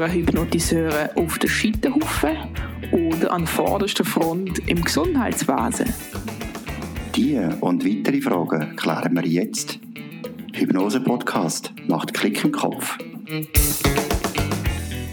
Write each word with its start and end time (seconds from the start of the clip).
hören 0.00 0.12
Hypnotiseure 0.12 1.14
auf 1.14 1.38
der 1.38 1.48
Scheiterhaufen 1.48 2.36
oder 2.90 3.32
an 3.32 3.46
vorderster 3.46 4.02
Front 4.02 4.58
im 4.66 4.82
Gesundheitswesen? 4.82 5.92
Diese 7.14 7.54
und 7.60 7.84
weitere 7.84 8.22
Fragen 8.22 8.76
klären 8.76 9.14
wir 9.14 9.26
jetzt. 9.26 9.78
Hypnose 10.54 11.02
Podcast 11.02 11.74
macht 11.86 12.14
Klick 12.14 12.42
im 12.42 12.52
Kopf. 12.52 12.96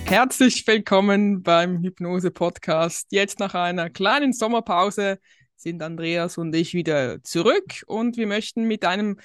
Herzlich 0.06 0.66
willkommen 0.66 1.44
beim 1.44 1.84
Hypnose 1.84 2.32
Podcast. 2.32 3.08
Jetzt 3.12 3.40
nach 3.40 3.56
einer 3.56 3.90
kleinen 3.90 4.32
Sommerpause 4.32 5.20
sind 5.58 5.84
Andreas 5.84 6.38
und 6.38 6.56
ich 6.56 6.74
wieder 6.74 7.22
zurück 7.24 7.84
und 7.88 8.16
wir 8.16 8.28
möchten 8.28 8.64
mit 8.64 8.86
einem, 8.86 9.20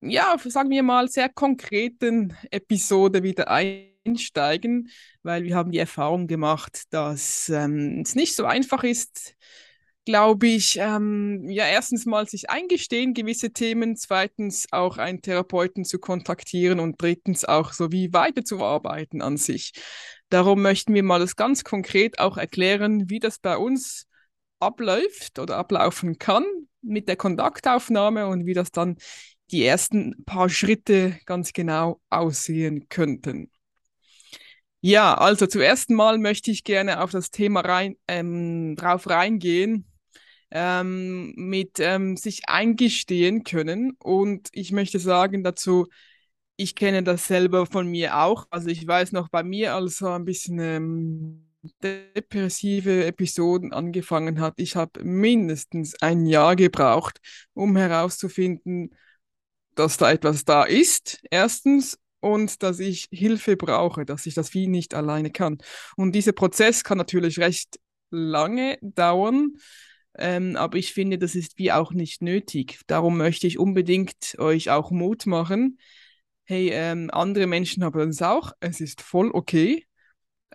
ja, 0.00 0.34
sagen 0.42 0.70
wir 0.70 0.82
mal, 0.82 1.08
sehr 1.08 1.28
konkreten 1.28 2.34
Episode 2.50 3.22
wieder 3.22 3.50
einsteigen, 4.06 4.90
weil 5.22 5.44
wir 5.44 5.56
haben 5.56 5.72
die 5.72 5.78
Erfahrung 5.78 6.26
gemacht, 6.26 6.82
dass 6.90 7.48
ähm, 7.48 8.02
es 8.04 8.14
nicht 8.14 8.36
so 8.36 8.44
einfach 8.44 8.84
ist, 8.84 9.36
glaube 10.04 10.48
ich, 10.48 10.78
ähm, 10.78 11.48
ja, 11.48 11.66
erstens 11.66 12.04
mal 12.04 12.28
sich 12.28 12.50
eingestehen, 12.50 13.14
gewisse 13.14 13.52
Themen, 13.52 13.96
zweitens 13.96 14.66
auch 14.70 14.98
einen 14.98 15.22
Therapeuten 15.22 15.84
zu 15.84 15.98
kontaktieren 15.98 16.78
und 16.78 17.00
drittens 17.00 17.44
auch 17.44 17.72
so 17.72 17.90
wie 17.90 18.12
weiterzuarbeiten 18.12 19.22
an 19.22 19.36
sich. 19.38 19.72
Darum 20.28 20.62
möchten 20.62 20.92
wir 20.94 21.02
mal 21.02 21.20
das 21.20 21.36
ganz 21.36 21.64
konkret 21.64 22.18
auch 22.18 22.36
erklären, 22.36 23.08
wie 23.08 23.18
das 23.18 23.38
bei 23.38 23.56
uns 23.56 24.06
abläuft 24.58 25.38
oder 25.38 25.56
ablaufen 25.56 26.18
kann 26.18 26.44
mit 26.82 27.08
der 27.08 27.16
Kontaktaufnahme 27.16 28.26
und 28.26 28.44
wie 28.46 28.54
das 28.54 28.70
dann 28.70 28.96
die 29.50 29.64
ersten 29.64 30.24
paar 30.24 30.48
Schritte 30.48 31.18
ganz 31.26 31.52
genau 31.52 32.00
aussehen 32.10 32.88
könnten. 32.88 33.50
Ja, 34.86 35.14
also 35.14 35.46
zuerst 35.46 35.88
mal 35.88 36.18
möchte 36.18 36.50
ich 36.50 36.62
gerne 36.62 37.02
auf 37.02 37.10
das 37.10 37.30
Thema 37.30 37.60
rein, 37.60 37.96
ähm, 38.06 38.76
drauf 38.76 39.08
reingehen, 39.08 39.86
ähm, 40.50 41.32
mit 41.36 41.80
ähm, 41.80 42.18
sich 42.18 42.50
eingestehen 42.50 43.44
können. 43.44 43.92
Und 43.98 44.48
ich 44.52 44.72
möchte 44.72 44.98
sagen 44.98 45.42
dazu, 45.42 45.86
ich 46.56 46.74
kenne 46.74 47.02
das 47.02 47.26
selber 47.26 47.64
von 47.64 47.86
mir 47.88 48.18
auch. 48.18 48.46
Also 48.50 48.68
ich 48.68 48.86
weiß 48.86 49.12
noch 49.12 49.30
bei 49.30 49.42
mir, 49.42 49.74
als 49.74 49.96
so 49.96 50.08
ein 50.08 50.26
bisschen 50.26 50.58
ähm, 50.58 51.48
depressive 51.82 53.06
Episoden 53.06 53.72
angefangen 53.72 54.38
hat, 54.38 54.54
ich 54.58 54.76
habe 54.76 55.02
mindestens 55.02 55.94
ein 56.02 56.26
Jahr 56.26 56.56
gebraucht, 56.56 57.20
um 57.54 57.74
herauszufinden, 57.76 58.94
dass 59.76 59.96
da 59.96 60.12
etwas 60.12 60.44
da 60.44 60.64
ist, 60.64 61.22
erstens, 61.30 61.98
und 62.24 62.62
dass 62.62 62.80
ich 62.80 63.08
Hilfe 63.12 63.56
brauche, 63.56 64.06
dass 64.06 64.24
ich 64.24 64.32
das 64.32 64.54
wie 64.54 64.66
nicht 64.66 64.94
alleine 64.94 65.30
kann. 65.30 65.58
Und 65.96 66.12
dieser 66.12 66.32
Prozess 66.32 66.82
kann 66.82 66.96
natürlich 66.96 67.38
recht 67.38 67.78
lange 68.10 68.78
dauern. 68.80 69.58
Ähm, 70.16 70.56
aber 70.56 70.78
ich 70.78 70.94
finde, 70.94 71.18
das 71.18 71.34
ist 71.34 71.58
wie 71.58 71.70
auch 71.70 71.92
nicht 71.92 72.22
nötig. 72.22 72.80
Darum 72.86 73.18
möchte 73.18 73.46
ich 73.46 73.58
unbedingt 73.58 74.38
euch 74.38 74.70
auch 74.70 74.90
Mut 74.90 75.26
machen. 75.26 75.78
Hey, 76.44 76.70
ähm, 76.72 77.10
andere 77.12 77.46
Menschen 77.46 77.84
haben 77.84 78.08
es 78.08 78.22
auch. 78.22 78.52
Es 78.60 78.80
ist 78.80 79.02
voll 79.02 79.30
okay. 79.30 79.86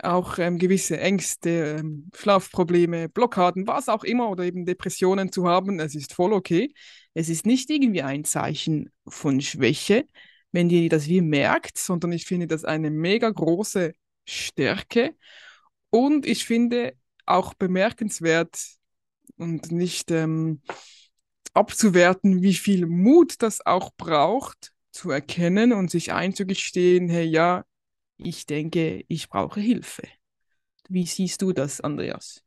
Auch 0.02 0.40
ähm, 0.40 0.58
gewisse 0.58 1.00
Ängste, 1.00 1.78
ähm, 1.80 2.10
Schlafprobleme, 2.16 3.10
Blockaden, 3.10 3.68
was 3.68 3.90
auch 3.90 4.04
immer 4.04 4.30
oder 4.30 4.46
eben 4.46 4.66
Depressionen 4.66 5.32
zu 5.32 5.48
haben. 5.48 5.80
Es 5.80 5.94
ist 5.94 6.14
voll 6.14 6.34
okay. 6.34 6.74
Es 7.14 7.30
ist 7.30 7.46
nicht 7.46 7.70
irgendwie 7.70 8.02
ein 8.02 8.24
Zeichen 8.24 8.90
von 9.08 9.42
Schwäche, 9.42 10.06
wenn 10.52 10.70
ihr 10.70 10.90
das 10.90 11.08
wie 11.08 11.22
merkt, 11.22 11.78
sondern 11.78 12.12
ich 12.12 12.26
finde 12.26 12.48
das 12.48 12.66
eine 12.66 12.90
mega 12.92 13.30
große 13.30 13.94
Stärke. 14.26 15.16
Und 15.90 16.26
ich 16.26 16.46
finde 16.46 16.94
auch 17.26 17.54
bemerkenswert, 17.54 18.58
und 19.40 19.72
nicht 19.72 20.12
ähm, 20.12 20.62
abzuwerten, 21.54 22.42
wie 22.42 22.54
viel 22.54 22.86
Mut 22.86 23.42
das 23.42 23.66
auch 23.66 23.92
braucht, 23.98 24.72
zu 24.92 25.12
erkennen 25.12 25.72
und 25.72 25.90
sich 25.90 26.12
einzugestehen, 26.12 27.10
hey 27.10 27.26
ja, 27.26 27.66
ich 28.18 28.46
denke, 28.46 29.06
ich 29.08 29.30
brauche 29.30 29.62
Hilfe. 29.62 30.04
Wie 30.90 31.06
siehst 31.06 31.42
du 31.42 31.54
das, 31.54 31.80
Andreas? 31.82 32.44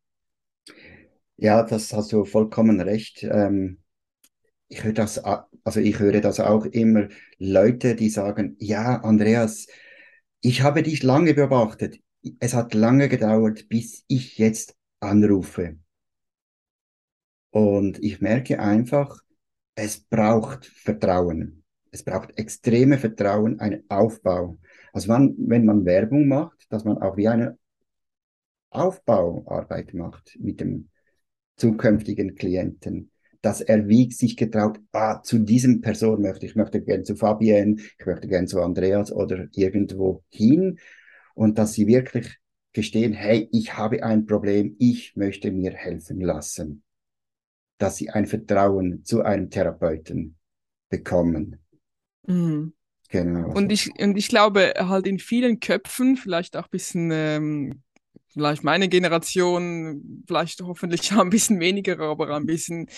Ja, 1.37 1.63
das 1.63 1.93
hast 1.93 2.13
du 2.13 2.25
vollkommen 2.25 2.81
recht. 2.81 3.23
Ähm, 3.23 3.82
ich 4.73 4.85
höre 4.85 4.95
das, 4.95 5.19
also 5.19 5.81
ich 5.81 5.99
höre 5.99 6.23
das 6.23 6.41
auch 6.41 6.65
immer 6.65 7.09
Leute, 7.39 7.95
die 7.95 8.09
sagen, 8.09 8.57
ja, 8.59 9.03
Andreas, 9.03 9.67
ich 10.41 10.63
habe 10.63 10.83
dich 10.83 11.03
lange 11.03 11.35
beobachtet. 11.35 12.01
Es 12.41 12.55
hat 12.55 12.73
lange 12.73 13.11
gedauert, 13.11 13.69
bis 13.69 14.05
ich 14.09 14.39
jetzt 14.39 14.75
anrufe. 14.99 15.77
Und 17.51 18.03
ich 18.03 18.23
merke 18.23 18.61
einfach, 18.61 19.21
es 19.75 20.01
braucht 20.01 20.65
Vertrauen. 20.65 21.65
Es 21.91 22.03
braucht 22.03 22.39
extreme 22.39 22.97
Vertrauen, 22.97 23.61
einen 23.61 23.85
Aufbau. 23.91 24.59
Also 24.95 25.09
man, 25.09 25.35
wenn 25.37 25.67
man 25.67 25.85
Werbung 25.85 26.29
macht, 26.29 26.73
dass 26.73 26.85
man 26.85 26.97
auch 26.97 27.19
wie 27.19 27.29
eine 27.29 27.59
Aufbauarbeit 28.71 29.93
macht 29.93 30.39
mit 30.41 30.61
dem 30.61 30.89
zukünftigen 31.57 32.37
Klienten, 32.37 33.12
dass 33.43 33.61
er 33.61 33.89
wie 33.89 34.11
sich 34.11 34.37
getraut, 34.37 34.81
ah, 34.93 35.21
zu 35.23 35.39
diesem 35.39 35.81
Person 35.81 36.23
möchte 36.23 36.47
ich, 36.47 36.57
möchte 36.57 36.81
gerne 36.81 37.03
zu 37.03 37.17
Fabienne, 37.17 37.77
ich 37.99 38.07
möchte 38.07 38.29
gerne 38.29 38.47
zu 38.47 38.61
Andreas 38.63 39.13
oder 39.13 39.47
irgendwo 39.55 40.25
hin 40.31 40.79
und 41.35 41.59
dass 41.59 41.75
sie 41.75 41.87
wirklich 41.87 42.39
gestehen, 42.73 43.13
hey, 43.13 43.49
ich 43.53 43.77
habe 43.77 44.03
ein 44.03 44.25
Problem, 44.25 44.77
ich 44.79 45.15
möchte 45.17 45.51
mir 45.51 45.73
helfen 45.73 46.21
lassen 46.21 46.83
dass 47.83 47.97
sie 47.97 48.11
ein 48.11 48.27
Vertrauen 48.27 49.05
zu 49.05 49.23
einem 49.23 49.51
Therapeuten 49.51 50.37
bekommen. 50.89 51.59
Mhm. 52.27 52.75
Genau. 53.09 53.53
Und 53.53 53.73
ich, 53.73 53.91
und 54.01 54.17
ich 54.17 54.29
glaube, 54.29 54.73
halt 54.79 55.07
in 55.07 55.19
vielen 55.19 55.59
Köpfen, 55.59 56.17
vielleicht 56.17 56.57
auch 56.57 56.65
ein 56.65 56.71
bisschen, 56.71 57.11
ähm, 57.13 57.83
vielleicht 58.33 58.65
meine 58.65 58.89
Generation, 58.89 60.25
vielleicht 60.27 60.61
hoffentlich 60.63 61.13
ein 61.13 61.31
bisschen 61.31 61.61
weniger, 61.61 61.99
aber 62.01 62.35
ein 62.35 62.47
bisschen 62.47 62.89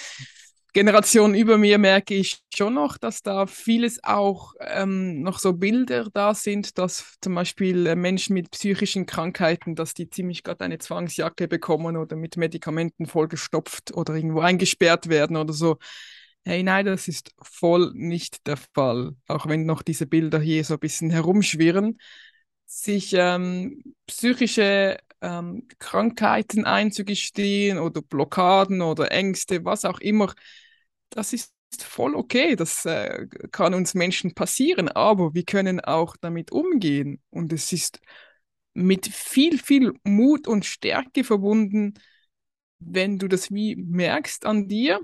Generation 0.75 1.37
über 1.37 1.57
mir 1.57 1.79
merke 1.79 2.15
ich 2.15 2.41
schon 2.53 2.75
noch, 2.75 2.99
dass 2.99 3.23
da 3.23 3.47
vieles 3.47 4.03
auch 4.03 4.55
ähm, 4.59 5.23
noch 5.23 5.39
so 5.39 5.53
Bilder 5.53 6.09
da 6.13 6.35
sind, 6.35 6.79
dass 6.79 7.17
zum 7.21 7.37
Beispiel 7.37 7.87
äh, 7.87 7.95
Menschen 7.95 8.35
mit 8.35 8.51
psychischen 8.51 9.07
Krankheiten, 9.07 9.77
dass 9.77 9.95
die 9.95 10.11
ziemlich 10.11 10.43
gerade 10.43 10.65
eine 10.65 10.79
Zwangsjacke 10.79 11.47
bekommen 11.47 11.97
oder 11.97 12.17
mit 12.17 12.37
Medikamenten 12.37 13.07
vollgestopft 13.07 13.95
oder 13.95 14.17
irgendwo 14.17 14.41
eingesperrt 14.41 15.09
werden 15.09 15.37
oder 15.37 15.53
so. 15.53 15.79
Hey, 16.45 16.65
nein, 16.65 16.87
das 16.87 17.07
ist 17.07 17.31
voll 17.41 17.93
nicht 17.95 18.45
der 18.49 18.57
Fall, 18.57 19.15
auch 19.29 19.47
wenn 19.47 19.67
noch 19.67 19.83
diese 19.83 20.07
Bilder 20.07 20.41
hier 20.41 20.65
so 20.65 20.75
ein 20.75 20.81
bisschen 20.81 21.09
herumschwirren. 21.11 21.99
Sich 22.67 23.15
ähm, 23.17 23.95
psychische 24.09 24.99
ähm, 25.25 25.67
Krankheiten 25.79 26.67
einzugestehen 26.67 27.79
oder 27.79 28.03
Blockaden 28.03 28.83
oder 28.83 29.11
Ängste, 29.11 29.65
was 29.65 29.85
auch 29.85 30.01
immer, 30.01 30.33
das 31.11 31.33
ist 31.33 31.53
voll 31.79 32.15
okay, 32.15 32.55
das 32.57 32.85
äh, 32.85 33.27
kann 33.51 33.75
uns 33.75 33.95
Menschen 33.95 34.35
passieren, 34.35 34.89
aber 34.89 35.35
wir 35.35 35.45
können 35.45 35.81
auch 35.81 36.17
damit 36.21 36.53
umgehen 36.53 37.21
und 37.31 37.53
es 37.53 37.73
ist 37.73 38.01
mit 38.75 39.07
viel, 39.09 39.59
viel 39.59 39.95
Mut 40.05 40.47
und 40.47 40.65
Stärke 40.65 41.25
verbunden, 41.25 41.95
wenn 42.79 43.19
du 43.19 43.29
das 43.29 43.51
wie 43.53 43.77
merkst 43.77 44.47
an 44.47 44.69
dir 44.69 45.01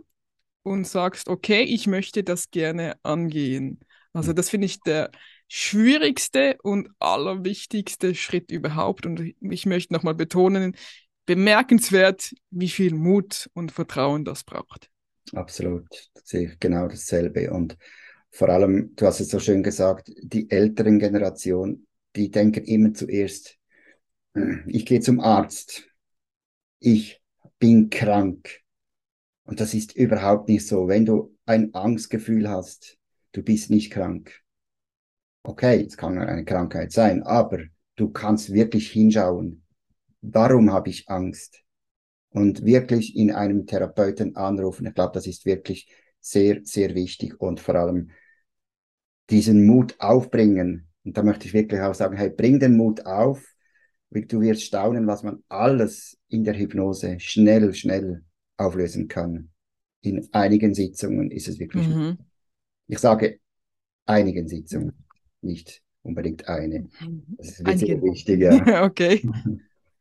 und 0.62 0.86
sagst, 0.86 1.28
okay, 1.28 1.62
ich 1.62 1.86
möchte 1.86 2.24
das 2.24 2.50
gerne 2.50 2.96
angehen. 3.02 3.80
Also 4.12 4.32
das 4.32 4.50
finde 4.50 4.66
ich 4.66 4.80
der 4.82 5.10
schwierigste 5.52 6.56
und 6.62 6.88
allerwichtigste 7.00 8.14
Schritt 8.14 8.52
überhaupt. 8.52 9.04
Und 9.04 9.34
ich 9.40 9.66
möchte 9.66 9.92
nochmal 9.92 10.14
betonen, 10.14 10.76
bemerkenswert, 11.26 12.32
wie 12.50 12.68
viel 12.68 12.94
Mut 12.94 13.50
und 13.52 13.72
Vertrauen 13.72 14.24
das 14.24 14.44
braucht. 14.44 14.88
Absolut, 15.32 15.88
das 16.14 16.22
sehe 16.24 16.52
ich 16.52 16.60
genau 16.60 16.86
dasselbe. 16.86 17.50
Und 17.50 17.76
vor 18.30 18.48
allem, 18.48 18.94
du 18.94 19.06
hast 19.06 19.18
es 19.18 19.28
so 19.28 19.40
schön 19.40 19.64
gesagt, 19.64 20.12
die 20.22 20.48
älteren 20.50 21.00
Generation, 21.00 21.84
die 22.14 22.30
denken 22.30 22.64
immer 22.64 22.94
zuerst, 22.94 23.58
hm, 24.34 24.62
ich 24.68 24.86
gehe 24.86 25.00
zum 25.00 25.18
Arzt, 25.18 25.84
ich 26.78 27.20
bin 27.58 27.90
krank. 27.90 28.60
Und 29.42 29.58
das 29.58 29.74
ist 29.74 29.96
überhaupt 29.96 30.48
nicht 30.48 30.64
so. 30.64 30.86
Wenn 30.86 31.06
du 31.06 31.36
ein 31.44 31.74
Angstgefühl 31.74 32.48
hast, 32.48 32.98
du 33.32 33.42
bist 33.42 33.68
nicht 33.70 33.90
krank. 33.90 34.40
Okay, 35.42 35.84
es 35.86 35.96
kann 35.96 36.18
eine 36.18 36.44
Krankheit 36.44 36.92
sein, 36.92 37.22
aber 37.22 37.60
du 37.96 38.10
kannst 38.10 38.52
wirklich 38.52 38.90
hinschauen. 38.90 39.64
Warum 40.20 40.72
habe 40.72 40.90
ich 40.90 41.08
Angst? 41.08 41.62
und 42.30 42.64
wirklich 42.64 43.16
in 43.16 43.32
einem 43.32 43.66
Therapeuten 43.66 44.36
anrufen. 44.36 44.86
Ich 44.86 44.94
glaube, 44.94 45.12
das 45.14 45.26
ist 45.26 45.44
wirklich 45.46 45.92
sehr, 46.20 46.60
sehr 46.62 46.94
wichtig 46.94 47.40
und 47.40 47.60
vor 47.60 47.74
allem 47.74 48.10
diesen 49.28 49.66
Mut 49.66 49.96
aufbringen. 49.98 50.88
Und 51.04 51.16
da 51.16 51.22
möchte 51.22 51.46
ich 51.46 51.54
wirklich 51.54 51.80
auch 51.80 51.94
sagen, 51.94 52.16
hey, 52.16 52.30
bring 52.30 52.58
den 52.58 52.76
Mut 52.76 53.06
auf, 53.06 53.44
Du 54.12 54.40
wirst 54.40 54.64
staunen, 54.64 55.06
was 55.06 55.22
man 55.22 55.44
alles 55.48 56.18
in 56.26 56.42
der 56.42 56.58
Hypnose 56.58 57.20
schnell, 57.20 57.72
schnell 57.74 58.24
auflösen 58.56 59.06
kann. 59.06 59.50
In 60.00 60.28
einigen 60.32 60.74
Sitzungen 60.74 61.30
ist 61.30 61.46
es 61.46 61.60
wirklich. 61.60 61.86
Mhm. 61.86 62.18
Ich 62.88 62.98
sage 62.98 63.38
einigen 64.06 64.48
Sitzungen, 64.48 65.04
nicht 65.42 65.82
unbedingt 66.02 66.48
eine. 66.48 66.88
Das 67.38 67.60
ist 67.60 67.66
Einige. 67.66 68.02
wichtig, 68.02 68.40
ja. 68.42 68.84
Okay. 68.84 69.22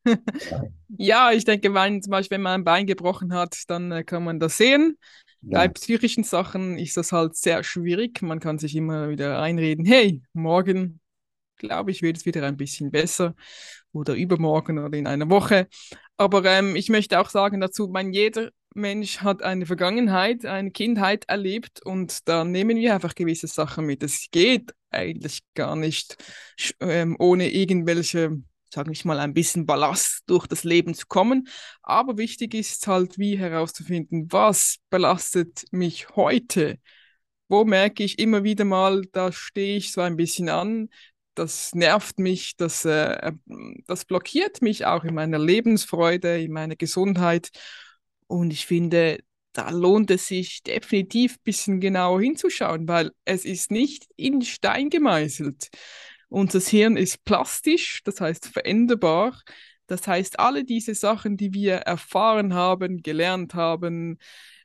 Ja. 0.50 0.64
Ja, 0.98 1.32
ich 1.32 1.46
denke, 1.46 1.74
wenn, 1.74 2.02
zum 2.02 2.12
Beispiel, 2.12 2.36
wenn 2.36 2.42
man 2.42 2.62
ein 2.62 2.64
Bein 2.64 2.88
gebrochen 2.88 3.34
hat, 3.34 3.56
dann 3.68 3.92
äh, 3.92 4.04
kann 4.04 4.24
man 4.24 4.40
das 4.40 4.58
sehen. 4.58 4.98
Bei 5.42 5.68
Ja. 5.68 5.68
psychischen 5.68 6.24
Sachen 6.24 6.78
ist 6.78 6.98
das 6.98 7.12
halt 7.12 7.36
sehr 7.36 7.64
schwierig. 7.64 8.22
Man 8.22 8.40
kann 8.40 8.60
sich 8.60 8.76
immer 8.76 9.10
wieder 9.10 9.42
einreden, 9.42 9.86
hey, 9.86 10.22
morgen, 10.34 11.00
glaube 11.58 11.92
ich, 11.92 12.02
wird 12.02 12.18
es 12.18 12.26
wieder 12.26 12.46
ein 12.48 12.58
bisschen 12.58 12.92
besser 12.92 13.36
oder 13.94 14.16
übermorgen 14.16 14.80
oder 14.80 14.98
in 14.98 15.08
einer 15.08 15.30
Woche. 15.30 15.68
Aber 16.18 16.46
ähm, 16.46 16.76
ich 16.76 16.90
möchte 16.90 17.20
auch 17.20 17.30
sagen 17.30 17.62
dazu, 17.62 17.88
mein, 17.90 18.14
jeder 18.14 18.52
Mensch 18.76 19.22
hat 19.22 19.42
eine 19.42 19.66
Vergangenheit, 19.66 20.46
eine 20.46 20.72
Kindheit 20.72 21.26
erlebt 21.28 21.82
und 21.84 22.28
da 22.28 22.44
nehmen 22.44 22.78
wir 22.78 22.94
einfach 22.94 23.16
gewisse 23.16 23.48
Sachen 23.48 23.86
mit. 23.86 24.04
Es 24.04 24.28
geht 24.32 24.74
eigentlich 24.92 25.42
gar 25.54 25.76
nicht 25.76 26.18
ähm, 26.80 27.16
ohne 27.20 27.50
irgendwelche, 27.50 28.42
sage 28.74 28.92
ich 28.92 29.06
mal, 29.06 29.20
ein 29.20 29.34
bisschen 29.34 29.66
Ballast 29.66 30.24
durch 30.28 30.48
das 30.48 30.64
Leben 30.64 30.94
zu 30.94 31.08
kommen. 31.08 31.48
Aber 31.82 32.18
wichtig 32.18 32.54
ist 32.54 32.86
halt, 32.88 33.18
wie 33.18 33.38
herauszufinden, 33.38 34.28
was 34.32 34.78
belastet 34.90 35.66
mich 35.72 36.10
heute? 36.16 36.78
Wo 37.48 37.66
merke 37.66 38.04
ich 38.04 38.20
immer 38.20 38.44
wieder 38.44 38.66
mal, 38.66 39.04
da 39.12 39.32
stehe 39.32 39.78
ich 39.78 39.92
so 39.92 40.02
ein 40.02 40.16
bisschen 40.16 40.50
an, 40.50 40.90
das 41.34 41.74
nervt 41.74 42.20
mich, 42.20 42.58
das, 42.58 42.86
äh, 42.86 43.32
das 43.88 44.06
blockiert 44.06 44.62
mich 44.62 44.86
auch 44.86 45.04
in 45.04 45.16
meiner 45.16 45.40
Lebensfreude, 45.40 46.42
in 46.42 46.52
meiner 46.52 46.76
Gesundheit. 46.76 47.50
Und 48.30 48.54
ich 48.54 48.68
finde, 48.68 49.20
da 49.54 49.72
lohnt 49.72 50.12
es 50.12 50.28
sich 50.28 50.62
definitiv 50.62 51.34
ein 51.34 51.44
bisschen 51.44 51.80
genauer 51.80 52.22
hinzuschauen, 52.22 52.88
weil 52.88 53.12
es 53.26 53.44
ist 53.44 53.72
nicht 53.72 54.08
in 54.16 54.44
Stein 54.44 54.90
gemeißelt. 54.92 55.70
Unser 56.30 56.60
Hirn 56.60 56.96
ist 56.96 57.26
plastisch, 57.26 58.02
das 58.04 58.22
heißt 58.22 58.48
veränderbar. 58.48 59.42
Das 59.88 60.08
heißt, 60.08 60.40
alle 60.40 60.64
diese 60.64 60.94
Sachen, 60.94 61.38
die 61.38 61.54
wir 61.54 61.78
erfahren 61.78 62.54
haben, 62.54 63.02
gelernt 63.02 63.56
haben, 63.56 64.20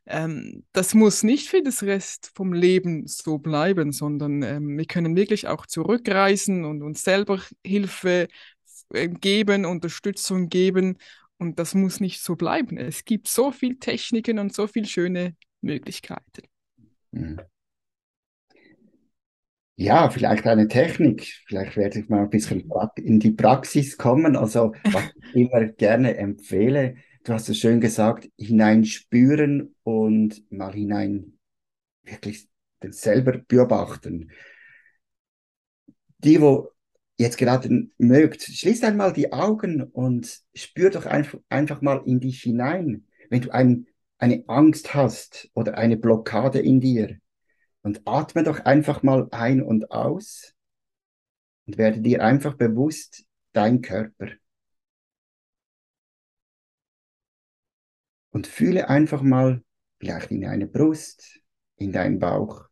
ähm, 0.04 0.64
das 0.72 0.92
muss 0.92 1.22
nicht 1.22 1.48
für 1.48 1.62
das 1.62 1.82
Rest 1.82 2.32
vom 2.34 2.52
Leben 2.52 3.06
so 3.06 3.38
bleiben, 3.38 3.92
sondern 3.92 4.42
ähm, 4.42 4.76
wir 4.76 4.84
können 4.84 5.16
wirklich 5.16 5.48
auch 5.48 5.64
zurückreisen 5.64 6.66
und 6.66 6.82
uns 6.82 7.02
selber 7.02 7.40
Hilfe 7.64 8.28
äh, 8.90 9.08
geben, 9.08 9.64
Unterstützung 9.64 10.50
geben. 10.50 10.98
Und 11.38 11.58
das 11.58 11.74
muss 11.74 12.00
nicht 12.00 12.20
so 12.22 12.36
bleiben. 12.36 12.78
Es 12.78 13.04
gibt 13.04 13.28
so 13.28 13.50
viele 13.50 13.78
Techniken 13.78 14.38
und 14.38 14.54
so 14.54 14.66
viele 14.66 14.86
schöne 14.86 15.36
Möglichkeiten. 15.60 16.42
Mhm. 17.12 17.40
Ja, 19.76 20.08
vielleicht 20.08 20.46
eine 20.46 20.68
Technik. 20.68 21.26
Vielleicht 21.46 21.76
werde 21.76 21.98
ich 21.98 22.08
mal 22.08 22.22
ein 22.22 22.30
bisschen 22.30 22.70
in 22.96 23.18
die 23.18 23.32
Praxis 23.32 23.96
kommen. 23.96 24.36
Also, 24.36 24.72
was 24.84 25.04
ich 25.16 25.34
immer 25.34 25.64
gerne 25.64 26.16
empfehle, 26.16 26.96
du 27.24 27.32
hast 27.32 27.48
es 27.48 27.58
schön 27.58 27.80
gesagt, 27.80 28.28
hineinspüren 28.38 29.74
und 29.82 30.44
mal 30.52 30.72
hinein 30.72 31.38
wirklich 32.04 32.48
den 32.82 32.92
selber 32.92 33.38
beobachten. 33.48 34.30
Die, 36.18 36.40
wo 36.40 36.70
jetzt 37.16 37.38
gerade 37.38 37.88
mögt, 37.98 38.42
schließt 38.42 38.84
einmal 38.84 39.12
die 39.12 39.32
Augen 39.32 39.82
und 39.82 40.40
spür 40.54 40.90
doch 40.90 41.06
einfach, 41.06 41.38
einfach 41.48 41.80
mal 41.80 42.02
in 42.04 42.20
dich 42.20 42.42
hinein. 42.42 43.06
Wenn 43.30 43.42
du 43.42 43.50
ein, 43.50 43.86
eine 44.18 44.44
Angst 44.48 44.94
hast 44.94 45.50
oder 45.54 45.78
eine 45.78 45.96
Blockade 45.96 46.58
in 46.60 46.80
dir, 46.80 47.18
und 47.84 48.00
atme 48.06 48.42
doch 48.42 48.60
einfach 48.60 49.02
mal 49.02 49.28
ein 49.30 49.62
und 49.62 49.90
aus 49.90 50.54
und 51.66 51.78
werde 51.78 52.00
dir 52.00 52.24
einfach 52.24 52.54
bewusst 52.54 53.24
dein 53.52 53.82
Körper. 53.82 54.28
Und 58.30 58.46
fühle 58.46 58.88
einfach 58.88 59.22
mal 59.22 59.62
vielleicht 60.00 60.30
in 60.30 60.40
deine 60.40 60.66
Brust, 60.66 61.40
in 61.76 61.92
deinen 61.92 62.18
Bauch. 62.18 62.64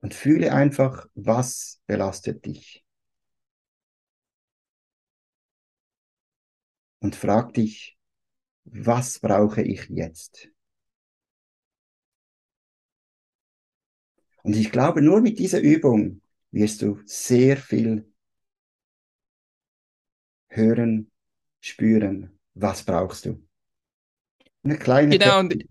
Und 0.00 0.12
fühle 0.14 0.52
einfach, 0.52 1.06
was 1.14 1.80
belastet 1.86 2.44
dich. 2.46 2.84
Und 7.00 7.16
frag 7.16 7.54
dich, 7.54 7.98
was 8.64 9.20
brauche 9.20 9.62
ich 9.62 9.88
jetzt? 9.90 10.50
Und 14.42 14.56
ich 14.56 14.70
glaube, 14.72 15.02
nur 15.02 15.20
mit 15.20 15.38
dieser 15.38 15.60
Übung 15.60 16.22
wirst 16.50 16.82
du 16.82 16.98
sehr 17.04 17.56
viel 17.56 18.06
hören, 20.50 21.10
spüren, 21.60 22.38
was 22.54 22.82
brauchst 22.84 23.24
du. 23.24 23.42
Eine 24.62 24.78
kleine 24.78 25.18
Genau, 25.18 25.42
Technik. 25.48 25.68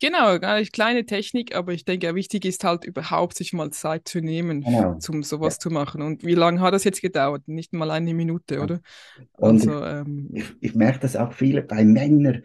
Genau, 0.00 0.38
gar 0.38 0.58
nicht 0.58 0.72
kleine 0.72 1.06
Technik, 1.06 1.54
aber 1.54 1.72
ich 1.72 1.84
denke, 1.84 2.14
wichtig 2.14 2.44
ist 2.44 2.64
halt 2.64 2.84
überhaupt, 2.84 3.36
sich 3.36 3.52
mal 3.52 3.70
Zeit 3.70 4.08
zu 4.08 4.20
nehmen, 4.20 4.62
Genau. 4.64 5.02
um 5.08 5.22
sowas 5.22 5.58
zu 5.58 5.70
machen. 5.70 6.02
Und 6.02 6.24
wie 6.24 6.34
lange 6.34 6.60
hat 6.60 6.74
das 6.74 6.84
jetzt 6.84 7.02
gedauert? 7.02 7.46
Nicht 7.48 7.72
mal 7.72 7.90
eine 7.90 8.14
Minute, 8.14 8.60
Ja. 8.60 8.62
oder? 8.62 8.80
Und 9.38 9.64
Also, 9.64 9.84
ähm, 9.84 10.32
ich, 10.32 10.56
ich 10.60 10.74
merke 10.74 11.00
das 11.00 11.16
auch 11.16 11.32
viele 11.32 11.62
bei 11.62 11.84
Männern. 11.84 12.42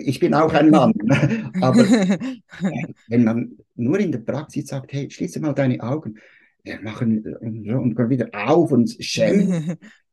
Ich 0.00 0.20
bin 0.20 0.34
auch 0.34 0.54
ein 0.54 0.72
Mann, 0.72 0.94
aber 1.60 1.92
wenn 3.06 3.24
man 3.24 3.58
nur 3.74 3.98
in 3.98 4.12
der 4.12 4.18
Praxis 4.20 4.68
sagt, 4.68 4.92
hey, 4.92 5.10
schließe 5.10 5.40
mal 5.40 5.54
deine 5.54 5.80
Augen, 5.82 6.18
wir 6.64 6.80
machen 6.82 7.24
äh, 7.26 7.74
und 7.74 7.94
gehen 7.96 8.10
wieder 8.10 8.28
auf 8.32 8.72
und 8.72 8.96
schämen 9.00 9.56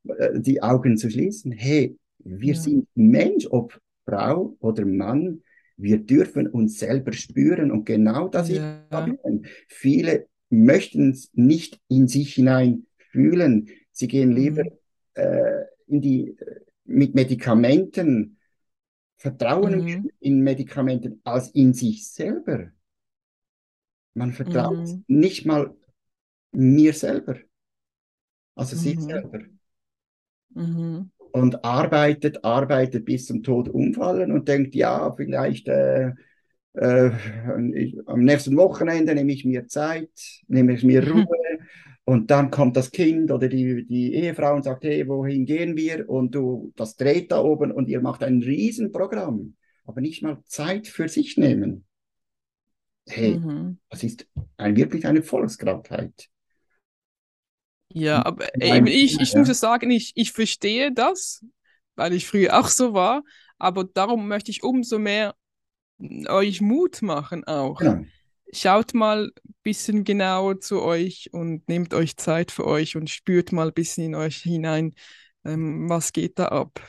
äh, 0.07 0.39
die 0.39 0.61
Augen 0.63 0.97
zu 0.97 1.09
schließen. 1.09 1.51
Hey, 1.51 1.97
wir 2.19 2.55
Ja. 2.55 2.55
sind 2.55 2.87
Mensch, 2.95 3.47
ob 3.49 3.79
Frau 4.05 4.55
oder 4.59 4.85
Mann, 4.85 5.41
wir 5.77 5.97
dürfen 5.99 6.47
uns 6.47 6.79
selber 6.79 7.11
spüren 7.13 7.71
und 7.71 7.85
genau 7.85 8.27
das 8.27 8.49
ist 8.49 8.57
Ja. 8.57 8.85
das 8.89 9.05
Problem. 9.05 9.45
Viele 9.67 10.27
möchten 10.49 11.11
es 11.11 11.29
nicht 11.33 11.79
in 11.89 12.07
sich 12.07 12.35
hinein 12.35 12.85
fühlen. 13.11 13.67
Sie 13.91 14.07
gehen 14.07 14.31
lieber 14.31 14.63
Mhm. 14.63 14.69
äh, 15.15 15.63
in 15.87 16.01
die, 16.01 16.29
äh, 16.29 16.59
mit 16.85 17.15
Medikamenten, 17.15 18.37
vertrauen 19.17 19.83
Mhm. 19.83 20.09
in 20.19 20.41
Medikamenten 20.41 21.21
als 21.23 21.49
in 21.51 21.73
sich 21.73 22.07
selber. 22.09 22.71
Man 24.13 24.33
vertraut 24.33 24.77
Mhm. 24.77 25.03
nicht 25.07 25.45
mal 25.45 25.75
mir 26.51 26.93
selber, 26.93 27.37
also 28.55 28.75
sich 28.75 28.95
Mhm. 28.95 29.01
selber. 29.01 29.39
Mhm. 30.55 31.11
Und 31.35 31.65
arbeitet, 31.65 32.45
arbeitet 32.45 33.05
bis 33.05 33.25
zum 33.27 33.43
Tod 33.43 33.67
umfallen 33.69 34.31
und 34.31 34.47
denkt, 34.47 34.73
ja, 34.73 35.13
vielleicht 35.15 35.67
äh, 35.67 36.13
äh, 36.75 37.11
ich, 37.73 37.97
am 38.07 38.23
nächsten 38.23 38.57
Wochenende 38.57 39.15
nehme 39.15 39.33
ich 39.33 39.45
mir 39.45 39.67
Zeit, 39.67 40.09
nehme 40.47 40.73
ich 40.73 40.83
mir 40.83 41.07
Ruhe 41.09 41.25
und 42.05 42.31
dann 42.31 42.51
kommt 42.51 42.77
das 42.77 42.91
Kind 42.91 43.31
oder 43.31 43.47
die, 43.49 43.85
die 43.87 44.13
Ehefrau 44.13 44.55
und 44.55 44.63
sagt, 44.63 44.83
hey, 44.85 45.07
wohin 45.07 45.45
gehen 45.45 45.75
wir? 45.77 46.09
Und 46.09 46.35
du, 46.35 46.73
das 46.75 46.95
dreht 46.97 47.31
da 47.31 47.41
oben 47.41 47.71
und 47.71 47.89
ihr 47.89 48.01
macht 48.01 48.23
ein 48.23 48.41
Riesenprogramm, 48.43 49.55
aber 49.85 50.01
nicht 50.01 50.23
mal 50.23 50.41
Zeit 50.45 50.87
für 50.87 51.09
sich 51.09 51.37
nehmen. 51.37 51.85
Hey, 53.07 53.45
Mhm. 53.45 53.77
das 53.89 54.03
ist 54.03 54.27
ein, 54.57 54.75
wirklich 54.75 55.05
eine 55.07 55.23
Volkskrankheit. 55.23 56.29
Ja, 57.95 58.25
aber 58.25 58.53
In 58.55 58.61
eben 58.61 58.87
ich, 58.87 59.19
ich 59.21 59.31
ja. 59.33 59.39
muss 59.39 59.59
sagen, 59.59 59.89
ich, 59.89 60.11
ich 60.15 60.33
verstehe 60.33 60.91
das, 60.91 61.45
weil 61.95 62.13
ich 62.13 62.27
früher 62.27 62.59
auch 62.59 62.67
so 62.67 62.93
war, 62.93 63.23
aber 63.57 63.85
darum 63.85 64.27
möchte 64.27 64.51
ich 64.51 64.63
umso 64.63 64.99
mehr 64.99 65.33
euch 66.27 66.59
Mut 66.59 67.01
machen 67.01 67.45
auch. 67.45 67.79
Genau. 67.79 68.03
Schaut 68.51 68.93
mal 68.93 69.25
ein 69.27 69.53
bisschen 69.63 70.03
genauer 70.03 70.59
zu 70.59 70.81
euch 70.81 71.29
und 71.31 71.67
nehmt 71.69 71.93
euch 71.93 72.17
Zeit 72.17 72.51
für 72.51 72.67
euch 72.67 72.97
und 72.97 73.09
spürt 73.09 73.53
mal 73.53 73.67
ein 73.67 73.73
bisschen 73.73 74.03
in 74.03 74.15
euch 74.15 74.37
hinein, 74.37 74.93
ähm, 75.45 75.89
was 75.89 76.11
geht 76.11 76.37
da 76.37 76.47
ab. 76.49 76.81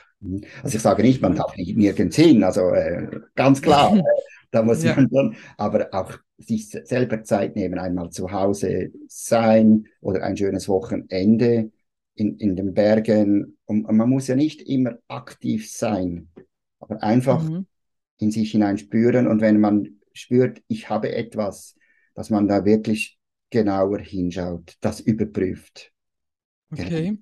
Also 0.61 0.75
ich 0.75 0.81
sage 0.81 1.03
nicht, 1.03 1.21
man 1.21 1.35
darf 1.35 1.55
nicht 1.55 1.77
nirgends 1.77 2.17
hin, 2.17 2.43
also 2.43 2.69
äh, 2.71 3.21
ganz 3.35 3.61
klar, 3.61 3.95
äh, 3.95 4.03
da 4.51 4.63
muss 4.63 4.83
Ja. 4.83 4.95
man 4.95 5.09
schon, 5.09 5.35
aber 5.57 5.93
auch 5.93 6.13
sich 6.37 6.69
se- 6.69 6.85
selber 6.85 7.23
Zeit 7.23 7.55
nehmen, 7.55 7.79
einmal 7.79 8.09
zu 8.11 8.31
Hause 8.31 8.91
sein 9.07 9.87
oder 10.01 10.23
ein 10.23 10.37
schönes 10.37 10.67
Wochenende 10.69 11.71
in, 12.15 12.37
in 12.37 12.55
den 12.55 12.73
Bergen. 12.73 13.57
Und, 13.65 13.85
und 13.85 13.97
man 13.97 14.09
muss 14.09 14.27
ja 14.27 14.35
nicht 14.35 14.61
immer 14.61 14.97
aktiv 15.07 15.69
sein, 15.71 16.29
aber 16.79 17.01
einfach 17.03 17.43
Mhm. 17.43 17.65
in 18.19 18.31
sich 18.31 18.51
hinein 18.51 18.77
spüren 18.77 19.27
und 19.27 19.41
wenn 19.41 19.59
man 19.59 19.99
spürt, 20.13 20.61
ich 20.67 20.89
habe 20.89 21.13
etwas, 21.13 21.75
dass 22.15 22.29
man 22.29 22.47
da 22.47 22.65
wirklich 22.65 23.19
genauer 23.49 23.99
hinschaut, 23.99 24.75
das 24.81 24.99
überprüft. 24.99 25.91
Okay. 26.71 27.17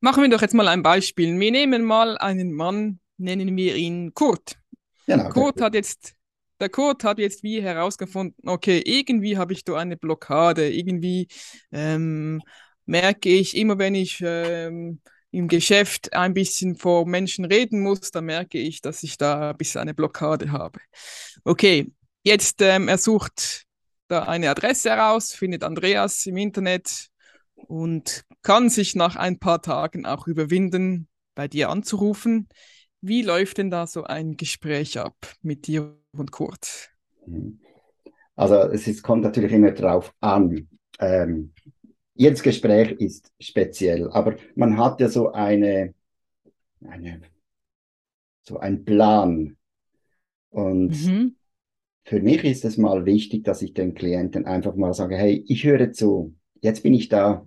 Machen 0.00 0.22
wir 0.22 0.30
doch 0.30 0.42
jetzt 0.42 0.54
mal 0.54 0.68
ein 0.68 0.82
Beispiel. 0.82 1.38
Wir 1.38 1.50
nehmen 1.50 1.82
mal 1.84 2.16
einen 2.18 2.52
Mann, 2.52 3.00
nennen 3.18 3.56
wir 3.56 3.76
ihn 3.76 4.14
Kurt. 4.14 4.58
Genau. 5.06 5.28
Kurt 5.30 5.60
hat 5.60 5.74
jetzt, 5.74 6.14
der 6.60 6.68
Kurt 6.68 7.04
hat 7.04 7.18
jetzt 7.18 7.42
wie 7.42 7.62
herausgefunden, 7.62 8.48
okay, 8.48 8.82
irgendwie 8.84 9.36
habe 9.38 9.52
ich 9.52 9.64
da 9.64 9.76
eine 9.76 9.96
Blockade, 9.96 10.72
irgendwie 10.72 11.28
ähm, 11.72 12.42
merke 12.86 13.28
ich, 13.28 13.56
immer 13.56 13.78
wenn 13.78 13.94
ich 13.94 14.22
ähm, 14.24 15.00
im 15.30 15.48
Geschäft 15.48 16.12
ein 16.14 16.34
bisschen 16.34 16.76
vor 16.76 17.06
Menschen 17.06 17.44
reden 17.44 17.80
muss, 17.80 18.10
dann 18.10 18.24
merke 18.24 18.58
ich, 18.58 18.80
dass 18.80 19.02
ich 19.02 19.18
da 19.18 19.50
ein 19.50 19.56
bisschen 19.56 19.82
eine 19.82 19.94
Blockade 19.94 20.50
habe. 20.52 20.80
Okay, 21.44 21.92
jetzt 22.22 22.62
ähm, 22.62 22.88
er 22.88 22.98
sucht 22.98 23.64
da 24.08 24.22
eine 24.22 24.50
Adresse 24.50 24.90
heraus, 24.90 25.32
findet 25.32 25.64
Andreas 25.64 26.24
im 26.26 26.36
Internet 26.36 27.08
und 27.54 28.24
kann 28.42 28.70
sich 28.70 28.94
nach 28.94 29.16
ein 29.16 29.38
paar 29.38 29.60
Tagen 29.60 30.06
auch 30.06 30.26
überwinden, 30.26 31.08
bei 31.34 31.48
dir 31.48 31.68
anzurufen. 31.68 32.48
Wie 33.00 33.22
läuft 33.22 33.58
denn 33.58 33.70
da 33.70 33.86
so 33.86 34.04
ein 34.04 34.36
Gespräch 34.36 34.98
ab 34.98 35.16
mit 35.42 35.66
dir 35.66 35.96
und 36.12 36.32
Kurt? 36.32 36.90
Mhm. 37.26 37.60
Also 38.34 38.56
es 38.70 38.86
ist, 38.86 39.02
kommt 39.02 39.22
natürlich 39.22 39.52
immer 39.52 39.72
drauf 39.72 40.14
an. 40.20 40.68
Ähm, 40.98 41.52
jedes 42.14 42.42
Gespräch 42.42 42.92
ist 42.92 43.32
speziell, 43.40 44.10
aber 44.10 44.36
man 44.54 44.76
hat 44.78 45.00
ja 45.00 45.08
so 45.08 45.32
eine, 45.32 45.94
eine 46.86 47.20
so 48.42 48.58
einen 48.58 48.84
Plan. 48.84 49.56
Und 50.50 51.06
mhm. 51.06 51.36
für 52.04 52.20
mich 52.20 52.44
ist 52.44 52.64
es 52.64 52.78
mal 52.78 53.04
wichtig, 53.04 53.44
dass 53.44 53.62
ich 53.62 53.74
den 53.74 53.94
Klienten 53.94 54.46
einfach 54.46 54.74
mal 54.74 54.94
sage, 54.94 55.16
hey, 55.16 55.44
ich 55.46 55.64
höre 55.64 55.92
zu, 55.92 56.34
jetzt 56.62 56.82
bin 56.82 56.94
ich 56.94 57.08
da, 57.08 57.46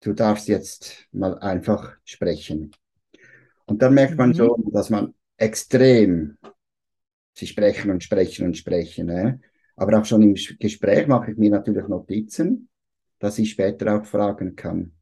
du 0.00 0.12
darfst 0.12 0.48
jetzt 0.48 1.06
mal 1.12 1.38
einfach 1.38 1.96
sprechen. 2.04 2.72
Und 3.66 3.82
dann 3.82 3.94
merkt 3.94 4.16
man 4.16 4.30
mhm. 4.30 4.34
schon, 4.34 4.64
dass 4.72 4.90
man 4.90 5.14
extrem, 5.36 6.38
sie 7.34 7.46
sprechen 7.46 7.90
und 7.90 8.02
sprechen 8.02 8.46
und 8.46 8.56
sprechen, 8.56 9.06
ne? 9.06 9.40
aber 9.76 10.00
auch 10.00 10.04
schon 10.04 10.22
im 10.22 10.34
Gespräch 10.34 11.06
mache 11.06 11.32
ich 11.32 11.36
mir 11.36 11.50
natürlich 11.50 11.86
Notizen 11.86 12.68
dass 13.18 13.38
ich 13.38 13.50
später 13.50 13.96
auch 13.96 14.04
fragen 14.04 14.56
kann. 14.56 14.92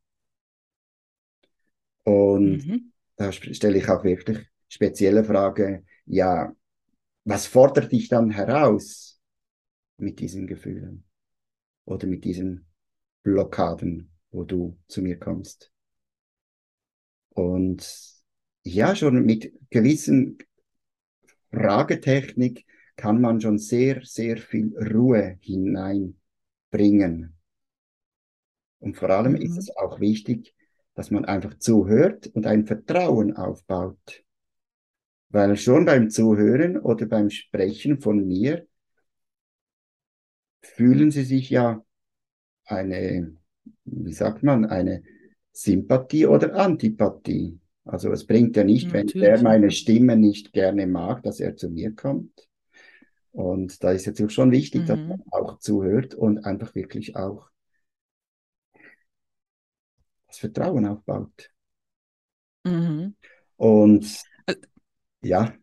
Und 2.04 2.66
mhm. 2.66 2.92
da 3.16 3.32
stelle 3.32 3.78
ich 3.78 3.88
auch 3.88 4.04
wirklich 4.04 4.46
spezielle 4.68 5.24
Frage, 5.24 5.84
ja, 6.06 6.54
was 7.24 7.46
fordert 7.46 7.90
dich 7.92 8.08
dann 8.08 8.30
heraus 8.30 9.20
mit 9.96 10.20
diesen 10.20 10.46
Gefühlen 10.46 11.04
oder 11.86 12.06
mit 12.06 12.24
diesen 12.24 12.66
Blockaden, 13.22 14.10
wo 14.30 14.44
du 14.44 14.78
zu 14.86 15.00
mir 15.00 15.18
kommst? 15.18 15.72
Und 17.30 17.82
ja, 18.64 18.96
schon 18.96 19.24
mit 19.24 19.52
gewissen 19.70 20.38
Fragetechnik 21.52 22.64
kann 22.96 23.20
man 23.20 23.40
schon 23.40 23.58
sehr, 23.58 24.02
sehr 24.04 24.38
viel 24.38 24.76
Ruhe 24.76 25.38
hineinbringen. 25.40 27.34
Und 28.78 28.96
vor 28.96 29.10
allem 29.10 29.32
mhm. 29.32 29.42
ist 29.42 29.56
es 29.56 29.76
auch 29.76 30.00
wichtig, 30.00 30.54
dass 30.94 31.10
man 31.10 31.24
einfach 31.24 31.58
zuhört 31.58 32.28
und 32.28 32.46
ein 32.46 32.66
Vertrauen 32.66 33.36
aufbaut. 33.36 34.22
Weil 35.28 35.56
schon 35.56 35.84
beim 35.84 36.10
Zuhören 36.10 36.78
oder 36.78 37.06
beim 37.06 37.30
Sprechen 37.30 38.00
von 38.00 38.26
mir 38.26 38.66
fühlen 40.62 41.10
sie 41.10 41.24
sich 41.24 41.50
ja 41.50 41.84
eine, 42.64 43.36
wie 43.84 44.12
sagt 44.12 44.42
man, 44.42 44.64
eine 44.64 45.02
Sympathie 45.52 46.26
oder 46.26 46.54
Antipathie. 46.54 47.58
Also 47.84 48.10
es 48.12 48.26
bringt 48.26 48.56
ja 48.56 48.64
nicht, 48.64 48.86
Natürlich. 48.86 49.14
wenn 49.14 49.20
der 49.20 49.42
meine 49.42 49.70
Stimme 49.70 50.16
nicht 50.16 50.52
gerne 50.52 50.86
mag, 50.86 51.22
dass 51.22 51.40
er 51.40 51.56
zu 51.56 51.68
mir 51.68 51.94
kommt. 51.94 52.48
Und 53.32 53.82
da 53.82 53.90
ist 53.90 54.06
jetzt 54.06 54.32
schon 54.32 54.52
wichtig, 54.52 54.82
mhm. 54.82 54.86
dass 54.86 54.98
man 55.00 55.22
auch 55.30 55.58
zuhört 55.58 56.14
und 56.14 56.44
einfach 56.44 56.74
wirklich 56.74 57.16
auch 57.16 57.50
das 60.28 60.38
Vertrauen 60.38 60.86
aufbaut. 60.86 61.50
Mhm. 62.64 63.16
Und 63.56 64.22
ja. 65.22 65.54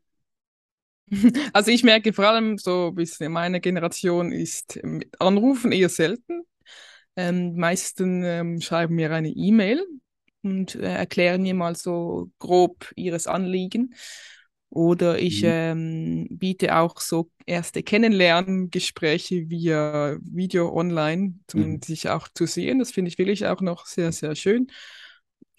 Also 1.51 1.71
ich 1.71 1.83
merke 1.83 2.13
vor 2.13 2.25
allem 2.25 2.57
so 2.57 2.87
ein 2.87 2.95
bisschen, 2.95 3.33
meine 3.33 3.59
Generation 3.59 4.31
ist 4.31 4.79
mit 4.81 5.19
Anrufen 5.19 5.73
eher 5.73 5.89
selten. 5.89 6.43
Ähm, 7.17 7.53
die 7.53 7.59
meisten 7.59 8.23
ähm, 8.23 8.61
schreiben 8.61 8.95
mir 8.95 9.11
eine 9.11 9.27
E-Mail 9.27 9.85
und 10.43 10.75
äh, 10.75 10.95
erklären 10.95 11.41
mir 11.41 11.53
mal 11.53 11.75
so 11.75 12.29
grob 12.39 12.91
ihres 12.95 13.27
Anliegen. 13.27 13.93
Oder 14.69 15.19
ich 15.19 15.41
mhm. 15.41 15.49
ähm, 15.49 16.27
biete 16.31 16.77
auch 16.77 17.01
so 17.01 17.29
erste 17.45 17.83
Kennenlerngespräche 17.83 19.49
via 19.49 20.17
Video 20.21 20.73
online, 20.73 21.39
um 21.53 21.71
mhm. 21.73 21.81
sich 21.81 22.07
auch 22.07 22.29
zu 22.33 22.45
sehen. 22.45 22.79
Das 22.79 22.91
finde 22.91 23.09
ich 23.09 23.17
wirklich 23.17 23.45
auch 23.45 23.59
noch 23.59 23.85
sehr, 23.85 24.13
sehr 24.13 24.33
schön, 24.33 24.67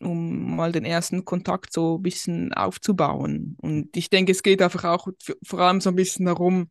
um 0.01 0.57
mal 0.57 0.73
den 0.73 0.87
ersten 0.87 1.27
Kontakt 1.27 1.75
so 1.75 1.99
ein 1.99 2.03
bisschen 2.03 2.55
aufzubauen. 2.55 3.55
Und 3.61 3.95
ich 3.99 4.09
denke, 4.09 4.33
es 4.33 4.43
geht 4.43 4.63
einfach 4.63 4.85
auch 4.85 5.09
vor 5.45 5.61
allem 5.61 5.83
so 5.83 5.91
ein 5.91 5.97
bisschen 5.97 6.25
darum, 6.25 6.69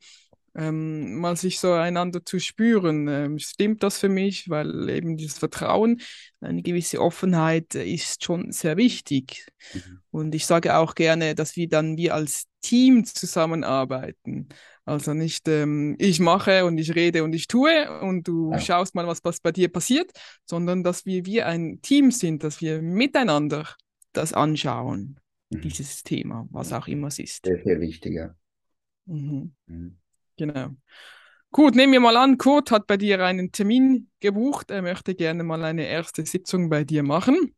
ähm, 0.56 1.16
mal 1.16 1.36
sich 1.36 1.60
so 1.60 1.72
einander 1.74 2.26
zu 2.26 2.40
spüren. 2.40 3.08
Ähm, 3.08 3.40
stimmt 3.40 3.84
das 3.84 4.00
für 4.00 4.10
mich? 4.10 4.50
Weil 4.50 4.90
eben 4.90 5.18
dieses 5.18 5.38
Vertrauen, 5.38 6.02
eine 6.42 6.62
gewisse 6.62 7.02
Offenheit 7.02 7.76
ist 7.76 8.24
schon 8.24 8.52
sehr 8.52 8.78
wichtig. 8.78 9.48
Mhm. 9.74 10.00
Und 10.12 10.36
ich 10.36 10.46
sage 10.46 10.76
auch 10.76 10.96
gerne, 10.96 11.36
dass 11.36 11.56
wir 11.56 11.70
dann 11.70 11.98
wir 11.98 12.16
als 12.16 12.48
Team 12.62 13.06
zusammenarbeiten. 13.06 14.50
Also 14.84 15.14
nicht 15.14 15.48
ähm, 15.48 15.96
ich 16.00 16.20
mache 16.20 16.66
und 16.66 16.78
ich 16.78 16.96
rede 16.96 17.24
und 17.24 17.34
ich 17.34 17.48
tue 17.48 18.02
und 18.02 18.28
du 18.28 18.52
ja. 18.52 18.60
schaust 18.60 18.96
mal, 18.96 19.08
was, 19.08 19.24
was 19.24 19.40
bei 19.40 19.52
dir 19.52 19.72
passiert, 19.72 20.12
sondern 20.46 20.84
dass 20.84 21.06
wir, 21.06 21.26
wir 21.26 21.48
ein 21.48 21.82
Team 21.82 22.12
sind, 22.12 22.44
dass 22.44 22.62
wir 22.62 22.82
miteinander 22.82 23.68
das 24.12 24.34
anschauen, 24.34 25.20
mhm. 25.50 25.62
dieses 25.62 26.04
Thema, 26.04 26.48
was 26.52 26.74
auch 26.74 26.88
immer 26.88 27.08
es 27.08 27.20
ist. 27.20 27.46
Sehr, 27.46 27.62
sehr 27.64 27.80
wichtig, 27.80 28.16
ja. 28.16 28.36
Mhm. 29.06 29.54
Genau. 30.42 30.70
Gut, 31.52 31.76
nehmen 31.76 31.94
wir 31.94 32.00
mal 32.00 32.18
an, 32.18 32.40
Kurt 32.40 32.72
hat 32.72 32.88
bei 32.88 32.98
dir 32.98 33.24
einen 33.24 33.52
Termin 33.52 34.10
gebucht. 34.22 34.72
Er 34.72 34.82
möchte 34.82 35.14
gerne 35.14 35.44
mal 35.44 35.64
eine 35.64 35.86
erste 35.86 36.26
Sitzung 36.26 36.68
bei 36.68 36.84
dir 36.84 37.04
machen. 37.04 37.54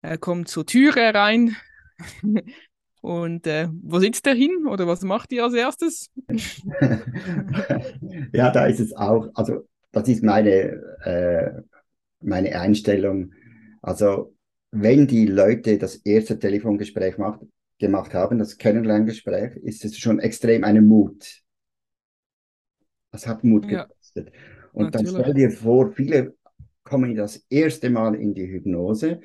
Er 0.00 0.16
kommt 0.16 0.48
zur 0.48 0.64
Türe 0.64 1.12
rein. 1.12 1.54
Und 3.02 3.46
äh, 3.46 3.68
wo 3.82 3.98
sitzt 3.98 4.26
er 4.26 4.32
hin 4.32 4.66
oder 4.66 4.86
was 4.86 5.02
macht 5.02 5.30
ihr 5.30 5.44
als 5.44 5.52
erstes? 5.52 6.08
ja, 8.32 8.50
da 8.50 8.64
ist 8.64 8.80
es 8.80 8.96
auch, 8.96 9.28
also 9.34 9.68
das 9.92 10.08
ist 10.08 10.22
meine, 10.22 10.72
äh, 11.04 11.50
meine 12.22 12.58
Einstellung. 12.58 13.34
Also 13.82 14.34
wenn 14.70 15.06
die 15.06 15.26
Leute 15.26 15.76
das 15.76 15.96
erste 15.96 16.38
Telefongespräch 16.38 17.18
macht, 17.18 17.40
gemacht 17.78 18.14
haben, 18.14 18.38
das 18.38 18.56
Kennenlerngespräch, 18.56 19.54
ist 19.56 19.84
es 19.84 19.98
schon 19.98 20.18
extrem 20.18 20.64
ein 20.64 20.86
Mut. 20.86 21.42
Das 23.10 23.26
hat 23.26 23.44
Mut 23.44 23.64
ja, 23.70 23.84
gekostet. 23.84 24.32
Und 24.72 24.92
natürlich. 24.92 25.12
dann 25.12 25.22
stell 25.22 25.34
dir 25.34 25.50
vor, 25.50 25.92
viele 25.92 26.34
kommen 26.84 27.14
das 27.14 27.44
erste 27.48 27.90
Mal 27.90 28.14
in 28.14 28.34
die 28.34 28.46
Hypnose. 28.46 29.20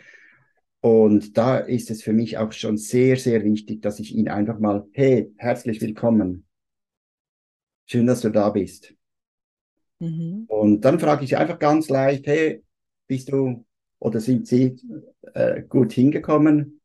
Und 0.82 1.38
da 1.38 1.60
ist 1.60 1.90
es 1.92 2.04
für 2.04 2.12
mich 2.12 2.38
auch 2.38 2.52
schon 2.52 2.78
sehr, 2.78 3.16
sehr 3.16 3.44
wichtig, 3.44 3.82
dass 3.82 4.00
ich 4.00 4.13
ihn 4.13 4.28
einfach 4.28 4.60
mal, 4.60 4.86
hey, 4.92 5.32
herzlich 5.38 5.80
willkommen. 5.82 6.46
Schön, 7.86 8.06
dass 8.06 8.22
du 8.22 8.30
da 8.30 8.50
bist. 8.50 8.94
Mhm. 10.00 10.46
Und 10.48 10.82
dann 10.82 11.00
frage 11.00 11.24
ich 11.24 11.38
einfach 11.38 11.60
ganz 11.60 11.90
leicht, 11.90 12.28
hey, 12.28 12.63
bist 13.08 13.32
du 13.32 13.66
oder 14.00 14.20
sind 14.20 14.48
Sie 14.48 14.75
äh, 15.34 15.62
gut 15.62 15.94
hingekommen? 15.94 16.82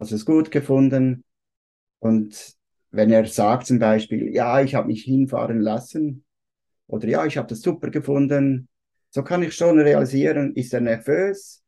Hast 0.00 0.10
du 0.10 0.16
es 0.16 0.26
gut 0.26 0.50
gefunden? 0.50 1.24
Und 2.00 2.56
wenn 2.90 3.10
er 3.10 3.26
sagt 3.26 3.66
zum 3.66 3.78
Beispiel, 3.78 4.34
ja, 4.34 4.60
ich 4.60 4.74
habe 4.74 4.88
mich 4.88 5.04
hinfahren 5.04 5.60
lassen 5.60 6.24
oder 6.86 7.08
ja, 7.08 7.24
ich 7.24 7.36
habe 7.36 7.48
das 7.48 7.60
super 7.60 7.90
gefunden, 7.90 8.68
so 9.10 9.22
kann 9.22 9.42
ich 9.42 9.54
schon 9.54 9.78
realisieren, 9.78 10.54
ist 10.54 10.74
er 10.74 10.80
nervös? 10.80 11.62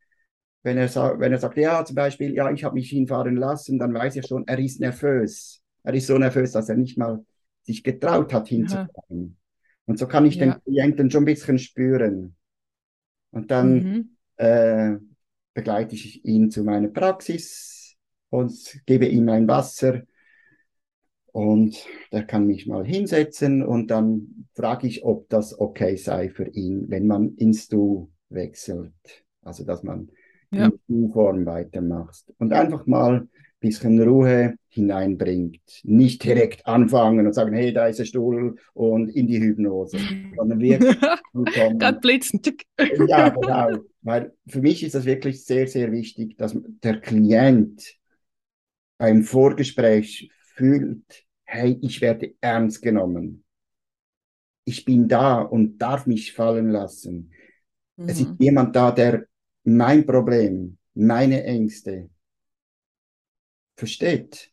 Wenn 0.64 0.78
er, 0.78 0.88
sagt, 0.88 1.18
wenn 1.18 1.32
er 1.32 1.38
sagt, 1.38 1.56
ja, 1.56 1.84
zum 1.84 1.96
Beispiel, 1.96 2.34
ja, 2.34 2.50
ich 2.52 2.62
habe 2.62 2.76
mich 2.76 2.90
hinfahren 2.90 3.36
lassen, 3.36 3.78
dann 3.78 3.92
weiß 3.92 4.14
ich 4.16 4.26
schon, 4.26 4.46
er 4.46 4.58
ist 4.60 4.78
nervös. 4.78 5.60
Er 5.82 5.94
ist 5.94 6.06
so 6.06 6.16
nervös, 6.18 6.52
dass 6.52 6.68
er 6.68 6.76
nicht 6.76 6.96
mal 6.96 7.24
sich 7.62 7.82
getraut 7.82 8.32
hat, 8.32 8.46
hinzufahren. 8.46 9.36
Und 9.86 9.98
so 9.98 10.06
kann 10.06 10.24
ich 10.24 10.36
ja. 10.36 10.46
den 10.46 10.62
Klienten 10.62 11.10
schon 11.10 11.22
ein 11.22 11.26
bisschen 11.26 11.58
spüren. 11.58 12.36
Und 13.32 13.50
dann 13.50 13.74
mhm. 13.74 14.16
äh, 14.36 14.96
begleite 15.54 15.96
ich 15.96 16.24
ihn 16.24 16.50
zu 16.50 16.62
meiner 16.62 16.88
Praxis 16.88 17.96
und 18.30 18.80
gebe 18.86 19.06
ihm 19.06 19.28
ein 19.28 19.48
Wasser 19.48 20.02
und 21.32 21.86
der 22.12 22.24
kann 22.24 22.46
mich 22.46 22.66
mal 22.66 22.84
hinsetzen 22.86 23.62
und 23.62 23.90
dann 23.90 24.46
frage 24.54 24.86
ich, 24.86 25.04
ob 25.04 25.28
das 25.30 25.58
okay 25.58 25.96
sei 25.96 26.28
für 26.30 26.48
ihn, 26.48 26.86
wenn 26.88 27.06
man 27.06 27.34
ins 27.36 27.68
Du 27.68 28.10
wechselt. 28.28 28.92
Also, 29.42 29.64
dass 29.64 29.82
man 29.82 30.10
Ja. 30.52 30.66
in 30.66 30.78
U-Form 30.88 31.46
weitermacht 31.46 32.32
und 32.38 32.52
einfach 32.52 32.86
mal 32.86 33.22
ein 33.22 33.28
bisschen 33.60 34.00
Ruhe 34.02 34.56
hineinbringt. 34.68 35.60
Nicht 35.84 36.22
direkt 36.24 36.66
anfangen 36.66 37.26
und 37.26 37.32
sagen, 37.32 37.54
hey, 37.54 37.72
da 37.72 37.86
ist 37.86 37.98
der 37.98 38.04
Stuhl 38.04 38.56
und 38.74 39.08
in 39.08 39.26
die 39.26 39.40
Hypnose, 39.40 39.98
sondern 40.36 40.60
wirklich. 40.60 40.96
Gerade 41.78 42.00
blitzen. 42.00 42.40
Ja, 43.08 43.28
genau. 43.30 43.84
Weil 44.02 44.32
für 44.46 44.60
mich 44.60 44.82
ist 44.82 44.94
das 44.94 45.04
wirklich 45.04 45.44
sehr, 45.44 45.66
sehr 45.68 45.92
wichtig, 45.92 46.36
dass 46.36 46.56
der 46.82 47.00
Klient 47.00 47.96
beim 48.98 49.22
Vorgespräch 49.22 50.30
fühlt, 50.54 51.26
hey, 51.44 51.78
ich 51.82 52.00
werde 52.00 52.34
ernst 52.40 52.82
genommen. 52.82 53.44
Ich 54.64 54.84
bin 54.84 55.08
da 55.08 55.40
und 55.42 55.78
darf 55.78 56.06
mich 56.06 56.32
fallen 56.32 56.70
lassen. 56.70 57.32
Es 58.06 58.20
ist 58.20 58.34
Mhm. 58.34 58.38
jemand 58.38 58.76
da, 58.76 58.92
der 58.92 59.26
mein 59.64 60.06
Problem, 60.06 60.78
meine 60.94 61.44
Ängste 61.44 62.10
versteht, 63.76 64.50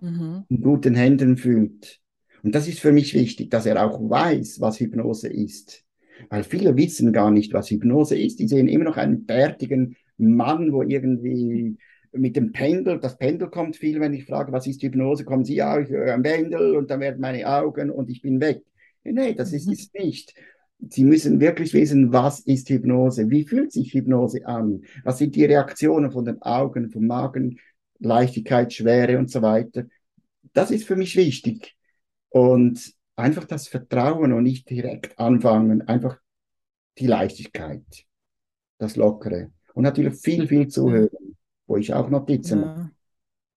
Mhm. 0.00 0.48
in 0.48 0.62
guten 0.62 0.94
Händen 0.94 1.36
fühlt. 1.36 2.00
Und 2.42 2.54
das 2.54 2.68
ist 2.68 2.80
für 2.80 2.92
mich 2.92 3.14
wichtig, 3.14 3.50
dass 3.50 3.66
er 3.66 3.84
auch 3.84 3.98
weiß, 4.00 4.60
was 4.60 4.80
Hypnose 4.80 5.28
ist. 5.28 5.84
Weil 6.30 6.44
viele 6.44 6.76
wissen 6.76 7.12
gar 7.12 7.30
nicht, 7.30 7.52
was 7.52 7.70
Hypnose 7.70 8.16
ist. 8.18 8.38
Die 8.38 8.48
sehen 8.48 8.68
immer 8.68 8.84
noch 8.84 8.96
einen 8.96 9.26
bärtigen 9.26 9.96
Mann, 10.16 10.72
wo 10.72 10.82
irgendwie 10.82 11.76
mit 12.12 12.36
dem 12.36 12.52
Pendel, 12.52 13.00
das 13.00 13.18
Pendel 13.18 13.48
kommt 13.50 13.76
viel, 13.76 14.00
wenn 14.00 14.14
ich 14.14 14.26
frage, 14.26 14.52
was 14.52 14.66
ist 14.66 14.82
Hypnose, 14.82 15.24
kommen 15.24 15.44
sie, 15.44 15.56
ja, 15.56 15.78
ich 15.80 15.88
höre 15.88 16.14
ein 16.14 16.22
Pendel 16.22 16.76
und 16.76 16.90
dann 16.90 17.00
werden 17.00 17.20
meine 17.20 17.46
Augen 17.48 17.90
und 17.90 18.10
ich 18.10 18.22
bin 18.22 18.40
weg. 18.40 18.62
Nee, 19.04 19.34
das 19.34 19.52
ist 19.52 19.66
Mhm. 19.66 19.72
es 19.72 19.92
nicht. 19.94 20.34
Sie 20.88 21.04
müssen 21.04 21.40
wirklich 21.40 21.74
wissen, 21.74 22.12
was 22.12 22.40
ist 22.40 22.68
Hypnose? 22.70 23.30
Wie 23.30 23.44
fühlt 23.44 23.72
sich 23.72 23.92
Hypnose 23.94 24.46
an? 24.46 24.82
Was 25.04 25.18
sind 25.18 25.34
die 25.34 25.44
Reaktionen 25.44 26.12
von 26.12 26.24
den 26.24 26.40
Augen, 26.42 26.90
vom 26.90 27.06
Magen, 27.06 27.58
Leichtigkeit, 27.98 28.72
Schwere 28.72 29.18
und 29.18 29.30
so 29.30 29.42
weiter? 29.42 29.84
Das 30.52 30.70
ist 30.70 30.84
für 30.84 30.96
mich 30.96 31.16
wichtig. 31.16 31.76
Und 32.30 32.92
einfach 33.16 33.44
das 33.44 33.68
Vertrauen 33.68 34.32
und 34.32 34.44
nicht 34.44 34.70
direkt 34.70 35.18
anfangen, 35.18 35.82
einfach 35.88 36.18
die 36.98 37.06
Leichtigkeit, 37.06 37.84
das 38.78 38.96
Lockere. 38.96 39.50
Und 39.74 39.84
natürlich 39.84 40.16
viel, 40.20 40.46
viel 40.46 40.68
zuhören, 40.68 41.36
wo 41.68 41.76
ich 41.78 41.94
auch 41.94 42.10
Notizen 42.10 42.62
mache 42.62 42.72
Ja, 42.72 42.90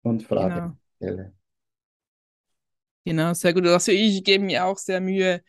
und 0.04 0.24
Fragen 0.24 0.62
genau. 0.62 0.78
stelle. 0.98 1.34
Genau, 3.06 3.34
sehr 3.34 3.54
gut. 3.54 3.66
Also 3.68 3.92
ich 3.92 4.24
gebe 4.24 4.44
mir 4.44 4.66
auch 4.66 4.78
sehr 4.78 5.02
Mühe, 5.02 5.42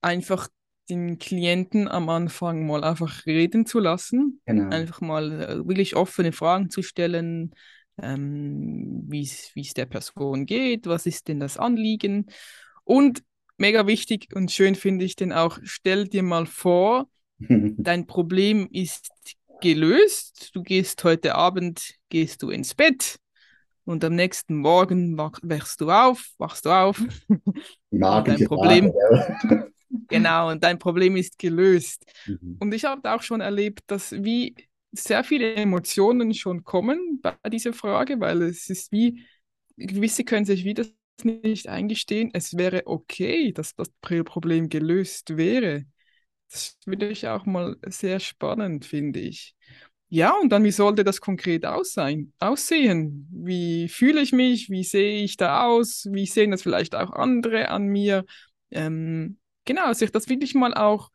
einfach 0.00 0.48
den 0.90 1.18
Klienten 1.18 1.88
am 1.88 2.08
Anfang 2.08 2.66
mal 2.66 2.84
einfach 2.84 3.26
reden 3.26 3.66
zu 3.66 3.80
lassen. 3.80 4.42
Genau. 4.46 4.70
Einfach 4.70 5.00
mal 5.00 5.32
äh, 5.42 5.68
wirklich 5.68 5.96
offene 5.96 6.32
Fragen 6.32 6.70
zu 6.70 6.82
stellen, 6.82 7.54
ähm, 8.02 9.04
wie 9.08 9.22
es 9.22 9.50
wie 9.54 9.62
es 9.62 9.74
der 9.74 9.86
Person 9.86 10.46
geht, 10.46 10.86
was 10.86 11.06
ist 11.06 11.28
denn 11.28 11.40
das 11.40 11.58
Anliegen. 11.58 12.26
Und 12.84 13.24
mega 13.58 13.86
wichtig 13.86 14.28
und 14.34 14.52
schön 14.52 14.74
finde 14.74 15.04
ich 15.04 15.16
denn 15.16 15.32
auch, 15.32 15.58
stell 15.64 16.08
dir 16.08 16.22
mal 16.22 16.46
vor, 16.46 17.08
dein 17.84 18.06
Problem 18.06 18.68
ist 18.72 19.10
gelöst. 19.60 20.50
Du 20.54 20.62
gehst 20.62 21.02
heute 21.04 21.34
Abend, 21.34 21.94
gehst 22.08 22.42
du 22.42 22.50
ins 22.50 22.74
Bett 22.74 23.18
und 23.84 24.04
am 24.04 24.14
nächsten 24.14 24.56
Morgen 24.56 25.16
wach, 25.18 25.38
wachst 25.42 25.80
du 25.80 25.90
auf, 25.90 26.30
wachst 26.38 26.64
du 26.66 26.70
auf. 26.70 27.00
Magische 27.90 28.46
Problem. 28.46 28.92
Frage? 28.92 29.72
Genau, 30.08 30.50
und 30.50 30.64
dein 30.64 30.80
Problem 30.80 31.14
ist 31.16 31.38
gelöst. 31.38 32.04
Mhm. 32.26 32.56
Und 32.58 32.74
ich 32.74 32.84
habe 32.84 33.14
auch 33.14 33.22
schon 33.22 33.40
erlebt, 33.40 33.80
dass 33.86 34.10
wie 34.10 34.56
sehr 34.90 35.22
viele 35.22 35.54
Emotionen 35.54 36.34
schon 36.34 36.64
kommen 36.64 37.20
bei 37.22 37.36
dieser 37.48 37.72
Frage, 37.72 38.18
weil 38.18 38.42
es 38.42 38.68
ist 38.70 38.90
wie, 38.90 39.24
gewisse 39.76 40.24
können 40.24 40.46
sich 40.46 40.64
wie 40.64 40.74
das 40.74 40.92
nicht 41.22 41.68
eingestehen, 41.68 42.30
es 42.32 42.56
wäre 42.56 42.82
okay, 42.86 43.52
dass 43.52 43.76
das 43.76 43.88
Problem 44.00 44.68
gelöst 44.68 45.36
wäre. 45.36 45.84
Das 46.54 46.78
würde 46.86 47.08
ich 47.08 47.26
auch 47.26 47.46
mal 47.46 47.76
sehr 47.84 48.20
spannend, 48.20 48.84
finde 48.84 49.18
ich. 49.18 49.56
Ja, 50.08 50.32
und 50.40 50.50
dann, 50.50 50.62
wie 50.62 50.70
sollte 50.70 51.02
das 51.02 51.20
konkret 51.20 51.66
aussehen? 51.66 52.32
aussehen? 52.38 53.26
Wie 53.32 53.88
fühle 53.88 54.20
ich 54.20 54.30
mich? 54.30 54.70
Wie 54.70 54.84
sehe 54.84 55.24
ich 55.24 55.36
da 55.36 55.64
aus? 55.64 56.06
Wie 56.12 56.26
sehen 56.26 56.52
das 56.52 56.62
vielleicht 56.62 56.94
auch 56.94 57.10
andere 57.10 57.70
an 57.70 57.86
mir? 57.86 58.24
Ähm, 58.70 59.38
genau, 59.64 59.92
sich 59.94 60.12
das 60.12 60.28
wirklich 60.28 60.54
mal 60.54 60.74
auch 60.74 61.10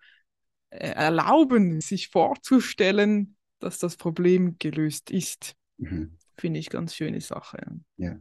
äh, 0.71 0.89
erlauben, 0.89 1.79
sich 1.79 2.09
vorzustellen, 2.09 3.37
dass 3.59 3.79
das 3.79 3.95
Problem 3.95 4.57
gelöst 4.59 5.09
ist. 5.09 5.55
Mhm. 5.77 6.17
Finde 6.37 6.59
ich 6.59 6.69
ganz 6.69 6.95
schöne 6.95 7.21
Sache. 7.21 7.59
Ja. 7.95 8.19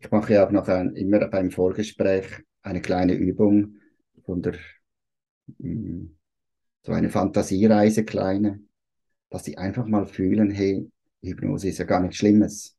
Ich 0.00 0.10
mache 0.10 0.34
ja 0.34 0.46
auch 0.46 0.50
noch 0.50 0.68
ein, 0.68 0.94
immer 0.96 1.26
beim 1.28 1.50
Vorgespräch 1.50 2.26
eine 2.60 2.82
kleine 2.82 3.14
Übung 3.14 3.76
von 4.26 4.42
der, 4.42 4.58
mm, 5.56 6.08
so 6.84 6.92
eine 6.92 7.10
Fantasiereise 7.10 8.04
kleine, 8.04 8.60
dass 9.30 9.44
sie 9.44 9.58
einfach 9.58 9.86
mal 9.86 10.06
fühlen, 10.06 10.50
hey, 10.50 10.90
Hypnose 11.22 11.68
ist 11.70 11.78
ja 11.78 11.86
gar 11.86 12.00
nichts 12.00 12.18
Schlimmes. 12.18 12.76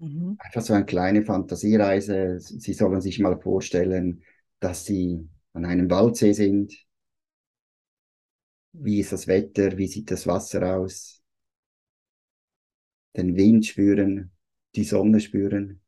Mhm. 0.00 0.38
Einfach 0.38 0.62
so 0.62 0.72
eine 0.74 0.86
kleine 0.86 1.22
Fantasiereise. 1.22 2.40
Sie 2.40 2.72
sollen 2.72 3.00
sich 3.00 3.18
mal 3.20 3.38
vorstellen, 3.40 4.22
dass 4.60 4.84
sie 4.86 5.28
an 5.52 5.64
einem 5.64 5.90
Waldsee 5.90 6.32
sind. 6.32 6.72
Wie 8.72 8.98
ist 8.98 9.12
das 9.12 9.28
Wetter? 9.28 9.78
Wie 9.78 9.86
sieht 9.86 10.10
das 10.10 10.26
Wasser 10.26 10.74
aus? 10.76 11.22
Den 13.16 13.36
Wind 13.36 13.66
spüren, 13.66 14.32
die 14.74 14.82
Sonne 14.82 15.20
spüren, 15.20 15.80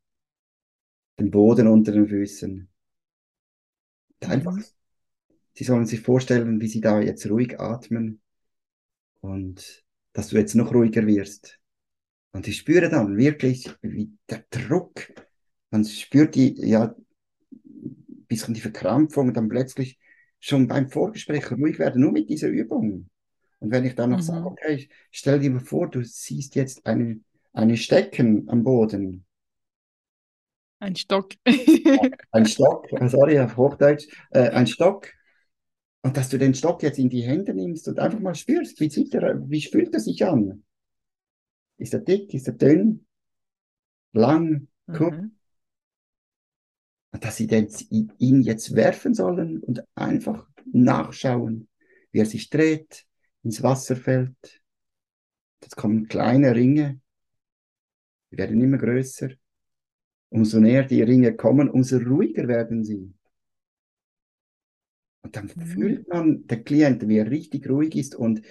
den 1.19 1.31
Boden 1.31 1.69
unter 1.69 1.91
den 1.93 2.07
Füßen. 2.07 2.69
Einfach, 4.27 4.57
Mhm. 4.57 4.65
Sie 5.55 5.65
sollen 5.65 5.87
sich 5.87 6.01
vorstellen, 6.01 6.61
wie 6.61 6.69
sie 6.69 6.81
da 6.81 7.01
jetzt 7.01 7.29
ruhig 7.31 7.61
atmen 7.61 8.21
und 9.21 9.85
dass 10.13 10.29
du 10.29 10.37
jetzt 10.37 10.55
noch 10.55 10.73
ruhiger 10.75 11.07
wirst. 11.07 11.59
Und 12.33 12.49
ich 12.49 12.59
spüre 12.59 12.91
dann 12.91 13.17
wirklich, 13.19 13.71
wie 13.83 14.13
der 14.31 14.45
Druck, 14.51 15.09
man 15.71 15.85
spürt 15.85 16.35
die, 16.35 16.55
ja, 16.61 16.95
ein 17.55 18.27
bisschen 18.29 18.55
die 18.55 18.61
Verkrampfung 18.61 19.29
und 19.29 19.37
dann 19.37 19.49
plötzlich 19.49 19.99
schon 20.41 20.67
beim 20.69 20.89
Vorgespräch 20.91 21.51
ruhig 21.53 21.79
werden, 21.79 22.01
nur 22.03 22.13
mit 22.13 22.29
dieser 22.29 22.49
Übung. 22.49 23.09
Und 23.61 23.71
wenn 23.71 23.85
ich 23.85 23.95
dann 23.95 24.11
noch 24.11 24.21
Mhm. 24.21 24.23
sage, 24.23 24.47
okay, 24.47 24.89
stell 25.11 25.39
dir 25.41 25.51
mal 25.51 25.61
vor, 25.61 25.89
du 25.89 26.03
siehst 26.05 26.55
jetzt 26.57 26.85
eine, 26.87 27.21
eine 27.53 27.77
Stecken 27.77 28.49
am 28.49 28.65
Boden, 28.65 29.25
Ein 30.81 30.97
Stock. 30.97 31.35
ein 32.33 32.47
Stock, 32.47 32.89
sorry, 33.07 33.39
auf 33.41 33.57
Hochdeutsch, 33.57 34.07
äh, 34.31 34.51
ein 34.51 34.67
Stock. 34.67 35.09
Und 36.03 36.17
dass 36.17 36.29
du 36.29 36.39
den 36.39 36.55
Stock 36.55 36.83
jetzt 36.83 36.99
in 36.99 37.09
die 37.09 37.23
Hände 37.23 37.55
nimmst 37.55 37.87
und 37.87 38.01
einfach 38.01 38.19
mal 38.19 38.35
spürst, 38.35 38.81
wie 38.81 38.91
sieht 38.91 39.15
er, 39.15 39.49
wie 39.49 39.63
fühlt 39.63 39.95
er 39.95 40.01
sich 40.01 40.25
an? 40.27 40.65
Ist 41.79 41.95
er 41.95 42.01
dick, 42.01 42.35
ist 42.35 42.49
er 42.49 42.55
dünn, 42.55 43.07
lang, 44.13 44.69
kurz? 44.93 45.15
Mhm. 45.15 45.39
dass 47.21 47.37
sie 47.37 47.47
den, 47.47 47.69
ihn 48.19 48.43
jetzt 48.43 48.75
werfen 48.75 49.15
sollen 49.15 49.61
und 49.61 49.85
einfach 49.95 50.49
nachschauen, 50.73 51.69
wie 52.11 52.21
er 52.21 52.27
sich 52.27 52.51
dreht, 52.51 53.07
ins 53.43 53.63
Wasser 53.63 53.97
fällt. 53.97 54.63
Jetzt 55.63 55.77
kommen 55.77 56.09
kleine 56.09 56.55
Ringe, 56.55 57.01
die 58.31 58.39
werden 58.39 58.61
immer 58.61 58.79
größer. 58.79 59.31
Umso 60.31 60.59
näher 60.59 60.85
die 60.85 61.03
Ringe 61.03 61.37
kommen, 61.37 61.69
umso 61.69 61.99
ruhiger 61.99 62.49
werden 62.49 62.83
sie. 62.83 63.13
Und 65.23 65.37
dann 65.37 65.51
Mhm. 65.55 65.63
fühlt 65.67 66.09
man 66.09 66.47
der 66.47 66.63
Klient, 66.63 67.07
wie 67.09 67.19
er 67.19 67.31
richtig 67.31 67.69
ruhig 67.69 67.95
ist 67.97 68.15
und 68.15 68.43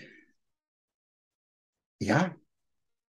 ja, 2.00 2.36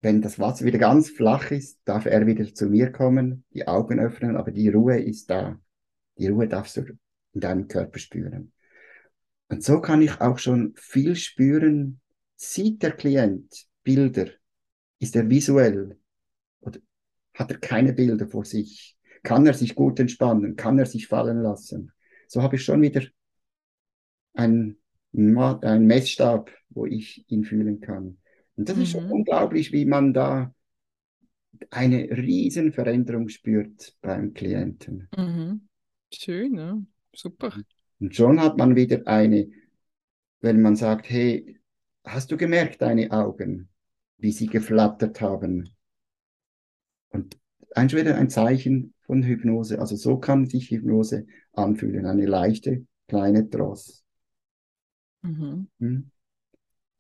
wenn 0.02 0.22
das 0.22 0.40
Wasser 0.40 0.66
wieder 0.66 0.80
ganz 0.80 1.10
flach 1.10 1.52
ist, 1.52 1.80
darf 1.86 2.06
er 2.06 2.28
wieder 2.28 2.54
zu 2.54 2.68
mir 2.68 2.92
kommen, 2.92 3.46
die 3.54 3.68
Augen 3.68 4.00
öffnen, 4.00 4.38
aber 4.38 4.52
die 4.52 4.70
Ruhe 4.70 5.00
ist 5.00 5.30
da. 5.30 5.60
Die 6.18 6.28
Ruhe 6.28 6.48
darfst 6.48 6.78
du 6.78 6.84
in 7.34 7.42
deinem 7.42 7.68
Körper 7.68 8.00
spüren. 8.00 8.54
Und 9.50 9.64
so 9.64 9.82
kann 9.82 10.02
ich 10.02 10.22
auch 10.22 10.40
schon 10.40 10.74
viel 10.78 11.16
spüren, 11.16 12.02
sieht 12.36 12.84
der 12.84 12.92
Klient 12.94 13.68
Bilder, 13.84 14.28
ist 15.00 15.16
er 15.16 15.30
visuell 15.30 16.00
oder 16.62 16.80
hat 17.36 17.52
er 17.52 17.60
keine 17.60 17.94
Bilder 17.94 18.28
vor 18.28 18.46
sich, 18.46 18.98
kann 19.24 19.46
er 19.48 19.54
sich 19.54 19.76
gut 19.76 20.00
entspannen, 20.00 20.56
kann 20.56 20.80
er 20.80 20.86
sich 20.88 21.08
fallen 21.08 21.42
lassen. 21.42 21.92
So 22.28 22.42
habe 22.44 22.58
ich 22.58 22.64
schon 22.66 22.82
wieder 22.82 23.04
ein, 24.36 24.78
ein 25.14 25.86
Messstab, 25.88 26.52
wo 26.70 26.86
ich 26.86 27.26
ihn 27.30 27.44
fühlen 27.44 27.82
kann. 27.82 28.18
Und 28.56 28.70
das 28.70 28.78
ist 28.78 28.92
schon 28.92 29.06
Mhm. 29.06 29.12
unglaublich, 29.12 29.72
wie 29.72 29.86
man 29.86 30.14
da 30.14 30.54
eine 31.72 32.10
riesen 32.12 32.72
Veränderung 32.72 33.30
spürt 33.30 33.96
beim 34.02 34.34
Klienten. 34.34 35.10
Mhm. 35.18 35.68
Schön, 36.14 36.56
ja. 36.56 36.78
Super. 37.14 37.54
Und 38.00 38.16
schon 38.16 38.40
hat 38.42 38.58
man 38.58 38.76
wieder 38.76 39.02
eine, 39.08 39.50
wenn 40.42 40.62
man 40.62 40.76
sagt, 40.78 41.10
hey, 41.10 41.60
hast 42.06 42.32
du 42.32 42.38
gemerkt, 42.38 42.82
deine 42.82 43.12
Augen, 43.12 43.70
wie 44.18 44.32
sie 44.32 44.48
geflattert 44.48 45.22
haben? 45.22 45.70
Und 47.10 47.38
ein 47.76 47.92
wieder 47.92 48.16
ein 48.16 48.30
Zeichen 48.30 48.94
von 49.02 49.24
Hypnose. 49.24 49.80
Also 49.80 49.96
so 49.98 50.18
kann 50.18 50.46
sich 50.46 50.70
Hypnose 50.72 51.26
anfühlen, 51.54 52.06
eine 52.06 52.26
leichte 52.26 52.86
kleine 53.08 53.50
Trost. 53.50 54.05
Mhm. 55.26 55.68
Hm? 55.80 56.12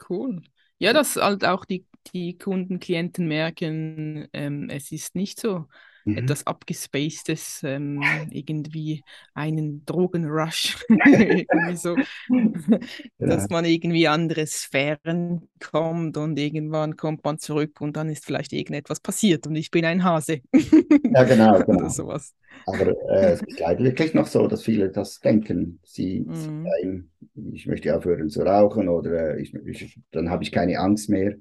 Cool. 0.09 0.41
Ja, 0.77 0.93
dass 0.93 1.15
halt 1.15 1.45
auch 1.45 1.65
die, 1.65 1.87
die 2.13 2.37
Kunden, 2.37 2.79
Klienten 2.79 3.27
merken, 3.27 4.27
ähm, 4.33 4.69
es 4.69 4.91
ist 4.91 5.15
nicht 5.15 5.39
so 5.39 5.67
Mhm. 6.05 6.35
etwas 6.35 6.47
abgespacedes, 6.47 7.61
ähm, 7.63 8.27
irgendwie 8.31 9.03
einen 9.33 9.85
Drogenrush, 9.85 10.77
irgendwie 11.05 11.75
so, 11.75 11.97
dass 13.23 13.49
man 13.49 13.65
irgendwie 13.65 14.07
andere 14.07 14.47
Sphären 14.47 15.49
kommt 15.59 16.17
und 16.17 16.37
irgendwann 16.39 16.95
kommt 16.97 17.23
man 17.25 17.39
zurück 17.39 17.81
und 17.81 17.97
dann 17.97 18.09
ist 18.09 18.25
vielleicht 18.25 18.53
irgendetwas 18.53 18.99
passiert 18.99 19.47
und 19.47 19.55
ich 19.55 19.71
bin 19.71 19.85
ein 19.85 20.03
Hase. 20.03 20.41
Ja, 21.09 21.23
genau, 21.23 21.63
genau. 21.63 21.81
Oder 21.81 21.89
sowas. 21.89 22.33
Aber 22.65 22.87
äh, 23.09 23.33
es 23.33 23.41
ist 23.43 23.59
leider 23.59 23.83
wirklich 23.83 24.13
noch 24.13 24.27
so, 24.27 24.47
dass 24.47 24.63
viele 24.63 24.91
das 24.91 25.19
denken. 25.21 25.79
Sie 25.85 26.25
Mhm. 26.25 26.75
sagen, 26.81 27.11
ich 27.53 27.67
möchte 27.67 27.95
aufhören 27.97 28.29
zu 28.29 28.43
rauchen 28.43 28.89
oder 28.89 29.35
äh, 29.37 29.41
ich, 29.41 29.53
ich, 29.55 29.99
dann 30.11 30.29
habe 30.29 30.43
ich 30.43 30.51
keine 30.51 30.79
Angst 30.79 31.09
mehr. 31.09 31.35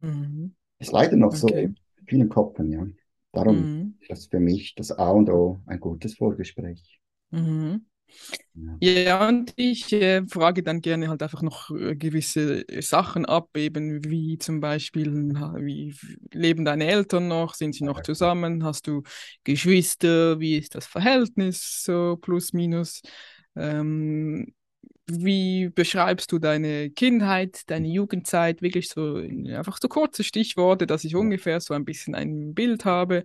Mhm. 0.00 0.52
Ist 0.80 0.92
leider 0.92 1.16
noch 1.16 1.34
so 1.34 1.48
Okay. 1.50 1.72
in 1.98 2.06
vielen 2.06 2.28
Köpfen, 2.28 2.70
ja. 2.70 2.86
Darum 3.32 3.66
Mhm. 3.66 3.94
ist 4.00 4.10
das 4.10 4.26
für 4.26 4.40
mich 4.40 4.74
das 4.74 4.92
A 4.92 5.10
und 5.10 5.30
O 5.30 5.60
ein 5.66 5.80
gutes 5.80 6.14
Vorgespräch. 6.16 7.00
Mhm. 7.30 7.86
Ja. 8.54 8.80
Ja, 8.80 9.28
und 9.28 9.54
ich 9.56 9.92
äh, 9.92 10.26
frage 10.28 10.62
dann 10.62 10.80
gerne 10.82 11.08
halt 11.08 11.22
einfach 11.22 11.42
noch 11.42 11.70
äh, 11.70 11.96
gewisse 11.96 12.64
Sachen 12.80 13.26
ab, 13.26 13.56
eben 13.56 14.04
wie 14.04 14.38
zum 14.38 14.60
Beispiel, 14.60 15.12
wie 15.14 15.94
leben 16.32 16.64
deine 16.64 16.86
Eltern 16.86 17.28
noch, 17.28 17.54
sind 17.54 17.74
sie 17.76 17.84
noch 17.84 18.00
zusammen, 18.02 18.64
hast 18.64 18.88
du 18.88 19.02
Geschwister, 19.44 20.40
wie 20.40 20.56
ist 20.58 20.74
das 20.74 20.86
Verhältnis, 20.86 21.84
so 21.84 22.18
plus 22.20 22.52
minus, 22.52 23.02
ähm, 23.56 24.52
wie 25.06 25.68
beschreibst 25.70 26.32
du 26.32 26.38
deine 26.38 26.90
Kindheit, 26.90 27.62
deine 27.70 27.88
Jugendzeit, 27.88 28.62
wirklich 28.62 28.88
so 28.88 29.18
in- 29.18 29.50
einfach 29.52 29.78
so 29.80 29.88
kurze 29.88 30.24
Stichworte, 30.24 30.86
dass 30.86 31.04
ich 31.04 31.16
ungefähr 31.16 31.60
so 31.60 31.74
ein 31.74 31.84
bisschen 31.84 32.14
ein 32.14 32.54
Bild 32.54 32.84
habe. 32.84 33.24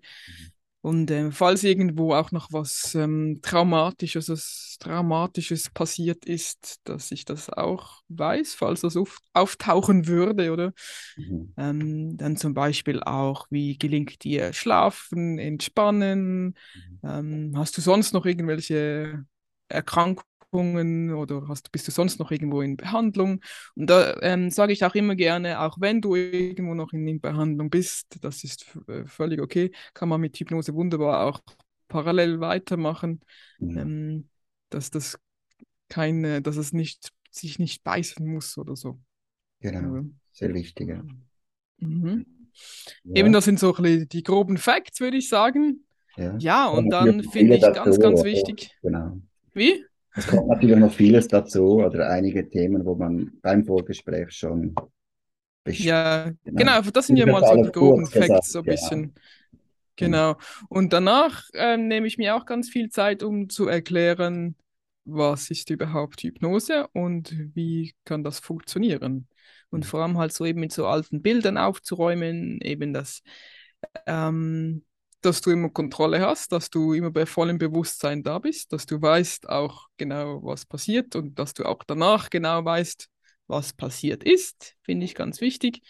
Und 0.82 1.12
äh, 1.12 1.32
falls 1.32 1.63
irgendwo 1.63 2.13
auch 2.13 2.32
noch 2.32 2.50
was 2.54 2.96
ähm, 2.96 3.40
Traumatisches, 3.42 4.30
was 4.30 4.78
Traumatisches 4.80 5.70
passiert 5.70 6.26
ist, 6.26 6.80
dass 6.86 7.12
ich 7.12 7.26
das 7.26 7.50
auch 7.50 8.04
weiß, 8.10 8.54
falls 8.56 8.82
das 8.82 8.96
auf, 8.96 9.20
auftauchen 9.34 10.08
würde, 10.08 10.52
oder? 10.54 10.74
Mhm. 11.16 11.54
Ähm, 11.58 12.18
dann 12.18 12.38
zum 12.38 12.54
Beispiel 12.54 13.02
auch, 13.04 13.48
wie 13.50 13.78
gelingt 13.78 14.24
dir 14.24 14.54
Schlafen, 14.54 15.40
Entspannen? 15.40 16.56
Ähm, 17.04 17.54
hast 17.56 17.78
du 17.78 17.82
sonst 17.82 18.13
noch 18.13 18.26
irgendwelche 18.26 19.26
Erkrankungen 19.70 20.27
oder 20.51 21.47
hast, 21.47 21.71
bist 21.71 21.88
du 21.88 21.91
sonst 21.91 22.19
noch 22.19 22.31
irgendwo 22.31 22.62
in 22.62 22.77
Behandlung? 22.77 23.41
Und 23.75 23.89
da 23.89 24.17
ähm, 24.21 24.49
sage 24.49 24.73
ich 24.73 24.83
auch 24.86 24.95
immer 24.95 25.15
gerne, 25.15 25.60
auch 25.62 25.77
wenn 25.79 26.01
du 26.01 26.15
irgendwo 26.15 26.73
noch 26.73 26.93
in, 26.93 27.07
in 27.07 27.19
Behandlung 27.21 27.69
bist, 27.69 28.17
das 28.21 28.43
ist 28.43 28.65
äh, 28.88 29.05
völlig 29.05 29.41
okay, 29.41 29.71
kann 29.93 30.10
man 30.10 30.21
mit 30.21 30.38
Hypnose 30.38 30.73
wunderbar 30.73 31.25
auch 31.25 31.41
parallel 31.88 32.39
weitermachen, 32.39 33.21
Mhm. 33.60 33.77
ähm, 33.79 34.29
dass 34.69 34.91
das 34.91 35.19
keine, 35.89 36.41
dass 36.41 36.57
es 36.57 36.73
nicht, 36.73 37.12
sich 37.31 37.60
nicht 37.60 37.83
beißen 37.83 38.25
muss 38.25 38.57
oder 38.57 38.75
so. 38.75 38.99
Genau, 39.60 39.95
Ja. 39.97 40.03
sehr 40.31 40.53
wichtig. 40.53 40.89
Ja. 40.89 41.03
Mhm. 41.79 42.25
Ja, 43.03 43.19
Eben, 43.19 43.33
das 43.33 43.45
sind 43.45 43.60
so 43.60 43.73
die 43.73 44.23
groben 44.23 44.57
Facts, 44.57 44.99
würde 44.99 45.17
ich 45.17 45.29
sagen. 45.29 45.86
ja. 46.17 46.38
Ja, 46.39 46.67
und 46.67 46.89
dann 46.89 47.23
finde 47.23 47.55
ich 47.55 47.62
ganz, 47.73 47.99
ganz 47.99 48.23
wichtig. 48.23 48.71
Genau. 48.81 49.17
Wie? 49.53 49.86
Es 50.17 50.27
kommt 50.27 50.47
natürlich 50.49 50.77
noch 50.77 50.91
vieles 50.93 51.27
dazu 51.30 51.77
oder 51.84 52.10
einige 52.10 52.49
Themen, 52.49 52.86
wo 52.86 52.95
man 52.95 53.32
beim 53.41 53.63
Vorgespräch 53.65 54.32
schon. 54.32 54.75
Ja, 55.77 56.32
Genau. 56.43 56.56
genau, 56.56 56.82
das 56.82 57.08
sind 57.08 57.17
ja 57.17 57.25
mal 57.25 57.43
so 57.45 57.58
die 57.58 57.71
groben 57.71 58.10
Facts, 58.10 58.51
so 58.51 58.60
ein 58.60 58.65
genau. 58.65 58.67
bisschen. 58.67 59.13
Genau. 59.97 60.38
Und 60.69 60.93
danach 60.93 61.43
ähm, 61.53 61.88
nehme 61.88 62.08
ich 62.08 62.17
mir 62.17 62.36
auch 62.36 62.45
ganz 62.45 62.69
viel 62.69 62.89
Zeit, 62.89 63.23
um 63.23 63.49
zu 63.49 63.67
erklären, 63.67 64.56
was 65.06 65.51
ist 65.51 65.69
überhaupt 65.71 66.21
Hypnose 66.23 66.88
und 66.93 67.34
wie 67.56 67.95
kann 68.06 68.23
das 68.23 68.39
funktionieren. 68.39 69.27
Und 69.71 69.86
Mhm. 69.86 69.88
vor 69.88 70.01
allem 70.01 70.17
halt 70.17 70.34
so 70.34 70.45
eben 70.45 70.60
mit 70.62 70.73
so 70.73 70.88
alten 70.88 71.21
Bildern 71.21 71.58
aufzuräumen, 71.58 72.62
eben 72.62 72.93
das, 72.93 73.23
ähm, 74.08 74.84
dass 75.28 75.42
du 75.42 75.52
immer 75.52 75.70
Kontrolle 75.70 76.22
hast, 76.22 76.52
dass 76.52 76.70
du 76.70 76.94
immer 76.94 77.12
bei 77.12 77.26
vollem 77.26 77.58
Bewusstsein 77.58 78.24
da 78.24 78.40
bist, 78.40 78.74
dass 78.74 78.86
du 78.86 79.02
weißt 79.02 79.50
auch 79.50 79.88
genau, 79.98 80.44
was 80.44 80.66
passiert 80.66 81.16
und 81.16 81.38
dass 81.38 81.54
du 81.54 81.66
auch 81.66 81.84
danach 81.86 82.30
genau 82.30 82.66
weißt, 82.66 83.10
was 83.48 83.74
passiert 83.74 84.24
ist, 84.24 84.76
finde 84.84 85.06
ich 85.06 85.16
ganz 85.16 85.42
wichtig 85.42 85.82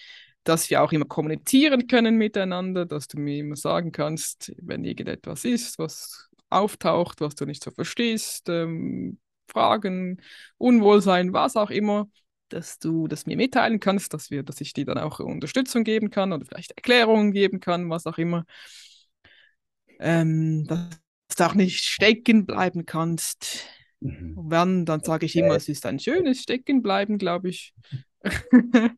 dass 0.47 0.69
wir 0.69 0.81
auch 0.81 0.93
immer 0.93 1.05
kommunizieren 1.05 1.87
können 1.87 2.15
miteinander, 2.15 2.85
dass 2.85 3.07
du 3.09 3.19
mir 3.19 3.39
immer 3.39 3.57
sagen 3.57 3.91
kannst, 3.91 4.53
wenn 4.61 4.85
irgendetwas 4.85 5.43
ist, 5.43 5.77
was 5.77 6.29
auftaucht, 6.49 7.19
was 7.19 7.35
du 7.35 7.45
nicht 7.45 7.63
so 7.63 7.71
verstehst, 7.71 8.47
ähm, 8.47 9.19
Fragen, 9.47 10.21
Unwohlsein, 10.57 11.33
was 11.33 11.57
auch 11.57 11.69
immer, 11.69 12.07
dass 12.49 12.79
du 12.79 13.07
das 13.09 13.25
mir 13.25 13.35
mitteilen 13.35 13.81
kannst, 13.81 14.13
dass 14.13 14.31
wir, 14.31 14.43
dass 14.43 14.61
ich 14.61 14.71
dir 14.71 14.85
dann 14.85 14.97
auch 14.97 15.19
Unterstützung 15.19 15.83
geben 15.83 16.09
kann 16.11 16.31
oder 16.31 16.45
vielleicht 16.45 16.71
Erklärungen 16.71 17.33
geben 17.33 17.59
kann, 17.59 17.89
was 17.89 18.05
auch 18.05 18.17
immer. 18.17 18.45
Ähm, 19.99 20.65
dass 20.67 20.89
du 21.37 21.45
auch 21.45 21.53
nicht 21.55 21.83
stecken 21.83 22.45
bleiben 22.45 22.85
kannst. 22.85 23.65
Mhm. 23.99 24.35
Und 24.35 24.51
wenn, 24.51 24.85
dann 24.85 25.03
sage 25.03 25.25
ich 25.25 25.35
immer, 25.35 25.55
es 25.55 25.69
ist 25.69 25.85
ein 25.85 25.99
schönes 25.99 26.43
Steckenbleiben, 26.43 27.17
glaube 27.17 27.49
ich. 27.49 27.73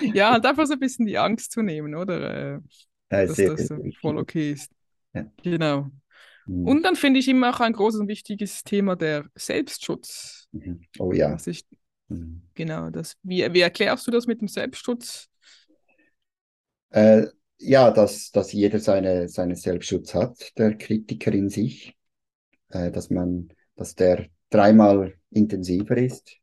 ja, 0.00 0.32
halt 0.32 0.46
einfach 0.46 0.66
so 0.66 0.74
ein 0.74 0.80
bisschen 0.80 1.06
die 1.06 1.18
Angst 1.18 1.52
zu 1.52 1.62
nehmen, 1.62 1.94
oder? 1.94 2.56
Äh, 2.56 2.60
Ja, 3.10 3.26
dass 3.26 3.36
das 3.44 3.68
wichtig. 3.68 3.98
voll 4.00 4.18
okay 4.18 4.52
ist. 4.52 4.70
Ja. 5.14 5.26
Genau. 5.42 5.90
Mhm. 6.46 6.66
Und 6.66 6.82
dann 6.84 6.96
finde 6.96 7.20
ich 7.20 7.28
immer 7.28 7.50
auch 7.50 7.60
ein 7.60 7.72
großes 7.72 8.00
und 8.00 8.08
wichtiges 8.08 8.62
Thema 8.64 8.96
der 8.96 9.26
Selbstschutz. 9.34 10.48
Mhm. 10.52 10.80
Oh 10.98 11.12
ja. 11.12 11.34
Ist, 11.46 11.66
Mhm. 12.08 12.42
genau, 12.54 12.90
das, 12.90 13.16
wie, 13.22 13.52
wie 13.52 13.60
erklärst 13.60 14.06
du 14.06 14.10
das 14.10 14.26
mit 14.26 14.40
dem 14.40 14.48
Selbstschutz? 14.48 15.28
Äh, 16.90 17.26
ja, 17.62 17.90
dass, 17.90 18.30
dass 18.30 18.52
jeder 18.52 18.78
seine, 18.78 19.28
seinen 19.28 19.56
Selbstschutz 19.56 20.14
hat, 20.14 20.56
der 20.58 20.76
Kritiker 20.76 21.32
in 21.32 21.48
sich, 21.48 21.96
äh, 22.70 22.90
dass 22.90 23.10
man, 23.10 23.52
dass 23.76 23.94
der 23.94 24.26
dreimal 24.50 25.14
intensiver 25.30 25.96
ist 25.96 26.36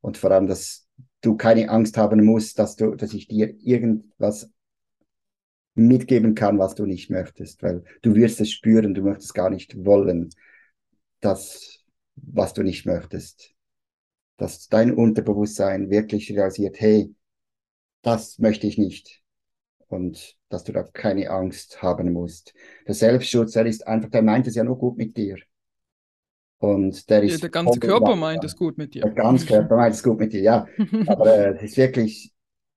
und 0.00 0.16
vor 0.16 0.30
allem, 0.30 0.46
dass 0.46 0.88
du 1.20 1.36
keine 1.36 1.68
Angst 1.68 1.96
haben 1.96 2.24
musst, 2.24 2.58
dass 2.58 2.76
du, 2.76 2.94
dass 2.94 3.12
ich 3.12 3.28
dir 3.28 3.54
irgendwas 3.60 4.50
mitgeben 5.74 6.34
kann, 6.34 6.58
was 6.58 6.74
du 6.74 6.86
nicht 6.86 7.10
möchtest, 7.10 7.62
weil 7.62 7.84
du 8.02 8.14
wirst 8.14 8.40
es 8.40 8.50
spüren, 8.50 8.94
du 8.94 9.02
möchtest 9.02 9.34
gar 9.34 9.50
nicht 9.50 9.84
wollen, 9.84 10.30
das, 11.20 11.84
was 12.16 12.52
du 12.54 12.62
nicht 12.62 12.86
möchtest. 12.86 13.54
Dass 14.36 14.68
dein 14.68 14.92
Unterbewusstsein 14.94 15.90
wirklich 15.90 16.30
realisiert, 16.30 16.80
hey, 16.80 17.14
das 18.02 18.38
möchte 18.38 18.66
ich 18.66 18.78
nicht. 18.78 19.19
Und 19.90 20.38
dass 20.50 20.64
du 20.64 20.72
da 20.72 20.84
keine 20.84 21.30
Angst 21.30 21.82
haben 21.82 22.14
musst. 22.14 22.54
Der 22.88 22.94
Selbstschutz, 22.96 23.52
der 23.54 23.66
ist 23.66 23.86
einfach, 23.88 24.10
der 24.10 24.22
meint 24.22 24.48
es 24.48 24.56
ja 24.56 24.64
nur 24.64 24.78
gut 24.78 24.98
mit 24.98 25.16
dir. 25.18 25.38
Und 26.58 27.08
der 27.10 27.22
Ja, 27.24 27.38
ist 27.38 27.42
der 27.42 27.48
ganze 27.50 27.80
Körper 27.80 28.14
meint 28.16 28.44
es 28.44 28.56
gut 28.56 28.76
mit 28.78 28.94
dir. 28.94 29.04
Der 29.04 29.10
ganze 29.12 29.46
Körper 29.46 29.76
meint 29.76 29.94
es 29.94 30.02
gut 30.02 30.18
mit 30.18 30.32
dir, 30.32 30.42
ja. 30.42 30.66
Aber 31.04 31.34
äh, 31.36 31.56
es 31.56 31.62
ist 31.72 31.76
wirklich, 31.78 32.32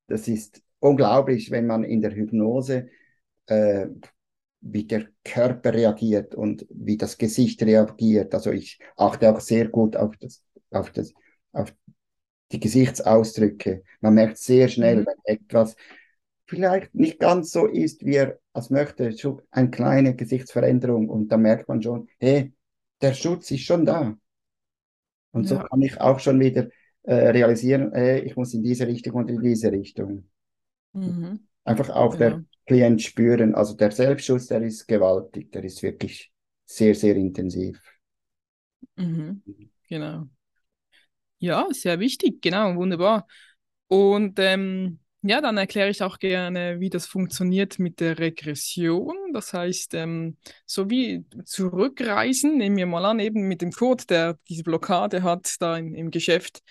das 0.08 0.28
ist 0.28 0.62
unglaublich, 0.80 1.50
wenn 1.50 1.66
man 1.66 1.84
in 1.84 2.00
der 2.00 2.12
Hypnose, 2.14 2.88
äh, 3.46 3.86
wie 4.62 4.86
der 4.86 5.08
Körper 5.24 5.74
reagiert 5.74 6.34
und 6.34 6.66
wie 6.70 6.96
das 6.98 7.18
Gesicht 7.18 7.62
reagiert. 7.62 8.34
Also 8.34 8.52
ich 8.52 8.80
achte 8.96 9.30
auch 9.32 9.40
sehr 9.40 9.68
gut 9.68 9.96
auf 9.96 10.16
das, 10.18 10.42
auf 10.70 10.90
das, 10.92 11.12
auf 11.52 11.74
die 12.52 12.60
Gesichtsausdrücke. 12.60 13.84
Man 14.00 14.14
merkt 14.14 14.38
sehr 14.38 14.68
schnell, 14.68 14.98
Mhm. 14.98 15.06
wenn 15.06 15.36
etwas 15.36 15.76
vielleicht 16.46 16.94
nicht 16.94 17.18
ganz 17.20 17.50
so 17.52 17.66
ist, 17.66 18.04
wie 18.04 18.16
er 18.16 18.38
es 18.54 18.70
möchte, 18.70 19.16
schon 19.16 19.42
eine 19.50 19.70
kleine 19.70 20.14
Gesichtsveränderung 20.16 21.08
und 21.08 21.28
da 21.28 21.36
merkt 21.36 21.68
man 21.68 21.82
schon, 21.82 22.08
hey, 22.20 22.54
der 23.02 23.14
Schutz 23.14 23.50
ist 23.50 23.62
schon 23.64 23.84
da. 23.84 24.16
Und 25.32 25.46
so 25.46 25.58
Ja. 25.58 25.62
kann 25.62 25.82
ich 25.82 26.00
auch 26.00 26.18
schon 26.18 26.40
wieder 26.40 26.68
äh, 27.02 27.14
realisieren, 27.14 27.92
hey, 27.92 28.20
ich 28.20 28.36
muss 28.36 28.54
in 28.54 28.62
diese 28.62 28.86
Richtung 28.86 29.14
und 29.14 29.28
in 29.30 29.40
diese 29.42 29.70
Richtung. 29.72 30.30
Mhm. 30.94 31.46
Einfach 31.64 31.90
auch 31.90 32.14
der 32.16 32.40
Genau. 32.40 32.44
Klient 32.66 33.02
spüren. 33.02 33.54
Also 33.54 33.74
der 33.74 33.90
Selbstschutz, 33.90 34.46
der 34.46 34.62
ist 34.62 34.86
gewaltig, 34.86 35.52
der 35.52 35.64
ist 35.64 35.82
wirklich 35.82 36.32
sehr, 36.64 36.94
sehr 36.94 37.16
intensiv. 37.16 37.78
Mhm. 38.96 39.42
Genau. 39.88 40.28
Ja, 41.38 41.66
sehr 41.72 41.98
wichtig, 42.00 42.40
genau, 42.42 42.74
wunderbar. 42.76 43.26
Und 43.88 44.38
ähm, 44.38 45.00
ja, 45.26 45.40
dann 45.40 45.56
erkläre 45.56 45.88
ich 45.88 46.02
auch 46.02 46.18
gerne, 46.18 46.80
wie 46.80 46.90
das 46.90 47.06
funktioniert 47.06 47.78
mit 47.78 47.98
der 48.00 48.18
Regression. 48.18 49.16
Das 49.32 49.54
heißt, 49.54 49.94
ähm, 49.94 50.36
so 50.66 50.90
wie 50.90 51.24
zurückreisen, 51.46 52.58
nehmen 52.58 52.76
wir 52.76 52.86
mal 52.86 53.06
an, 53.06 53.20
eben 53.20 53.48
mit 53.48 53.62
dem 53.62 53.72
Kurt, 53.72 54.10
der 54.10 54.38
diese 54.50 54.62
Blockade 54.64 55.22
hat 55.22 55.56
da 55.60 55.78
in, 55.78 55.94
im 55.94 56.10
Geschäft, 56.10 56.62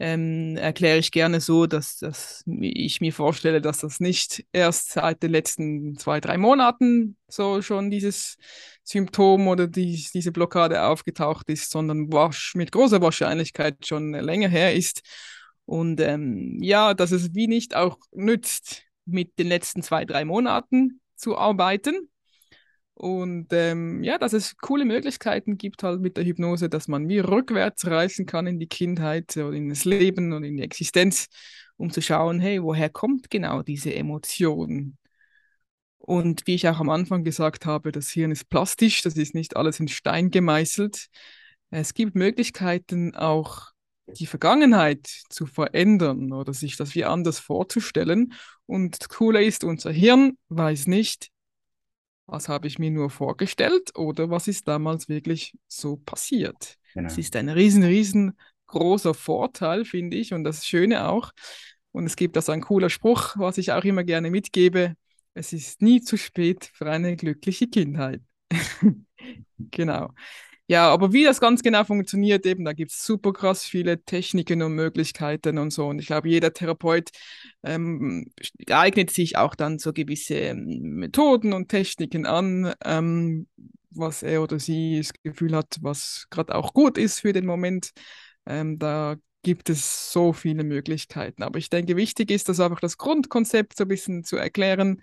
ähm, 0.00 0.56
erkläre 0.56 0.98
ich 0.98 1.12
gerne 1.12 1.40
so, 1.40 1.66
dass, 1.66 1.98
dass 1.98 2.42
ich 2.46 3.00
mir 3.00 3.12
vorstelle, 3.12 3.60
dass 3.60 3.78
das 3.78 4.00
nicht 4.00 4.44
erst 4.50 4.90
seit 4.90 5.22
den 5.22 5.30
letzten 5.30 5.96
zwei, 5.96 6.20
drei 6.20 6.38
Monaten 6.38 7.16
so 7.28 7.62
schon 7.62 7.88
dieses 7.88 8.36
Symptom 8.82 9.46
oder 9.46 9.68
die, 9.68 10.04
diese 10.12 10.32
Blockade 10.32 10.82
aufgetaucht 10.82 11.48
ist, 11.50 11.70
sondern 11.70 12.08
mit 12.54 12.72
großer 12.72 13.00
Wahrscheinlichkeit 13.00 13.86
schon 13.86 14.12
länger 14.12 14.48
her 14.48 14.74
ist. 14.74 15.02
Und 15.64 16.00
ähm, 16.00 16.58
ja, 16.62 16.94
dass 16.94 17.12
es 17.12 17.34
wie 17.34 17.46
nicht 17.46 17.74
auch 17.76 17.98
nützt, 18.12 18.84
mit 19.04 19.38
den 19.38 19.48
letzten 19.48 19.82
zwei, 19.82 20.04
drei 20.04 20.24
Monaten 20.24 21.00
zu 21.16 21.36
arbeiten, 21.36 22.08
und 22.94 23.48
ähm, 23.52 24.04
ja, 24.04 24.16
dass 24.16 24.32
es 24.32 24.56
coole 24.58 24.84
Möglichkeiten 24.84 25.58
gibt 25.58 25.82
halt 25.82 26.00
mit 26.00 26.16
der 26.16 26.24
Hypnose, 26.24 26.68
dass 26.68 26.86
man 26.86 27.08
wie 27.08 27.18
rückwärts 27.18 27.86
reisen 27.86 28.26
kann 28.26 28.46
in 28.46 28.60
die 28.60 28.68
Kindheit 28.68 29.36
oder 29.36 29.54
in 29.56 29.70
das 29.70 29.84
Leben 29.84 30.32
und 30.32 30.44
in 30.44 30.56
die 30.56 30.62
Existenz, 30.62 31.26
um 31.76 31.90
zu 31.90 32.00
schauen, 32.00 32.38
hey, 32.38 32.62
woher 32.62 32.90
kommt 32.90 33.28
genau 33.28 33.62
diese 33.62 33.92
Emotion? 33.92 34.98
Und 35.98 36.46
wie 36.46 36.54
ich 36.54 36.68
auch 36.68 36.78
am 36.78 36.90
Anfang 36.90 37.24
gesagt 37.24 37.66
habe, 37.66 37.90
das 37.90 38.10
Hirn 38.10 38.30
ist 38.30 38.48
plastisch, 38.48 39.02
das 39.02 39.16
ist 39.16 39.34
nicht 39.34 39.56
alles 39.56 39.80
in 39.80 39.88
Stein 39.88 40.30
gemeißelt. 40.30 41.08
Es 41.70 41.94
gibt 41.94 42.14
Möglichkeiten, 42.14 43.16
auch 43.16 43.71
die 44.06 44.26
Vergangenheit 44.26 45.06
zu 45.28 45.46
verändern 45.46 46.32
oder 46.32 46.52
sich 46.52 46.76
das 46.76 46.94
wie 46.94 47.04
anders 47.04 47.38
vorzustellen. 47.38 48.34
Und 48.66 49.00
das 49.00 49.08
Coole 49.08 49.44
ist, 49.44 49.64
unser 49.64 49.90
Hirn 49.90 50.36
weiß 50.48 50.86
nicht, 50.86 51.30
was 52.26 52.48
habe 52.48 52.66
ich 52.66 52.78
mir 52.78 52.90
nur 52.90 53.10
vorgestellt 53.10 53.96
oder 53.96 54.30
was 54.30 54.48
ist 54.48 54.68
damals 54.68 55.08
wirklich 55.08 55.56
so 55.68 55.96
passiert. 55.96 56.76
Genau. 56.94 57.08
Es 57.08 57.18
ist 57.18 57.36
ein 57.36 57.48
riesen, 57.48 57.82
riesengroßer 57.82 59.14
Vorteil, 59.14 59.84
finde 59.84 60.16
ich, 60.16 60.32
und 60.32 60.44
das 60.44 60.66
Schöne 60.66 61.08
auch. 61.08 61.32
Und 61.92 62.06
es 62.06 62.16
gibt 62.16 62.36
also 62.36 62.52
ein 62.52 62.62
cooler 62.62 62.90
Spruch, 62.90 63.34
was 63.36 63.58
ich 63.58 63.72
auch 63.72 63.84
immer 63.84 64.04
gerne 64.04 64.30
mitgebe. 64.30 64.94
Es 65.34 65.52
ist 65.52 65.82
nie 65.82 66.00
zu 66.00 66.16
spät 66.16 66.70
für 66.72 66.90
eine 66.90 67.16
glückliche 67.16 67.68
Kindheit. 67.68 68.22
genau. 69.58 70.10
Ja, 70.72 70.88
aber 70.90 71.12
wie 71.12 71.24
das 71.24 71.38
ganz 71.38 71.62
genau 71.62 71.84
funktioniert, 71.84 72.46
eben, 72.46 72.64
da 72.64 72.72
gibt 72.72 72.92
es 72.92 73.04
super 73.04 73.34
krass 73.34 73.62
viele 73.62 74.02
Techniken 74.02 74.62
und 74.62 74.72
Möglichkeiten 74.74 75.58
und 75.58 75.70
so. 75.70 75.86
Und 75.88 75.98
ich 75.98 76.06
glaube, 76.06 76.30
jeder 76.30 76.54
Therapeut 76.54 77.10
ähm, 77.62 78.30
eignet 78.70 79.10
sich 79.10 79.36
auch 79.36 79.54
dann 79.54 79.78
so 79.78 79.92
gewisse 79.92 80.34
ähm, 80.34 80.64
Methoden 80.80 81.52
und 81.52 81.68
Techniken 81.68 82.24
an, 82.24 82.72
ähm, 82.86 83.48
was 83.90 84.22
er 84.22 84.42
oder 84.42 84.58
sie 84.58 84.96
das 84.96 85.12
Gefühl 85.22 85.54
hat, 85.54 85.76
was 85.82 86.26
gerade 86.30 86.54
auch 86.54 86.72
gut 86.72 86.96
ist 86.96 87.20
für 87.20 87.34
den 87.34 87.44
Moment. 87.44 87.90
Ähm, 88.46 88.78
da 88.78 89.16
gibt 89.42 89.68
es 89.68 90.10
so 90.10 90.32
viele 90.32 90.64
Möglichkeiten. 90.64 91.42
Aber 91.42 91.58
ich 91.58 91.68
denke, 91.68 91.96
wichtig 91.96 92.30
ist, 92.30 92.48
das 92.48 92.60
einfach 92.60 92.80
das 92.80 92.96
Grundkonzept 92.96 93.76
so 93.76 93.84
ein 93.84 93.88
bisschen 93.88 94.24
zu 94.24 94.36
erklären, 94.36 95.02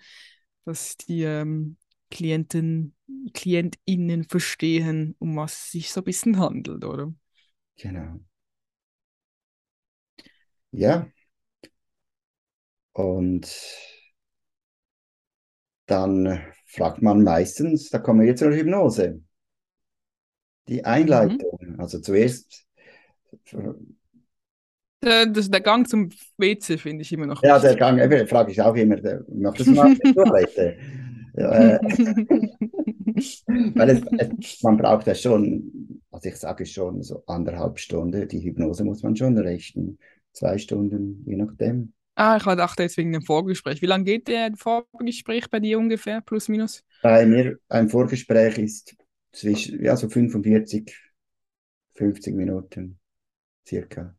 dass 0.64 0.96
die 0.96 1.22
ähm, 1.22 1.76
Klienten, 2.10 2.96
KlientInnen 3.32 4.24
verstehen, 4.24 5.14
um 5.18 5.36
was 5.36 5.52
es 5.52 5.70
sich 5.72 5.92
so 5.92 6.00
ein 6.00 6.04
bisschen 6.04 6.38
handelt, 6.38 6.84
oder? 6.84 7.12
Genau. 7.76 8.20
Ja. 10.72 11.06
Und 12.92 13.50
dann 15.86 16.40
fragt 16.66 17.02
man 17.02 17.22
meistens, 17.22 17.90
da 17.90 17.98
kommen 17.98 18.20
wir 18.20 18.28
jetzt 18.28 18.40
zur 18.40 18.52
Hypnose. 18.52 19.20
Die 20.68 20.84
Einleitung, 20.84 21.58
mhm. 21.60 21.80
also 21.80 22.00
zuerst. 22.00 22.66
Der, 25.02 25.26
das, 25.26 25.50
der 25.50 25.60
Gang 25.60 25.88
zum 25.88 26.10
WC 26.36 26.78
finde 26.78 27.02
ich 27.02 27.12
immer 27.12 27.26
noch. 27.26 27.42
Ja, 27.42 27.58
der 27.58 27.74
Gang, 27.74 27.98
frage 28.28 28.52
ich 28.52 28.60
auch 28.60 28.74
immer, 28.74 28.96
macht 29.28 29.60
das 29.60 29.66
mal 29.66 29.94
die 29.94 30.14
Toilette? 30.14 30.76
Weil 33.74 33.90
es, 33.90 34.02
es, 34.18 34.62
man 34.62 34.76
braucht 34.76 35.06
ja 35.06 35.14
schon, 35.14 36.00
also 36.10 36.28
ich 36.28 36.36
sage 36.36 36.66
schon, 36.66 37.02
so 37.02 37.22
anderthalb 37.26 37.78
Stunden. 37.78 38.26
Die 38.28 38.42
Hypnose 38.42 38.84
muss 38.84 39.02
man 39.02 39.16
schon 39.16 39.36
richten. 39.38 39.98
Zwei 40.32 40.58
Stunden, 40.58 41.24
je 41.26 41.36
nachdem. 41.36 41.92
Ah, 42.14 42.36
ich 42.36 42.42
dachte 42.42 42.82
jetzt 42.82 42.96
wegen 42.96 43.12
dem 43.12 43.22
Vorgespräch. 43.22 43.80
Wie 43.80 43.86
lange 43.86 44.04
geht 44.04 44.28
der 44.28 44.52
Vorgespräch 44.56 45.48
bei 45.50 45.60
dir 45.60 45.78
ungefähr, 45.78 46.20
plus 46.20 46.48
minus? 46.48 46.84
Bei 47.02 47.24
mir 47.24 47.58
ein 47.68 47.88
Vorgespräch 47.88 48.58
ist 48.58 48.94
zwischen, 49.32 49.82
ja, 49.82 49.96
so 49.96 50.08
45, 50.08 50.94
50 51.94 52.34
Minuten 52.34 52.98
circa. 53.66 54.14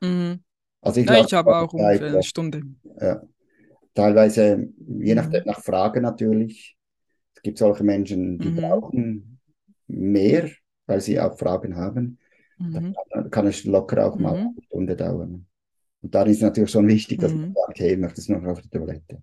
Mhm. 0.00 0.40
Also 0.80 1.00
ich, 1.00 1.06
ja, 1.08 1.24
ich 1.24 1.32
habe 1.32 1.56
auch 1.56 1.72
ungefähr 1.72 2.08
eine 2.08 2.22
Stunde. 2.22 2.62
Ja. 3.00 3.22
Teilweise, 3.94 4.68
je 4.98 5.14
mhm. 5.14 5.42
nach 5.44 5.62
Frage 5.62 6.00
natürlich. 6.00 6.76
Es 7.40 7.42
gibt 7.42 7.58
solche 7.58 7.84
Menschen, 7.84 8.38
die 8.38 8.50
mhm. 8.50 8.56
brauchen 8.56 9.40
mehr, 9.86 10.50
weil 10.86 11.00
sie 11.00 11.18
auch 11.18 11.38
Fragen 11.38 11.74
haben. 11.74 12.18
Mhm. 12.58 12.94
Dann 13.08 13.30
kann 13.30 13.46
es 13.46 13.64
locker 13.64 14.06
auch 14.06 14.18
mal 14.18 14.34
mhm. 14.34 14.48
eine 14.48 14.62
Stunde 14.66 14.94
dauern. 14.94 15.46
Und 16.02 16.14
dann 16.14 16.28
ist 16.28 16.42
natürlich 16.42 16.70
schon 16.70 16.86
wichtig, 16.86 17.18
dass 17.20 17.32
man 17.32 17.48
mhm. 17.48 17.54
sagt, 17.54 17.80
hey, 17.80 17.94
ich 17.94 17.98
möchte 17.98 18.20
es 18.20 18.28
noch 18.28 18.44
auf 18.44 18.60
der 18.60 18.70
Toilette. 18.70 19.22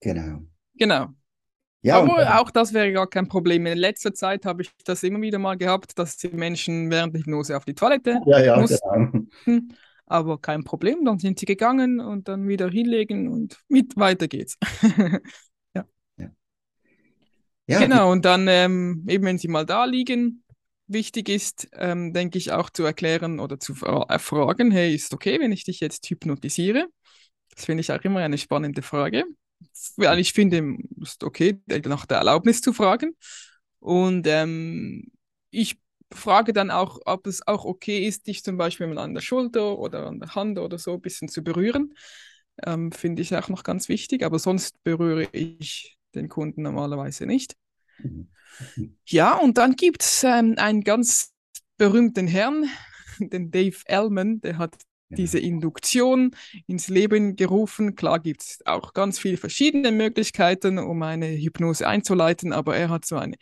Genau. 0.00 0.40
Genau. 0.78 1.08
Ja, 1.82 1.98
Aber 1.98 2.40
auch 2.40 2.50
das 2.50 2.72
wäre 2.72 2.90
gar 2.90 3.06
kein 3.06 3.28
Problem. 3.28 3.66
In 3.66 3.76
letzter 3.76 4.14
Zeit 4.14 4.46
habe 4.46 4.62
ich 4.62 4.70
das 4.86 5.02
immer 5.02 5.20
wieder 5.20 5.38
mal 5.38 5.58
gehabt, 5.58 5.98
dass 5.98 6.16
die 6.16 6.28
Menschen 6.28 6.90
während 6.90 7.12
der 7.12 7.20
Hypnose 7.20 7.54
auf 7.54 7.66
die 7.66 7.74
Toilette 7.74 8.18
ja, 8.24 8.40
ja, 8.40 8.58
mussten. 8.58 9.30
Genau 9.44 9.60
aber 10.12 10.38
kein 10.38 10.62
Problem, 10.62 11.04
dann 11.04 11.18
sind 11.18 11.38
sie 11.38 11.46
gegangen 11.46 11.98
und 11.98 12.28
dann 12.28 12.46
wieder 12.46 12.68
hinlegen 12.68 13.28
und 13.28 13.58
mit 13.68 13.96
weiter 13.96 14.28
geht's. 14.28 14.58
ja. 17.72 17.80
Genau, 17.80 18.10
und 18.12 18.24
dann 18.24 18.46
ähm, 18.48 19.04
eben, 19.08 19.24
wenn 19.24 19.38
sie 19.38 19.48
mal 19.48 19.66
da 19.66 19.84
liegen, 19.84 20.44
wichtig 20.86 21.28
ist, 21.28 21.68
ähm, 21.74 22.12
denke 22.12 22.38
ich, 22.38 22.52
auch 22.52 22.70
zu 22.70 22.84
erklären 22.84 23.40
oder 23.40 23.58
zu 23.58 23.74
erfragen, 24.08 24.70
hey, 24.70 24.94
ist 24.94 25.12
okay, 25.14 25.40
wenn 25.40 25.52
ich 25.52 25.64
dich 25.64 25.80
jetzt 25.80 26.08
hypnotisiere? 26.08 26.86
Das 27.54 27.64
finde 27.66 27.80
ich 27.82 27.92
auch 27.92 28.00
immer 28.02 28.20
eine 28.20 28.38
spannende 28.38 28.82
Frage. 28.82 29.24
Weil 29.96 30.18
ich 30.18 30.32
finde, 30.32 30.76
es 31.02 31.12
ist 31.12 31.24
okay, 31.24 31.60
nach 31.86 32.06
der 32.06 32.18
Erlaubnis 32.18 32.60
zu 32.60 32.72
fragen. 32.72 33.16
Und 33.78 34.26
ähm, 34.26 35.10
ich 35.50 35.78
frage 36.12 36.52
dann 36.52 36.70
auch, 36.70 36.98
ob 37.04 37.26
es 37.26 37.46
auch 37.46 37.64
okay 37.64 38.06
ist, 38.06 38.26
dich 38.26 38.42
zum 38.42 38.56
Beispiel 38.56 38.86
mal 38.86 38.98
an 38.98 39.14
der 39.14 39.22
Schulter 39.22 39.78
oder 39.78 40.06
an 40.06 40.20
der 40.20 40.34
Hand 40.34 40.58
oder 40.58 40.78
so 40.78 40.94
ein 40.94 41.00
bisschen 41.00 41.28
zu 41.28 41.42
berühren. 41.42 41.94
Ähm, 42.64 42.92
Finde 42.92 43.22
ich 43.22 43.34
auch 43.34 43.48
noch 43.48 43.62
ganz 43.62 43.88
wichtig, 43.88 44.24
aber 44.24 44.38
sonst 44.38 44.82
berühre 44.84 45.28
ich 45.32 45.96
den 46.14 46.28
Kunden 46.28 46.62
normalerweise 46.62 47.26
nicht. 47.26 47.54
Ja, 49.06 49.36
und 49.36 49.56
dann 49.58 49.76
gibt 49.76 50.02
es 50.02 50.24
ähm, 50.24 50.54
einen 50.58 50.84
ganz 50.84 51.32
berühmten 51.78 52.26
Herrn, 52.26 52.66
den 53.18 53.50
Dave 53.50 53.76
Ellman, 53.86 54.40
der 54.42 54.58
hat 54.58 54.76
diese 55.16 55.38
Induktion 55.38 56.34
ins 56.66 56.88
Leben 56.88 57.36
gerufen. 57.36 57.96
Klar 57.96 58.20
gibt 58.20 58.42
es 58.42 58.60
auch 58.66 58.94
ganz 58.94 59.18
viele 59.18 59.36
verschiedene 59.36 59.92
Möglichkeiten, 59.92 60.78
um 60.78 61.02
eine 61.02 61.26
Hypnose 61.26 61.86
einzuleiten, 61.86 62.52
aber 62.52 62.76
er 62.76 62.88
hat 62.88 63.04
so 63.04 63.16
eine 63.16 63.36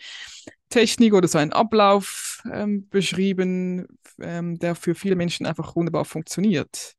Technik 0.69 1.15
oder 1.15 1.29
so 1.29 1.39
einen 1.39 1.53
Ablauf 1.53 2.43
ähm, 2.53 2.89
beschrieben, 2.89 3.87
ähm, 4.21 4.59
der 4.59 4.75
für 4.75 4.95
viele 4.95 5.17
Menschen 5.17 5.47
einfach 5.47 5.77
wunderbar 5.77 6.05
funktioniert. 6.05 6.97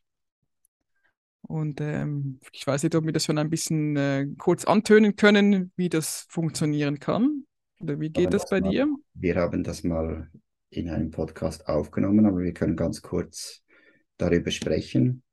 Und 1.41 1.81
ähm, 1.81 2.39
ich 2.53 2.65
weiß 2.65 2.83
nicht, 2.83 2.95
ob 2.95 3.05
wir 3.05 3.13
das 3.13 3.25
schon 3.25 3.37
ein 3.37 3.49
bisschen 3.49 3.97
äh, 3.97 4.27
kurz 4.37 4.63
antönen 4.65 5.15
können, 5.15 5.71
wie 5.75 5.89
das 5.89 6.25
funktionieren 6.29 6.99
kann. 6.99 7.45
Oder 7.81 7.99
wie 7.99 8.09
geht 8.09 8.33
das, 8.33 8.43
das, 8.43 8.49
bei 8.49 8.61
mal, 8.61 8.69
dir? 8.69 8.87
Wir 9.13 9.35
haben 9.35 9.63
das 9.63 9.83
mal 9.83 10.29
in 10.69 10.89
einem 10.89 11.11
Podcast 11.11 11.67
aufgenommen, 11.67 12.25
aber 12.25 12.39
wir 12.39 12.53
können 12.53 12.75
ganz 12.75 13.01
kurz 13.01 13.63
darüber 14.17 14.51
sprechen. 14.51 15.23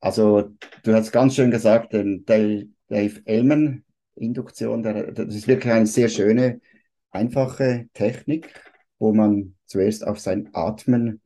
Also, 0.00 0.50
du 0.82 0.92
hast 0.92 1.12
ganz 1.12 1.34
schön 1.34 1.50
gesagt, 1.50 1.92
den 1.92 2.24
Dave, 2.24 2.66
Dave 2.88 3.22
Ellman 3.24 3.84
Induktion, 4.14 4.82
der, 4.82 5.12
das 5.12 5.34
ist 5.34 5.48
wirklich 5.48 5.72
eine 5.72 5.86
sehr 5.86 6.08
schöne 6.08 6.60
einfache 7.10 7.88
Technik, 7.92 8.60
wo 8.98 9.12
man 9.12 9.56
zuerst 9.66 10.06
auf 10.06 10.18
sein 10.18 10.50
Atmen 10.52 11.20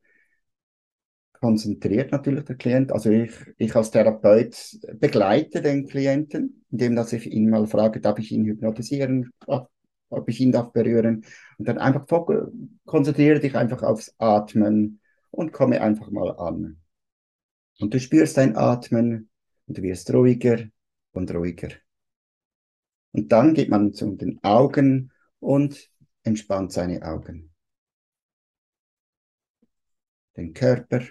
konzentriert 1.40 2.12
natürlich 2.12 2.44
der 2.44 2.56
Klient. 2.56 2.92
Also 2.92 3.10
ich, 3.10 3.32
ich 3.56 3.74
als 3.74 3.90
Therapeut 3.90 4.76
begleite 4.94 5.62
den 5.62 5.86
Klienten, 5.86 6.64
indem 6.70 6.96
dass 6.96 7.12
ich 7.12 7.26
ihn 7.26 7.48
mal 7.48 7.66
frage, 7.66 8.00
darf 8.00 8.18
ich 8.18 8.30
ihn 8.30 8.44
hypnotisieren, 8.44 9.30
ob 10.10 10.28
ich 10.28 10.40
ihn 10.40 10.52
darf 10.52 10.72
berühren 10.72 11.24
und 11.58 11.68
dann 11.68 11.78
einfach 11.78 12.06
konzentriere 12.84 13.40
dich 13.40 13.56
einfach 13.56 13.82
aufs 13.82 14.14
Atmen 14.18 15.00
und 15.30 15.52
komme 15.52 15.80
einfach 15.80 16.10
mal 16.10 16.36
an. 16.36 16.80
Und 17.78 17.94
du 17.94 18.00
spürst 18.00 18.36
dein 18.36 18.56
Atmen 18.56 19.30
und 19.66 19.78
du 19.78 19.82
wirst 19.82 20.12
ruhiger 20.12 20.68
und 21.12 21.32
ruhiger. 21.34 21.70
Und 23.12 23.32
dann 23.32 23.54
geht 23.54 23.70
man 23.70 23.92
zu 23.92 24.14
den 24.16 24.42
Augen 24.42 25.12
und 25.38 25.90
entspannt 26.22 26.72
seine 26.72 27.02
Augen. 27.02 27.52
Den 30.36 30.52
Körper, 30.52 31.02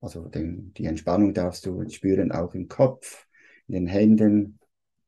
also 0.00 0.28
den, 0.28 0.72
die 0.74 0.86
Entspannung 0.86 1.34
darfst 1.34 1.66
du 1.66 1.88
spüren 1.88 2.30
auch 2.30 2.54
im 2.54 2.68
Kopf, 2.68 3.26
in 3.66 3.74
den 3.74 3.86
Händen, 3.86 4.58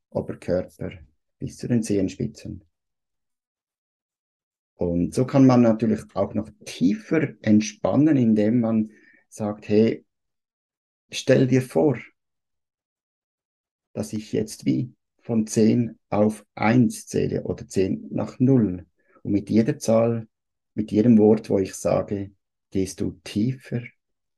Oberkörper 0.09 0.91
bis 1.37 1.57
zu 1.57 1.67
den 1.67 1.83
Zehenspitzen. 1.83 2.63
Und 4.79 5.13
so 5.13 5.25
kann 5.25 5.45
man 5.45 5.61
natürlich 5.61 5.99
auch 6.13 6.33
noch 6.33 6.49
tiefer 6.63 7.33
entspannen, 7.41 8.15
indem 8.15 8.61
man 8.61 8.91
sagt, 9.27 9.67
hey, 9.67 10.05
stell 11.11 11.47
dir 11.47 11.61
vor, 11.61 11.99
dass 13.91 14.13
ich 14.13 14.31
jetzt 14.31 14.65
wie 14.65 14.93
von 15.21 15.45
10 15.45 15.99
auf 16.07 16.45
1 16.55 17.07
zähle 17.07 17.43
oder 17.43 17.67
10 17.67 18.07
nach 18.11 18.39
0. 18.39 18.85
Und 19.23 19.31
mit 19.33 19.49
jeder 19.49 19.77
Zahl, 19.79 20.29
mit 20.75 20.93
jedem 20.93 21.17
Wort, 21.17 21.49
wo 21.49 21.59
ich 21.59 21.75
sage, 21.75 22.31
gehst 22.71 23.01
du 23.01 23.19
tiefer 23.25 23.81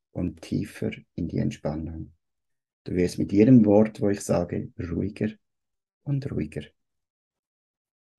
und 0.10 0.42
tiefer 0.42 0.90
in 1.14 1.28
die 1.28 1.38
Entspannung. 1.38 2.14
Du 2.86 2.96
wirst 2.96 3.20
mit 3.20 3.32
jedem 3.32 3.64
Wort, 3.64 4.02
wo 4.02 4.10
ich 4.10 4.22
sage, 4.22 4.72
ruhiger 4.80 5.30
und 6.02 6.32
ruhiger. 6.32 6.64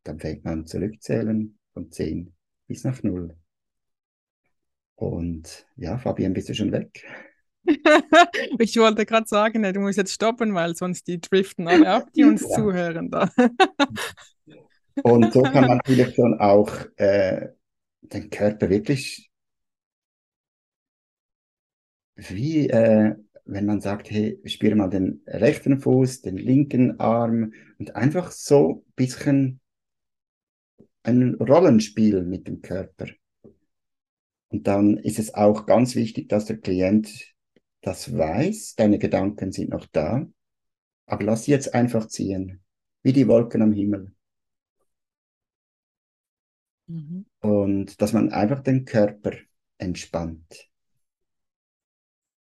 Dann 0.05 0.21
fängt 0.21 0.45
man 0.45 0.67
zurückzählen 0.67 1.59
von 1.73 1.91
10 1.91 2.33
bis 2.67 2.85
nach 2.85 3.03
0. 3.03 3.37
Und 4.95 5.67
ja, 5.77 5.99
Fabian, 5.99 6.33
bist 6.33 6.49
du 6.49 6.55
schon 6.55 6.73
weg? 6.73 7.05
ich 8.59 8.77
wollte 8.77 9.07
gerade 9.07 9.27
sagen, 9.27 9.63
du 9.63 9.81
musst 9.81 9.99
jetzt 9.99 10.13
stoppen, 10.13 10.55
weil 10.55 10.77
sonst 10.77 11.07
die 11.07 11.21
driften 11.21 11.69
alle 11.69 11.89
ab, 11.91 12.09
die 12.15 12.25
uns 12.25 12.43
ja. 12.43 12.57
zuhören 12.57 13.11
da. 13.11 13.31
Und 15.03 15.33
so 15.33 15.43
kann 15.43 15.67
man 15.67 15.79
natürlich 15.79 16.15
schon 16.15 16.39
auch 16.39 16.71
äh, 16.97 17.49
den 18.03 18.29
Körper 18.31 18.69
wirklich 18.69 19.31
wie 22.17 22.69
äh, 22.69 23.15
wenn 23.45 23.67
man 23.67 23.81
sagt, 23.81 24.11
hey, 24.11 24.41
spüre 24.45 24.75
mal 24.75 24.89
den 24.89 25.23
rechten 25.27 25.81
Fuß, 25.81 26.23
den 26.23 26.37
linken 26.37 27.01
Arm 27.01 27.53
und 27.79 27.97
einfach 27.97 28.31
so 28.31 28.85
ein 28.87 28.93
bisschen 28.95 29.61
ein 31.03 31.35
Rollenspiel 31.35 32.23
mit 32.23 32.47
dem 32.47 32.63
Körper. 32.63 33.07
Und 34.49 34.67
dann 34.67 34.99
ist 34.99 35.19
es 35.19 35.35
auch 35.35 35.67
ganz 35.67 35.95
wichtig, 35.95 36.29
dass 36.29 36.45
der 36.45 36.59
Klient 36.59 37.35
das 37.81 38.17
weiß, 38.17 38.75
deine 38.77 38.99
Gedanken 38.99 39.51
sind 39.51 39.71
noch 39.71 39.87
da, 39.87 40.27
aber 41.07 41.25
lass 41.25 41.45
sie 41.45 41.51
jetzt 41.51 41.75
einfach 41.75 42.07
ziehen, 42.07 42.63
wie 43.03 43.13
die 43.13 43.27
Wolken 43.27 43.63
am 43.63 43.73
Himmel. 43.73 44.15
Mhm. 46.87 47.27
Und 47.41 48.01
dass 48.01 48.13
man 48.13 48.31
einfach 48.31 48.61
den 48.61 48.85
Körper 48.85 49.33
entspannt. 49.79 50.69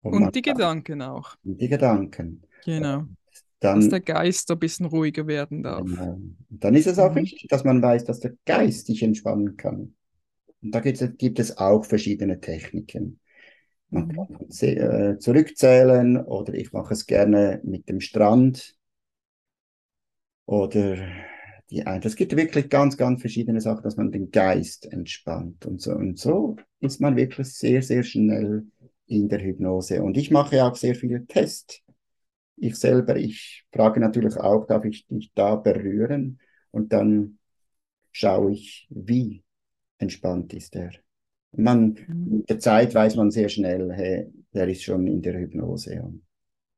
Und, 0.01 0.15
und 0.23 0.35
die 0.35 0.43
Gedanken 0.43 1.03
auch. 1.03 1.37
Die 1.43 1.69
Gedanken. 1.69 2.43
Genau. 2.65 3.07
Dann, 3.61 3.81
dass 3.81 3.89
der 3.89 4.01
Geist 4.01 4.51
ein 4.51 4.59
bisschen 4.59 4.87
ruhiger 4.87 5.27
werden 5.27 5.63
darf. 5.63 5.85
Genau. 5.85 6.21
Dann 6.49 6.75
ist 6.75 6.87
es 6.87 6.99
auch 6.99 7.11
mhm. 7.13 7.23
wichtig, 7.23 7.49
dass 7.49 7.65
man 7.65 7.83
weiß, 7.83 8.05
dass 8.05 8.21
der 8.21 8.35
Geist 8.45 8.87
sich 8.87 9.03
entspannen 9.03 9.57
kann. 9.57 9.95
Und 10.63 10.75
da 10.75 10.81
gibt 10.81 11.39
es, 11.39 11.59
auch 11.59 11.85
verschiedene 11.85 12.41
Techniken. 12.41 13.21
Man 13.91 14.09
mhm. 14.09 14.17
kann 14.17 14.49
äh, 14.61 15.19
zurückzählen 15.19 16.19
oder 16.19 16.55
ich 16.55 16.73
mache 16.73 16.95
es 16.95 17.07
gerne 17.07 17.61
mit 17.65 17.89
dem 17.89 18.01
Strand. 18.01 18.77
Oder 20.47 20.97
die 21.71 21.87
ein. 21.87 22.01
Es 22.03 22.17
gibt 22.17 22.35
wirklich 22.37 22.69
ganz, 22.69 22.97
ganz 22.97 23.21
verschiedene 23.21 23.61
Sachen, 23.61 23.83
dass 23.83 23.97
man 23.97 24.11
den 24.11 24.31
Geist 24.31 24.91
entspannt. 24.91 25.67
Und 25.67 25.81
so, 25.81 25.93
und 25.93 26.19
so 26.19 26.57
ist 26.81 27.01
man 27.01 27.17
wirklich 27.17 27.49
sehr, 27.49 27.83
sehr 27.83 28.03
schnell 28.03 28.67
in 29.07 29.29
der 29.29 29.41
Hypnose. 29.41 30.03
Und 30.03 30.17
ich 30.17 30.31
mache 30.31 30.65
auch 30.65 30.77
sehr 30.77 30.95
viele 30.95 31.27
Tests. 31.27 31.83
Ich 32.61 32.77
selber, 32.77 33.17
ich 33.17 33.65
frage 33.73 34.01
natürlich 34.01 34.37
auch, 34.37 34.67
darf 34.67 34.85
ich 34.85 35.07
dich 35.07 35.33
da 35.35 35.57
berühren? 35.57 36.41
Und 36.71 36.93
dann 36.93 37.39
schaue 38.13 38.53
ich, 38.53 38.87
wie 38.91 39.43
entspannt 39.99 40.53
ist 40.55 40.75
er. 40.77 40.91
Man, 41.53 41.97
mhm. 42.07 42.39
mit 42.39 42.51
der 42.51 42.59
Zeit 42.59 42.95
weiß 42.95 43.17
man 43.17 43.31
sehr 43.31 43.49
schnell, 43.49 43.93
hey, 43.93 44.31
der 44.53 44.69
ist 44.69 44.83
schon 44.83 45.07
in 45.07 45.23
der 45.23 45.39
Hypnose. 45.39 46.03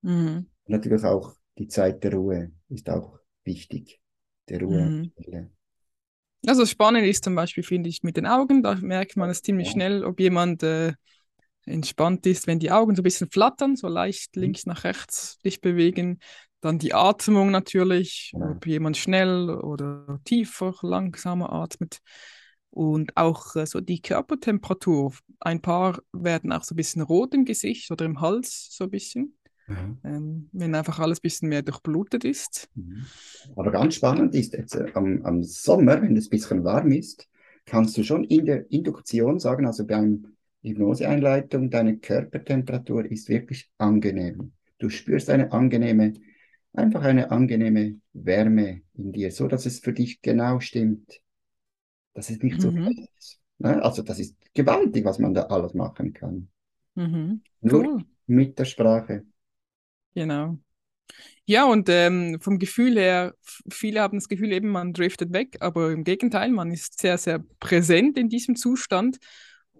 Mhm. 0.02 0.46
natürlich 0.66 1.04
auch 1.04 1.34
die 1.58 1.68
Zeit 1.68 2.02
der 2.04 2.14
Ruhe 2.14 2.52
ist 2.70 2.88
auch 2.88 3.18
wichtig. 3.44 4.00
Der 4.48 4.60
Ruhe. 4.60 5.10
Mhm. 5.26 5.50
Also 6.46 6.64
spannend 6.64 7.06
ist 7.06 7.24
zum 7.24 7.34
Beispiel, 7.34 7.62
finde 7.62 7.90
ich, 7.90 8.02
mit 8.02 8.16
den 8.16 8.26
Augen, 8.26 8.62
da 8.62 8.74
merkt 8.76 9.16
man 9.16 9.28
es 9.28 9.42
ziemlich 9.42 9.68
ja. 9.68 9.72
schnell, 9.72 10.04
ob 10.04 10.18
jemand 10.20 10.62
äh, 10.62 10.94
entspannt 11.70 12.26
ist, 12.26 12.46
wenn 12.46 12.58
die 12.58 12.70
Augen 12.70 12.94
so 12.94 13.00
ein 13.00 13.04
bisschen 13.04 13.30
flattern, 13.30 13.76
so 13.76 13.88
leicht 13.88 14.36
mhm. 14.36 14.42
links 14.42 14.66
nach 14.66 14.84
rechts 14.84 15.38
sich 15.42 15.60
bewegen. 15.60 16.18
Dann 16.60 16.78
die 16.78 16.92
Atmung 16.92 17.50
natürlich, 17.50 18.32
ob 18.34 18.66
jemand 18.66 18.96
schnell 18.96 19.48
oder 19.50 20.20
tiefer, 20.24 20.74
langsamer 20.82 21.52
atmet. 21.52 22.00
Und 22.68 23.16
auch 23.16 23.56
äh, 23.56 23.66
so 23.66 23.80
die 23.80 24.00
Körpertemperatur. 24.00 25.12
Ein 25.40 25.60
paar 25.60 26.00
werden 26.12 26.52
auch 26.52 26.62
so 26.62 26.74
ein 26.74 26.76
bisschen 26.76 27.02
rot 27.02 27.34
im 27.34 27.44
Gesicht 27.44 27.90
oder 27.90 28.04
im 28.04 28.20
Hals, 28.20 28.68
so 28.70 28.84
ein 28.84 28.90
bisschen. 28.90 29.36
Mhm. 29.66 29.98
Ähm, 30.04 30.48
wenn 30.52 30.74
einfach 30.74 30.98
alles 30.98 31.18
ein 31.18 31.22
bisschen 31.22 31.48
mehr 31.48 31.62
durchblutet 31.62 32.24
ist. 32.24 32.68
Mhm. 32.74 33.06
Aber 33.56 33.70
ganz 33.70 33.94
spannend 33.94 34.34
ist 34.34 34.52
jetzt 34.52 34.74
äh, 34.74 34.90
am, 34.94 35.24
am 35.24 35.42
Sommer, 35.42 36.02
wenn 36.02 36.16
es 36.16 36.26
ein 36.26 36.30
bisschen 36.30 36.64
warm 36.64 36.92
ist, 36.92 37.28
kannst 37.66 37.96
du 37.96 38.02
schon 38.02 38.24
in 38.24 38.44
der 38.44 38.70
Induktion 38.70 39.38
sagen, 39.38 39.66
also 39.66 39.86
beim 39.86 40.26
Hypnoseeinleitung, 40.62 41.70
deine 41.70 41.98
Körpertemperatur 41.98 43.10
ist 43.10 43.28
wirklich 43.28 43.70
angenehm. 43.78 44.52
Du 44.78 44.90
spürst 44.90 45.30
eine 45.30 45.52
angenehme, 45.52 46.14
einfach 46.72 47.02
eine 47.02 47.30
angenehme 47.30 48.00
Wärme 48.12 48.82
in 48.94 49.12
dir, 49.12 49.30
so 49.30 49.48
dass 49.48 49.66
es 49.66 49.80
für 49.80 49.92
dich 49.92 50.22
genau 50.22 50.60
stimmt. 50.60 51.20
Dass 52.14 52.30
es 52.30 52.42
nicht 52.42 52.56
mhm. 52.56 52.60
so 52.60 52.70
ist. 53.16 53.40
Ne? 53.58 53.82
Also 53.82 54.02
das 54.02 54.18
ist 54.18 54.36
gewaltig, 54.54 55.04
was 55.04 55.18
man 55.18 55.34
da 55.34 55.42
alles 55.44 55.74
machen 55.74 56.12
kann. 56.12 56.48
Mhm. 56.94 57.42
Nur 57.60 57.84
cool. 57.84 58.04
mit 58.26 58.58
der 58.58 58.64
Sprache. 58.64 59.24
Genau. 60.14 60.58
Ja, 61.44 61.64
und 61.64 61.88
ähm, 61.88 62.38
vom 62.40 62.58
Gefühl 62.58 62.96
her, 62.96 63.34
viele 63.68 64.00
haben 64.00 64.18
das 64.18 64.28
Gefühl 64.28 64.52
eben, 64.52 64.68
man 64.68 64.92
driftet 64.92 65.32
weg, 65.32 65.56
aber 65.60 65.90
im 65.90 66.04
Gegenteil, 66.04 66.50
man 66.50 66.70
ist 66.70 67.00
sehr, 67.00 67.18
sehr 67.18 67.40
präsent 67.58 68.16
in 68.16 68.28
diesem 68.28 68.54
Zustand 68.54 69.18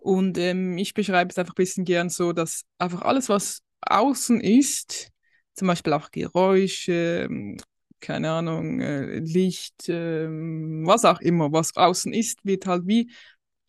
und 0.01 0.39
ähm, 0.39 0.79
ich 0.79 0.95
beschreibe 0.95 1.31
es 1.31 1.39
einfach 1.39 1.53
ein 1.55 1.57
bisschen 1.57 1.85
gern 1.85 2.09
so, 2.09 2.33
dass 2.33 2.63
einfach 2.79 3.03
alles, 3.03 3.29
was 3.29 3.63
außen 3.83 4.41
ist, 4.41 5.11
zum 5.55 5.69
Beispiel 5.69 5.93
auch 5.93 6.11
Geräusche, 6.11 7.27
ähm, 7.31 7.59
keine 8.01 8.31
Ahnung, 8.31 8.81
äh, 8.81 9.19
Licht, 9.19 9.89
äh, 9.89 10.27
was 10.29 11.05
auch 11.05 11.21
immer, 11.21 11.53
was 11.53 11.77
außen 11.77 12.13
ist, 12.13 12.45
wird 12.45 12.67
halt 12.67 12.87
wie 12.87 13.11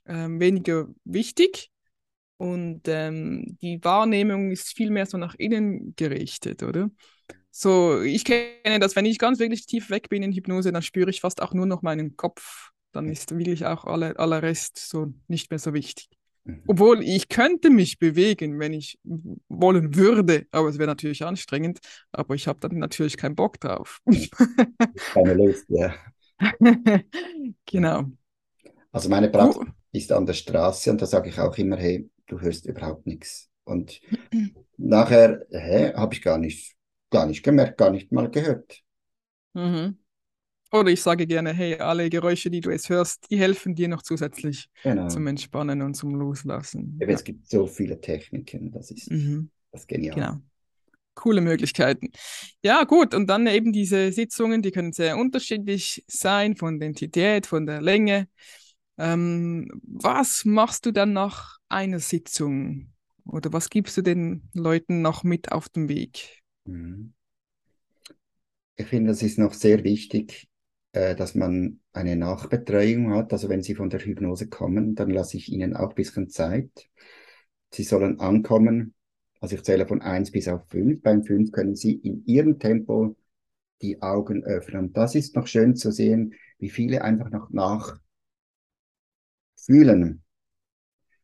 äh, 0.06 0.28
weniger 0.30 0.88
wichtig. 1.04 1.70
Und 2.38 2.88
ähm, 2.88 3.58
die 3.62 3.84
Wahrnehmung 3.84 4.52
ist 4.52 4.76
viel 4.76 4.89
mehr 4.89 5.06
so 5.06 5.17
nach 5.17 5.36
innen 5.36 5.94
gerichtet, 5.96 6.63
oder? 6.63 6.89
So, 7.52 8.02
ich 8.02 8.26
kenne 8.26 8.80
das, 8.80 8.96
wenn 8.96 9.06
ich 9.06 9.20
ganz 9.20 9.39
wirklich 9.39 9.65
tief 9.65 9.89
weg 9.89 10.10
bin 10.10 10.24
in 10.24 10.34
Hypnose, 10.34 10.72
dann 10.72 10.82
spüre 10.82 11.10
ich 11.10 11.22
fast 11.22 11.41
auch 11.41 11.54
nur 11.54 11.65
noch 11.67 11.82
meinen 11.84 12.17
Kopf. 12.17 12.71
Dann 12.94 13.10
ist 13.10 13.38
wirklich 13.38 13.65
auch 13.65 13.86
alle, 13.86 14.17
aller 14.19 14.42
Rest 14.42 14.77
so 14.79 15.13
nicht 15.27 15.52
mehr 15.52 15.60
so 15.60 15.73
wichtig. 15.73 16.10
Mhm. 16.44 16.63
Obwohl 16.67 17.04
ich 17.04 17.29
könnte 17.29 17.69
mich 17.69 18.00
bewegen, 18.00 18.60
wenn 18.60 18.73
ich 18.73 19.00
wollen 19.48 19.96
würde, 19.96 20.48
aber 20.52 20.69
es 20.69 20.77
wäre 20.77 20.87
natürlich 20.87 21.23
anstrengend, 21.23 21.79
aber 22.12 22.35
ich 22.35 22.48
habe 22.48 22.60
dann 22.60 22.79
natürlich 22.79 23.17
keinen 23.17 23.35
Bock 23.35 23.60
drauf. 23.60 24.00
Keine 25.13 25.33
Lust, 25.35 25.65
ja. 25.69 25.94
genau. 27.65 28.06
Also 28.92 29.10
meine 29.10 29.29
Praxis 29.29 29.62
oh. 29.62 29.71
ist 29.92 30.12
an 30.12 30.25
der 30.25 30.33
Straße 30.33 30.92
und 30.92 31.02
da 31.02 31.06
sage 31.06 31.29
ich 31.29 31.39
auch 31.39 31.58
immer, 31.58 31.77
hey, 31.77 32.10
du 32.27 32.42
hörst 32.42 32.65
überhaupt 32.65 33.06
nichts. 33.06 33.50
Und 33.63 34.02
nachher, 34.77 35.46
hä, 35.52 35.94
habe 35.94 36.15
ich 36.15 36.21
gar 36.21 36.37
nicht, 36.37 36.75
gar 37.10 37.25
nicht 37.27 37.44
gemerkt, 37.44 37.77
gar 37.77 37.92
nicht 37.92 38.12
mal 38.12 38.29
gehört. 38.29 38.81
Mhm. 39.54 40.00
Oder 40.72 40.90
ich 40.90 41.02
sage 41.02 41.28
gerne, 41.28 41.54
hey, 41.54 41.76
alle 41.76 42.10
Geräusche, 42.10 42.50
die 42.50 42.62
du 42.62 42.72
jetzt 42.72 42.90
hörst, 42.90 43.30
die 43.30 43.38
helfen 43.38 43.76
dir 43.76 43.90
noch 43.90 44.04
zusätzlich 44.04 44.69
genau. 44.84 45.08
zum 45.10 45.28
Entspannen 45.28 45.82
und 45.82 45.96
zum 45.96 46.15
Loslassen. 46.15 46.98
Ja. 47.02 47.08
Es 47.08 47.24
gibt 47.24 47.50
so 47.50 47.67
viele 47.67 48.00
Techniken, 48.00 48.72
das 48.72 48.90
ist 48.90 49.12
mhm. 49.12 49.50
das 49.72 49.86
genial. 49.86 50.15
Genau. 50.15 50.38
Coole 51.13 51.42
Möglichkeiten. 51.42 52.12
Ja, 52.63 52.86
gut, 52.86 53.13
und 53.13 53.28
dann 53.28 53.46
eben 53.48 53.74
diese 53.74 54.13
Sitzungen, 54.13 54.62
die 54.62 54.72
können 54.72 54.94
sehr 54.94 55.17
unterschiedlich 55.17 56.06
sein 56.08 56.56
von 56.56 56.80
der 56.80 56.88
Intensität, 56.88 57.46
von 57.46 57.65
der 57.65 57.82
Länge. 57.82 58.30
Ähm, 58.98 59.69
was 59.84 60.46
machst 60.46 60.86
du 60.86 60.92
dann 60.92 61.12
nach 61.12 61.58
einer 61.67 62.00
Sitzung? 62.00 62.94
Oder 63.26 63.52
was 63.52 63.69
gibst 63.69 63.98
du 63.98 64.02
den 64.02 64.50
Leuten 64.54 65.02
noch 65.02 65.24
mit 65.24 65.52
auf 65.52 65.67
den 65.67 65.90
Weg? 65.90 66.42
Mhm. 66.63 67.13
Ich 68.78 68.88
finde, 68.88 69.12
das 69.12 69.22
ist 69.22 69.38
noch 69.38 69.54
sehr 69.54 69.84
wichtig, 69.84 70.48
äh, 70.94 71.15
dass 71.15 71.35
man 71.35 71.79
eine 71.94 72.15
Nachbetreuung 72.15 73.13
hat. 73.13 73.33
Also 73.33 73.50
wenn 73.50 73.62
Sie 73.62 73.75
von 73.75 73.89
der 73.89 74.02
Hypnose 74.02 74.50
kommen, 74.50 74.96
dann 74.96 75.10
lasse 75.10 75.37
ich 75.37 75.52
Ihnen 75.52 75.75
auch 75.75 75.89
ein 75.89 75.96
bisschen 75.96 76.29
Zeit. 76.29 76.89
Sie 77.73 77.83
sollen 77.83 78.19
ankommen. 78.19 78.94
Also 79.39 79.56
ich 79.56 79.63
zähle 79.63 79.87
von 79.87 80.02
eins 80.02 80.31
bis 80.31 80.48
auf 80.48 80.67
fünf. 80.69 81.02
Beim 81.02 81.23
fünf 81.23 81.52
können 81.52 81.75
Sie 81.75 81.94
in 81.94 82.25
Ihrem 82.25 82.60
Tempo 82.60 83.15
die 83.81 84.02
Augen 84.02 84.44
öffnen. 84.44 84.85
Und 84.85 84.98
das 84.98 85.15
ist 85.15 85.35
noch 85.35 85.48
schön 85.48 85.75
zu 85.75 85.92
sehen, 85.92 86.35
wie 86.60 86.69
viele 86.69 87.04
einfach 87.04 87.31
noch 87.31 87.50
nachfühlen. 87.50 88.02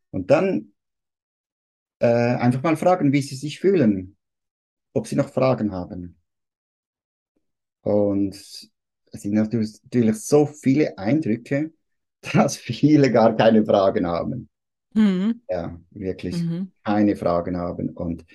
Und 0.10 0.32
dann 0.32 0.74
äh, 2.00 2.08
einfach 2.08 2.64
mal 2.64 2.78
fragen, 2.78 3.12
wie 3.12 3.22
sie 3.22 3.36
sich 3.36 3.60
fühlen, 3.60 4.18
ob 4.94 5.08
sie 5.08 5.16
noch 5.16 5.30
Fragen 5.30 5.72
haben. 5.72 6.20
Und 7.82 8.72
es 9.12 9.22
sind 9.24 9.34
natürlich, 9.34 9.80
so 10.24 10.46
viele 10.46 10.98
Eindrücke, 10.98 11.72
dass 12.34 12.58
viele 12.58 13.12
gar 13.12 13.36
keine 13.36 13.66
Fragen 13.66 14.08
haben. 14.08 14.50
Mhm. 14.96 15.42
Ja, 15.50 15.80
wirklich 15.92 16.36
Mhm. 16.36 16.72
keine 16.84 17.16
Fragen 17.16 17.58
haben. 17.58 17.90
Und 17.92 18.26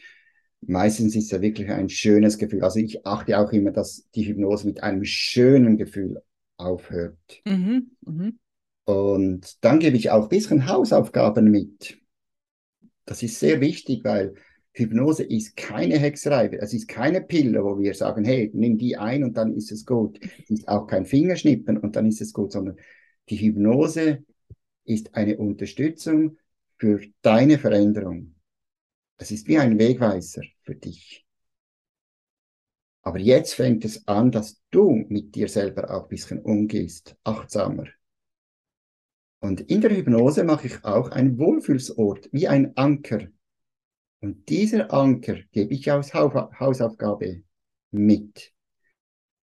meistens 0.62 1.16
ist 1.16 1.24
es 1.26 1.30
ja 1.32 1.40
wirklich 1.42 1.70
ein 1.70 1.88
schönes 1.88 2.38
Gefühl. 2.38 2.64
Also 2.64 2.78
ich 2.80 3.06
achte 3.06 3.38
auch 3.38 3.52
immer, 3.52 3.70
dass 3.72 4.08
die 4.14 4.26
Hypnose 4.26 4.66
mit 4.66 4.82
einem 4.82 5.04
schönen 5.04 5.76
Gefühl 5.76 6.22
aufhört. 6.56 7.18
Mhm. 7.46 7.90
Mhm. 8.06 8.38
Und 8.84 9.64
dann 9.64 9.80
gebe 9.80 9.96
ich 9.96 10.10
auch 10.10 10.24
ein 10.24 10.28
bisschen 10.28 10.68
Hausaufgaben 10.68 11.50
mit. 11.50 11.98
Das 13.04 13.22
ist 13.22 13.38
sehr 13.38 13.60
wichtig, 13.60 14.04
weil 14.04 14.34
Hypnose 14.74 15.24
ist 15.24 15.56
keine 15.56 15.98
Hexerei. 15.98 16.48
Es 16.48 16.72
ist 16.72 16.88
keine 16.88 17.20
Pille, 17.20 17.62
wo 17.62 17.78
wir 17.78 17.94
sagen, 17.94 18.24
hey, 18.24 18.50
nimm 18.54 18.78
die 18.78 18.96
ein 18.96 19.22
und 19.22 19.36
dann 19.36 19.54
ist 19.54 19.70
es 19.70 19.84
gut. 19.84 20.18
Es 20.44 20.50
ist 20.50 20.68
auch 20.68 20.86
kein 20.86 21.04
Fingerschnippen 21.04 21.76
und 21.76 21.96
dann 21.96 22.06
ist 22.06 22.20
es 22.20 22.32
gut, 22.32 22.52
sondern 22.52 22.76
die 23.28 23.36
Hypnose 23.36 24.24
ist 24.84 25.14
eine 25.14 25.36
Unterstützung 25.36 26.38
für 26.78 27.00
deine 27.20 27.58
Veränderung. 27.58 28.34
Es 29.18 29.30
ist 29.30 29.46
wie 29.46 29.58
ein 29.58 29.78
Wegweiser 29.78 30.42
für 30.62 30.74
dich. 30.74 31.24
Aber 33.02 33.18
jetzt 33.18 33.54
fängt 33.54 33.84
es 33.84 34.06
an, 34.06 34.30
dass 34.30 34.62
du 34.70 35.04
mit 35.08 35.34
dir 35.34 35.48
selber 35.48 35.90
auch 35.90 36.04
ein 36.04 36.08
bisschen 36.08 36.40
umgehst, 36.40 37.16
achtsamer. 37.24 37.86
Und 39.40 39.60
in 39.60 39.80
der 39.80 39.90
Hypnose 39.90 40.44
mache 40.44 40.68
ich 40.68 40.84
auch 40.84 41.10
einen 41.10 41.36
Wohlfühlsort, 41.36 42.28
wie 42.32 42.46
ein 42.46 42.76
Anker. 42.76 43.26
Und 44.22 44.48
dieser 44.48 44.90
Anker 44.92 45.36
gebe 45.52 45.74
ich 45.74 45.92
als 45.92 46.14
Hausaufgabe 46.14 47.42
mit, 47.90 48.54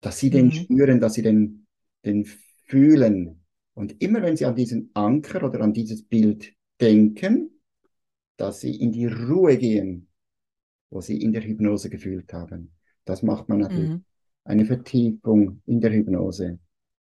dass 0.00 0.18
sie 0.18 0.30
den 0.30 0.50
Mhm. 0.50 0.52
spüren, 0.52 1.00
dass 1.00 1.14
sie 1.14 1.22
den, 1.22 1.66
den 2.04 2.24
fühlen. 2.66 3.44
Und 3.74 4.02
immer 4.02 4.22
wenn 4.22 4.36
sie 4.36 4.44
an 4.46 4.56
diesen 4.56 4.90
Anker 4.94 5.44
oder 5.44 5.60
an 5.60 5.72
dieses 5.72 6.02
Bild 6.02 6.52
denken, 6.80 7.50
dass 8.36 8.60
sie 8.60 8.74
in 8.76 8.92
die 8.92 9.06
Ruhe 9.06 9.58
gehen, 9.58 10.08
wo 10.90 11.00
sie 11.00 11.20
in 11.20 11.32
der 11.32 11.42
Hypnose 11.44 11.90
gefühlt 11.90 12.32
haben. 12.32 12.72
Das 13.04 13.22
macht 13.22 13.48
man 13.48 13.58
natürlich 13.60 13.90
Mhm. 13.90 14.04
eine 14.44 14.64
Vertiefung 14.66 15.62
in 15.66 15.80
der 15.80 15.92
Hypnose, 15.92 16.58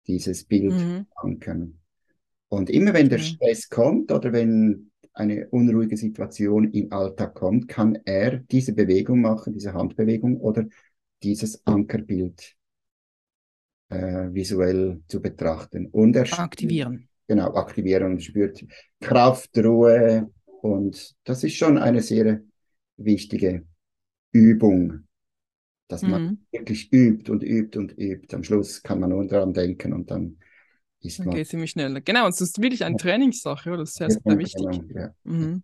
dieses 0.07 0.45
Bild 0.45 0.77
Mhm. 0.77 1.07
ankern. 1.17 1.81
Und 2.49 2.71
immer 2.71 2.95
wenn 2.95 3.09
der. 3.09 3.19
Stress 3.21 3.69
kommt 3.69 4.13
oder 4.13 4.33
wenn 4.33 4.89
eine 5.13 5.49
unruhige 5.49 5.97
Situation 5.97 6.71
im 6.73 6.93
Alltag 6.93 7.35
kommt, 7.35 7.69
kann 7.69 7.99
er 8.05 8.39
diese 8.39 8.73
Bewegung 8.73 9.21
machen, 9.21 9.53
diese 9.53 9.75
Handbewegung 9.75 10.37
oder 10.39 10.65
dieses 11.23 11.67
Ankerbild 11.67 12.57
äh, 13.89 14.29
visuell 14.33 15.01
zu 15.09 15.21
betrachten. 15.21 15.87
Und 15.87 16.17
er 16.17 16.27
spürt- 16.27 16.41
Aktivieren. 16.41 17.09
genau, 17.27 17.55
aktivieren 17.55 18.05
und 18.13 18.23
spürt 18.23 18.65
Kraft, 19.01 19.57
Ruhe. 19.59 20.31
Und 20.63 21.15
das 21.25 21.45
ist 21.45 21.57
schon 21.57 21.79
eine 21.79 22.03
sehr 22.03 22.41
wichtige 22.97 23.67
Übung, 24.33 25.07
dass 25.89 26.03
man 26.03 26.23
Mhm. 26.23 26.39
wirklich 26.53 26.93
übt 26.93 27.31
und 27.33 27.43
übt 27.43 27.79
und 27.79 27.97
übt. 27.99 28.35
Am 28.37 28.45
Schluss 28.45 28.83
kann 28.83 29.01
man 29.01 29.11
nur 29.11 29.27
daran 29.27 29.53
denken 29.53 29.93
und 29.93 30.11
dann 30.11 30.39
ist 31.03 31.19
Dann 31.19 31.31
geht 31.31 31.43
es 31.45 31.49
ziemlich 31.51 31.71
schneller. 31.73 32.01
Genau, 32.01 32.25
und 32.27 32.31
es 32.35 32.41
ist 32.41 32.61
wirklich 32.61 32.85
eine 32.85 32.97
Ja. 32.97 33.03
Trainingssache, 33.03 33.69
oder? 33.71 33.79
Das 33.81 33.91
ist 33.91 33.97
sehr, 33.97 34.11
sehr 34.11 34.21
man 34.25 34.39
wichtig. 34.39 34.67
genau, 34.67 34.85
ja. 34.95 35.15
Mhm. 35.25 35.63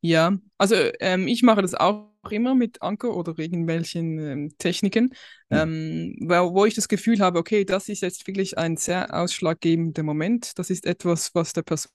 Ja, 0.00 0.36
also 0.58 0.74
ähm, 1.00 1.28
ich 1.28 1.42
mache 1.42 1.62
das 1.62 1.74
auch 1.74 2.10
immer 2.30 2.54
mit 2.54 2.82
Anker 2.82 3.16
oder 3.16 3.38
irgendwelchen 3.38 4.18
ähm, 4.18 4.54
Techniken, 4.58 5.14
ähm, 5.50 6.16
wo, 6.20 6.54
wo 6.54 6.64
ich 6.66 6.74
das 6.74 6.88
Gefühl 6.88 7.20
habe, 7.20 7.38
okay, 7.38 7.64
das 7.64 7.88
ist 7.88 8.02
jetzt 8.02 8.26
wirklich 8.26 8.58
ein 8.58 8.76
sehr 8.76 9.14
ausschlaggebender 9.14 10.02
Moment. 10.02 10.58
Das 10.58 10.70
ist 10.70 10.86
etwas, 10.86 11.34
was 11.34 11.52
der 11.52 11.62
Person 11.62 11.90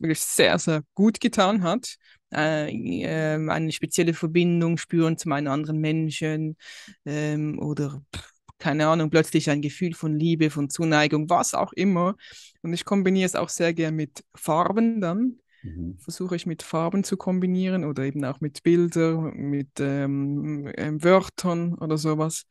wirklich 0.00 0.20
sehr, 0.20 0.58
sehr 0.58 0.82
gut 0.94 1.20
getan 1.20 1.62
hat. 1.62 1.96
Äh, 2.32 2.70
ähm, 3.04 3.50
eine 3.50 3.72
spezielle 3.72 4.14
Verbindung 4.14 4.78
spüren 4.78 5.18
zu 5.18 5.30
einem 5.30 5.48
anderen 5.52 5.78
Menschen 5.78 6.56
ähm, 7.04 7.58
oder 7.58 8.02
pff, 8.16 8.31
keine 8.62 8.86
Ahnung, 8.88 9.10
plötzlich 9.10 9.50
ein 9.50 9.62
Gefühl 9.62 9.94
von 9.94 10.16
Liebe, 10.18 10.50
von 10.50 10.70
Zuneigung, 10.70 11.28
was 11.30 11.54
auch 11.54 11.72
immer. 11.74 12.16
Und 12.62 12.72
ich 12.72 12.84
kombiniere 12.84 13.26
es 13.26 13.34
auch 13.36 13.48
sehr 13.50 13.74
gern 13.74 13.96
mit 13.96 14.24
Farben 14.34 15.00
dann 15.00 15.38
Mhm. 15.64 15.98
versuche 15.98 16.36
ich 16.36 16.46
mit 16.46 16.62
Farben 16.62 17.04
zu 17.04 17.16
kombinieren 17.16 17.84
oder 17.84 18.04
eben 18.04 18.24
auch 18.24 18.40
mit 18.40 18.62
Bildern, 18.62 19.34
mit 19.36 19.68
ähm, 19.80 20.70
ähm, 20.76 21.02
Wörtern 21.04 21.74
oder 21.74 21.98
sowas. 21.98 22.44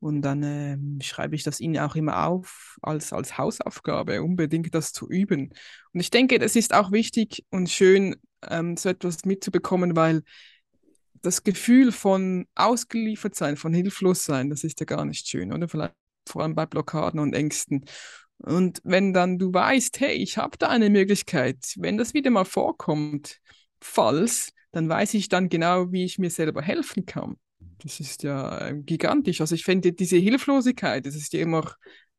Und 0.00 0.22
dann 0.22 0.42
ähm, 0.42 0.98
schreibe 1.02 1.34
ich 1.34 1.42
das 1.42 1.60
ihnen 1.60 1.78
auch 1.78 1.96
immer 1.96 2.26
auf 2.26 2.76
als, 2.82 3.12
als 3.12 3.38
Hausaufgabe, 3.38 4.22
unbedingt 4.22 4.74
das 4.74 4.92
zu 4.92 5.08
üben. 5.08 5.50
Und 5.92 6.00
ich 6.00 6.10
denke, 6.10 6.38
das 6.38 6.56
ist 6.56 6.74
auch 6.74 6.92
wichtig 6.92 7.44
und 7.50 7.70
schön, 7.70 8.16
ähm, 8.50 8.76
so 8.76 8.90
etwas 8.90 9.24
mitzubekommen, 9.24 9.96
weil 9.96 10.22
das 11.24 11.42
Gefühl 11.42 11.92
von 11.92 12.46
ausgeliefert 12.54 13.34
sein, 13.34 13.56
von 13.56 13.72
hilflos 13.72 14.24
sein, 14.24 14.50
das 14.50 14.64
ist 14.64 14.80
ja 14.80 14.86
gar 14.86 15.04
nicht 15.04 15.28
schön, 15.28 15.52
oder? 15.52 15.68
Vielleicht 15.68 15.94
vor 16.28 16.42
allem 16.42 16.54
bei 16.54 16.66
Blockaden 16.66 17.20
und 17.20 17.34
Ängsten. 17.34 17.84
Und 18.38 18.80
wenn 18.84 19.12
dann 19.12 19.38
du 19.38 19.52
weißt, 19.52 20.00
hey, 20.00 20.12
ich 20.12 20.38
habe 20.38 20.58
da 20.58 20.68
eine 20.68 20.90
Möglichkeit, 20.90 21.58
wenn 21.76 21.96
das 21.96 22.14
wieder 22.14 22.30
mal 22.30 22.44
vorkommt, 22.44 23.40
falls, 23.80 24.52
dann 24.72 24.88
weiß 24.88 25.14
ich 25.14 25.28
dann 25.28 25.48
genau, 25.48 25.92
wie 25.92 26.04
ich 26.04 26.18
mir 26.18 26.30
selber 26.30 26.62
helfen 26.62 27.06
kann. 27.06 27.36
Das 27.82 28.00
ist 28.00 28.22
ja 28.22 28.68
äh, 28.68 28.74
gigantisch. 28.74 29.40
Also 29.40 29.54
ich 29.54 29.64
finde 29.64 29.92
diese 29.92 30.16
Hilflosigkeit, 30.16 31.06
das 31.06 31.14
ist 31.14 31.32
ja 31.32 31.40
immer 31.40 31.74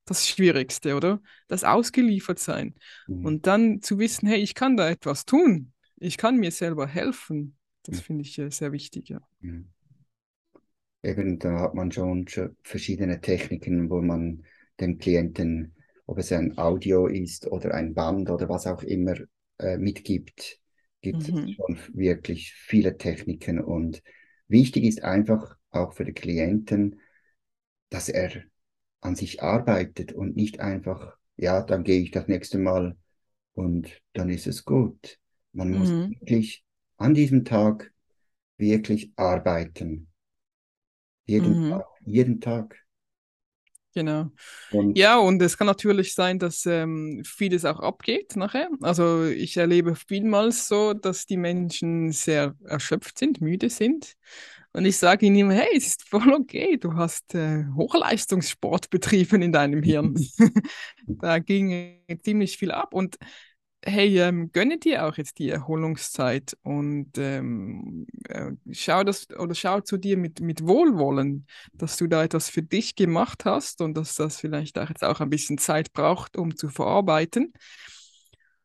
das 0.05 0.27
Schwierigste, 0.27 0.95
oder? 0.95 1.21
Das 1.47 1.63
ausgeliefert 1.63 2.39
sein. 2.39 2.75
Mhm. 3.07 3.25
Und 3.25 3.47
dann 3.47 3.81
zu 3.81 3.99
wissen, 3.99 4.27
hey, 4.27 4.39
ich 4.39 4.53
kann 4.55 4.77
da 4.77 4.89
etwas 4.89 5.25
tun. 5.25 5.73
Ich 5.97 6.17
kann 6.17 6.37
mir 6.37 6.51
selber 6.51 6.87
helfen. 6.87 7.57
Das 7.85 7.99
finde 8.01 8.23
ich 8.23 8.37
äh, 8.39 8.51
sehr 8.51 8.71
wichtig, 8.73 9.09
ja. 9.09 9.21
Mhm. 9.41 9.65
Eben, 11.03 11.37
da 11.39 11.59
hat 11.59 11.73
man 11.75 11.91
schon 11.91 12.27
schon 12.27 12.57
verschiedene 12.63 13.21
Techniken, 13.21 13.89
wo 13.89 14.01
man 14.01 14.43
dem 14.79 14.97
Klienten, 14.97 15.75
ob 16.07 16.17
es 16.17 16.31
ein 16.31 16.57
Audio 16.57 17.07
ist 17.07 17.47
oder 17.47 17.73
ein 17.75 17.93
Band 17.93 18.29
oder 18.29 18.49
was 18.49 18.65
auch 18.67 18.81
immer, 18.83 19.15
äh, 19.59 19.77
mitgibt. 19.77 20.59
Gibt 21.01 21.29
Mhm. 21.29 21.45
es 21.45 21.51
schon 21.55 21.77
wirklich 21.93 22.53
viele 22.53 22.97
Techniken 22.97 23.59
und 23.59 24.01
wichtig 24.47 24.83
ist 24.85 25.03
einfach 25.03 25.55
auch 25.71 25.93
für 25.93 26.05
den 26.05 26.15
Klienten, 26.15 26.99
dass 27.89 28.09
er 28.09 28.43
an 29.01 29.15
sich 29.15 29.43
arbeitet 29.43 30.13
und 30.13 30.37
nicht 30.37 30.61
einfach, 30.61 31.17
ja, 31.37 31.63
dann 31.63 31.83
gehe 31.85 32.01
ich 32.01 32.11
das 32.11 32.27
nächste 32.29 32.59
Mal 32.59 32.97
und 33.53 34.01
dann 34.13 34.29
ist 34.31 34.47
es 34.47 34.65
gut. 34.65 35.19
Man 35.53 35.73
muss 35.73 35.93
Mhm. 35.93 36.15
wirklich 36.21 36.64
an 36.97 37.13
diesem 37.13 37.45
Tag 37.45 37.93
wirklich 38.57 39.13
arbeiten. 39.17 40.07
Jeden 41.27 41.59
Mhm. 41.59 41.69
Tag, 41.69 41.85
jeden 42.03 42.41
Tag. 42.41 42.83
Genau. 43.93 44.29
Und 44.69 44.97
Ja, 44.97 45.17
und 45.19 45.41
es 45.41 45.57
kann 45.57 45.67
natürlich 45.67 46.15
sein, 46.15 46.39
dass 46.39 46.65
ähm, 46.65 47.23
vieles 47.25 47.65
auch 47.65 47.79
abgeht 47.79 48.35
nachher. 48.35 48.69
Also 48.81 49.25
ich 49.25 49.57
erlebe 49.57 49.95
vielmals 49.95 50.67
so, 50.67 50.93
dass 50.93 51.25
die 51.27 51.37
Menschen 51.37 52.11
sehr 52.11 52.55
erschöpft 52.65 53.19
sind, 53.19 53.41
müde 53.41 53.69
sind. 53.69 54.15
Und 54.73 54.85
ich 54.85 54.97
sage 54.97 55.25
ihnen 55.27 55.37
immer, 55.37 55.53
hey, 55.55 55.69
es 55.77 55.87
ist 55.87 56.09
voll 56.09 56.33
okay, 56.33 56.77
du 56.77 56.95
hast 56.95 57.35
äh, 57.35 57.65
Hochleistungssport 57.75 58.89
betrieben 58.89 59.41
in 59.43 59.51
deinem 59.53 59.83
Hirn. 59.83 60.15
Da 61.21 61.39
ging 61.39 61.99
ziemlich 62.23 62.57
viel 62.57 62.71
ab. 62.71 62.93
Und 62.93 63.17
hey, 63.85 64.19
ähm, 64.19 64.51
gönne 64.51 64.79
dir 64.79 65.05
auch 65.05 65.17
jetzt 65.17 65.39
die 65.39 65.49
Erholungszeit 65.49 66.57
und 66.63 67.11
ähm, 67.17 68.07
äh, 68.27 68.51
schau 68.71 69.03
das 69.03 69.29
oder 69.29 69.53
schau 69.55 69.81
zu 69.81 69.97
dir 69.97 70.17
mit, 70.17 70.41
mit 70.41 70.67
Wohlwollen, 70.67 71.45
dass 71.73 71.97
du 71.97 72.07
da 72.07 72.23
etwas 72.23 72.49
für 72.49 72.63
dich 72.63 72.95
gemacht 72.95 73.45
hast 73.45 73.81
und 73.81 73.95
dass 73.95 74.15
das 74.15 74.39
vielleicht 74.39 74.79
auch 74.79 74.89
jetzt 74.89 75.03
auch 75.03 75.21
ein 75.21 75.29
bisschen 75.29 75.57
Zeit 75.57 75.93
braucht, 75.93 76.35
um 76.37 76.55
zu 76.55 76.69
verarbeiten. 76.69 77.53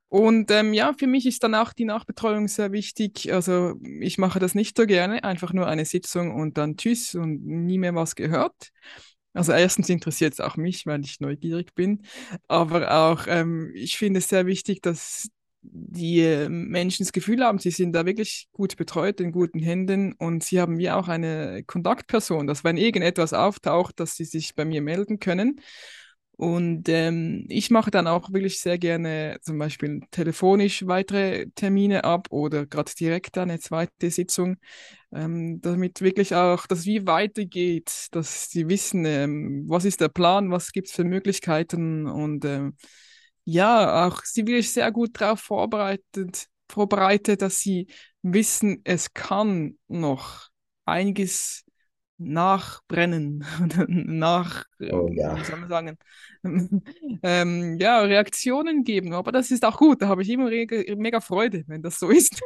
Und 0.09 0.51
ähm, 0.51 0.75
ja, 0.75 0.93
für 0.93 1.07
mich 1.07 1.25
ist 1.27 1.45
dann 1.45 1.55
auch 1.55 1.73
die 1.73 1.85
Nachbetreuung 1.85 2.49
sehr 2.49 2.73
wichtig. 2.73 3.33
Also 3.33 3.75
ich 4.01 4.19
mache 4.19 4.41
das 4.41 4.57
nicht 4.57 4.77
so 4.77 4.85
gerne, 4.85 5.23
einfach 5.23 5.53
nur 5.53 5.69
eine 5.69 5.85
Sitzung 5.85 6.35
und 6.35 6.59
dann 6.59 6.77
tschüss 6.77 7.15
und 7.15 7.47
nie 7.47 7.79
mehr 7.79 7.95
was 7.95 8.17
gehört. 8.17 8.73
Also 9.33 9.53
erstens 9.53 9.89
interessiert 9.89 10.33
es 10.33 10.41
auch 10.41 10.57
mich, 10.57 10.87
weil 10.87 11.05
ich 11.05 11.21
neugierig 11.21 11.75
bin, 11.75 12.03
aber 12.49 12.93
auch 12.93 13.27
ähm, 13.29 13.71
ich 13.75 13.97
finde 13.97 14.19
es 14.19 14.29
sehr 14.29 14.47
wichtig, 14.47 14.83
dass 14.83 15.29
die 15.63 16.21
äh, 16.21 16.49
Menschen 16.49 17.05
das 17.05 17.13
Gefühl 17.13 17.45
haben, 17.45 17.59
sie 17.59 17.71
sind 17.71 17.93
da 17.93 18.07
wirklich 18.07 18.49
gut 18.53 18.77
betreut, 18.77 19.21
in 19.21 19.33
guten 19.33 19.59
Händen. 19.59 20.15
Und 20.15 20.43
sie 20.43 20.61
haben 20.61 20.79
wie 20.79 20.91
auch 20.91 21.09
eine 21.09 21.63
Kontaktperson, 21.65 22.47
dass 22.47 22.65
wenn 22.65 22.77
irgendetwas 22.77 23.33
auftaucht, 23.33 24.01
dass 24.01 24.17
sie 24.17 24.25
sich 24.25 24.55
bei 24.55 24.65
mir 24.65 24.81
melden 24.83 25.19
können. 25.19 25.61
Und 26.33 26.89
ähm, 26.89 27.45
ich 27.51 27.71
mache 27.71 27.91
dann 27.91 28.07
auch 28.07 28.33
wirklich 28.33 28.61
sehr 28.61 28.79
gerne 28.79 29.37
zum 29.43 29.59
Beispiel 29.59 30.01
telefonisch 30.11 30.87
weitere 30.87 31.49
Termine 31.55 32.05
ab 32.05 32.29
oder 32.31 32.65
gerade 32.65 32.93
direkt 32.99 33.37
eine 33.37 33.59
zweite 33.61 34.11
Sitzung, 34.11 34.57
ähm, 35.13 35.61
damit 35.61 36.01
wirklich 36.01 36.35
auch 36.35 36.67
das 36.67 36.87
wie 36.87 37.07
weitergeht, 37.07 38.09
dass 38.13 38.51
sie 38.51 38.69
wissen, 38.69 39.05
ähm, 39.05 39.65
was 39.69 39.85
ist 39.85 40.01
der 40.01 40.09
Plan, 40.09 40.51
was 40.51 40.73
gibt 40.73 40.89
es 40.89 40.95
für 40.95 41.05
Möglichkeiten 41.05 42.07
und 42.07 42.45
ähm, 42.45 42.77
ja, 43.45 44.07
auch 44.07 44.25
sie 44.25 44.47
wirklich 44.47 44.73
sehr 44.73 44.91
gut 44.93 45.21
darauf 45.21 45.41
vorbereitet, 45.41 46.47
vorbereitet, 46.69 47.43
dass 47.43 47.61
sie 47.61 47.89
wissen, 48.23 48.81
es 48.85 49.13
kann 49.15 49.79
noch 49.89 50.49
einiges 50.85 51.65
nachbrennen 52.21 53.45
oder 53.65 53.87
nach, 53.89 54.65
Oh 54.91 55.09
ja. 55.13 55.37
wie 55.37 55.45
soll 55.45 55.59
man 55.61 55.69
sagen, 55.69 55.99
ähm, 57.23 57.79
ja, 57.81 58.01
Reaktionen 58.03 58.85
geben. 58.85 59.13
Aber 59.15 59.33
das 59.33 59.51
ist 59.51 59.65
auch 59.65 59.79
gut, 59.79 60.03
da 60.03 60.09
habe 60.09 60.23
ich 60.23 60.31
immer 60.31 60.51
mega 60.51 61.21
Freude, 61.21 61.65
wenn 61.69 61.83
das 61.83 61.99
so 61.99 62.11
ist. 62.11 62.41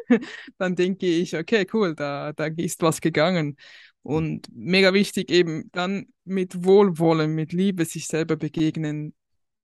Dann 0.59 0.77
denke 0.77 1.07
ich, 1.07 1.37
okay, 1.37 1.67
cool, 1.73 1.95
da, 1.95 2.33
da 2.33 2.47
ist 2.47 2.83
was 2.83 3.01
gegangen. 3.01 3.57
Und 4.03 4.49
mega 4.55 4.93
wichtig 4.95 5.31
eben 5.31 5.71
dann 5.73 6.07
mit 6.25 6.65
Wohlwollen, 6.65 7.35
mit 7.35 7.53
Liebe 7.53 7.85
sich 7.87 8.07
selber 8.07 8.37
begegnen. 8.37 9.15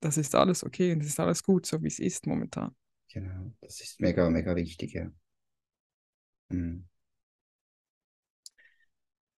Das 0.01 0.17
ist 0.17 0.35
alles 0.35 0.65
okay 0.65 0.93
und 0.93 1.01
das 1.01 1.09
ist 1.09 1.21
alles 1.21 1.43
gut, 1.43 1.67
so 1.67 1.83
wie 1.83 1.89
es 1.89 1.99
ist 1.99 2.27
momentan. 2.27 2.75
Genau, 3.09 3.53
das 3.61 3.81
ist 3.83 4.01
mega, 4.01 4.31
mega 4.31 4.57
wichtig, 4.57 4.95
ja. 4.95 5.11
Mhm. 6.51 6.90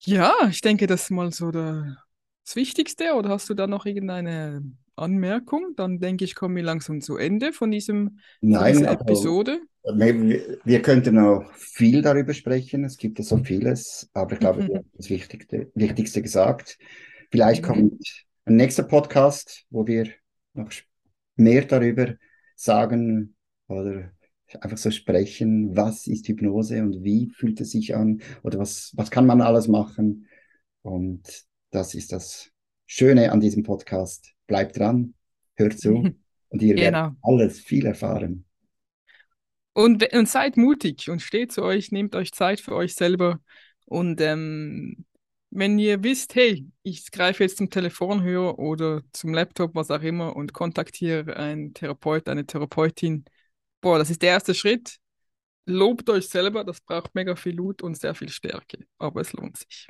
Ja, 0.03 0.33
ich 0.49 0.61
denke, 0.61 0.87
das 0.87 1.03
ist 1.03 1.09
mal 1.11 1.31
so 1.31 1.51
der, 1.51 1.97
das 2.45 2.55
Wichtigste. 2.55 3.13
Oder 3.15 3.29
hast 3.29 3.49
du 3.49 3.53
da 3.53 3.67
noch 3.67 3.85
irgendeine 3.85 4.63
Anmerkung? 4.95 5.73
Dann 5.75 5.99
denke 5.99 6.25
ich, 6.25 6.35
kommen 6.35 6.55
wir 6.55 6.63
langsam 6.63 7.01
zu 7.01 7.17
Ende 7.17 7.53
von 7.53 7.71
diesem, 7.71 8.19
Nein, 8.41 8.73
dieser 8.73 8.87
also 8.87 8.99
Episode. 9.01 9.61
wir, 9.83 10.59
wir 10.63 10.81
könnten 10.81 11.15
noch 11.15 11.51
viel 11.55 12.01
darüber 12.01 12.33
sprechen. 12.33 12.83
Es 12.85 12.97
gibt 12.97 13.19
ja 13.19 13.25
so 13.25 13.37
vieles, 13.43 14.09
aber 14.13 14.33
ich 14.33 14.39
glaube, 14.39 14.67
wir 14.67 14.75
haben 14.79 14.89
das 14.93 15.09
Wichtigste, 15.09 15.71
Wichtigste 15.75 16.21
gesagt. 16.21 16.77
Vielleicht 17.31 17.63
Mhm. 17.63 17.63
kommt 17.63 18.03
ein 18.45 18.55
nächster 18.55 18.83
Podcast, 18.83 19.65
wo 19.69 19.87
wir 19.87 20.09
noch 20.53 20.71
mehr 21.35 21.65
darüber 21.65 22.15
sagen 22.55 23.35
oder 23.67 24.11
einfach 24.61 24.77
so 24.77 24.91
sprechen, 24.91 25.75
was 25.75 26.07
ist 26.07 26.27
Hypnose 26.27 26.81
und 26.81 27.03
wie 27.03 27.29
fühlt 27.29 27.61
es 27.61 27.71
sich 27.71 27.95
an 27.95 28.21
oder 28.43 28.59
was, 28.59 28.91
was 28.95 29.11
kann 29.11 29.25
man 29.25 29.41
alles 29.41 29.67
machen. 29.67 30.27
Und 30.81 31.23
das 31.71 31.93
ist 31.95 32.11
das 32.11 32.51
Schöne 32.87 33.31
an 33.31 33.39
diesem 33.39 33.63
Podcast. 33.63 34.33
Bleibt 34.47 34.77
dran, 34.77 35.13
hört 35.55 35.79
zu 35.79 36.13
und 36.49 36.61
ihr 36.61 36.79
werdet 36.79 36.93
Genau. 36.93 37.15
alles 37.21 37.59
viel 37.59 37.85
erfahren. 37.85 38.45
Und, 39.73 40.11
und 40.13 40.27
seid 40.27 40.57
mutig 40.57 41.09
und 41.09 41.21
steht 41.21 41.51
zu 41.51 41.63
euch, 41.63 41.91
nehmt 41.91 42.15
euch 42.15 42.31
Zeit 42.33 42.59
für 42.59 42.75
euch 42.75 42.93
selber. 42.95 43.39
Und 43.85 44.19
ähm, 44.21 45.05
wenn 45.49 45.79
ihr 45.79 46.03
wisst, 46.03 46.35
hey, 46.35 46.69
ich 46.83 47.09
greife 47.11 47.43
jetzt 47.43 47.57
zum 47.57 47.69
Telefonhörer 47.69 48.59
oder 48.59 49.01
zum 49.13 49.33
Laptop, 49.33 49.75
was 49.75 49.89
auch 49.91 50.01
immer, 50.01 50.35
und 50.35 50.53
kontaktiere 50.53 51.35
einen 51.37 51.73
Therapeut, 51.73 52.27
eine 52.27 52.45
Therapeutin, 52.45 53.25
boah, 53.81 53.97
das 53.97 54.09
ist 54.09 54.21
der 54.21 54.29
erste 54.29 54.53
Schritt. 54.53 54.97
Lobt 55.67 56.09
euch 56.09 56.27
selber, 56.27 56.63
das 56.63 56.81
braucht 56.81 57.13
mega 57.13 57.35
viel 57.35 57.55
Mut 57.55 57.81
und 57.81 57.97
sehr 57.97 58.15
viel 58.15 58.29
Stärke, 58.29 58.85
aber 58.97 59.21
es 59.21 59.33
lohnt 59.33 59.57
sich. 59.57 59.87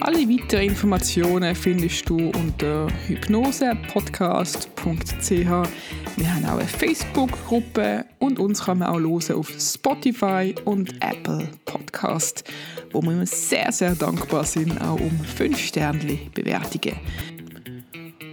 Alle 0.00 0.28
weiteren 0.28 0.62
Informationen 0.62 1.54
findest 1.54 2.08
du 2.08 2.30
unter 2.30 2.88
hypnosepodcast.ch. 3.08 5.30
Wir 5.30 6.34
haben 6.34 6.44
auch 6.46 6.58
eine 6.58 6.68
Facebook-Gruppe 6.68 8.04
und 8.18 8.38
uns 8.38 8.64
kann 8.64 8.78
man 8.78 8.88
auch 8.88 9.00
hören 9.00 9.36
auf 9.36 9.50
Spotify 9.58 10.54
und 10.64 10.94
Apple 11.02 11.50
Podcast, 11.64 12.44
wo 12.92 13.02
wir 13.02 13.26
sehr, 13.26 13.72
sehr 13.72 13.96
dankbar 13.96 14.44
sind, 14.44 14.80
auch 14.80 15.00
um 15.00 15.18
5 15.18 15.58
Sterne 15.58 16.18
Bewertungen. 16.32 16.96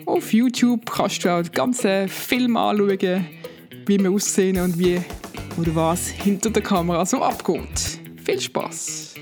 Auf 0.05 0.33
YouTube 0.33 0.85
kannst 0.91 1.25
du 1.25 1.29
auch 1.29 1.41
den 1.41 1.51
ganzen 1.51 2.07
Film 2.07 2.55
anschauen, 2.57 3.25
wie 3.87 3.99
wir 3.99 4.11
aussehen 4.11 4.59
und 4.59 4.77
wie 4.77 5.01
oder 5.57 5.75
was 5.75 6.09
hinter 6.09 6.51
der 6.51 6.61
Kamera 6.61 7.05
so 7.05 7.21
abgeht. 7.23 7.99
Viel 8.23 8.39
Spaß! 8.39 9.14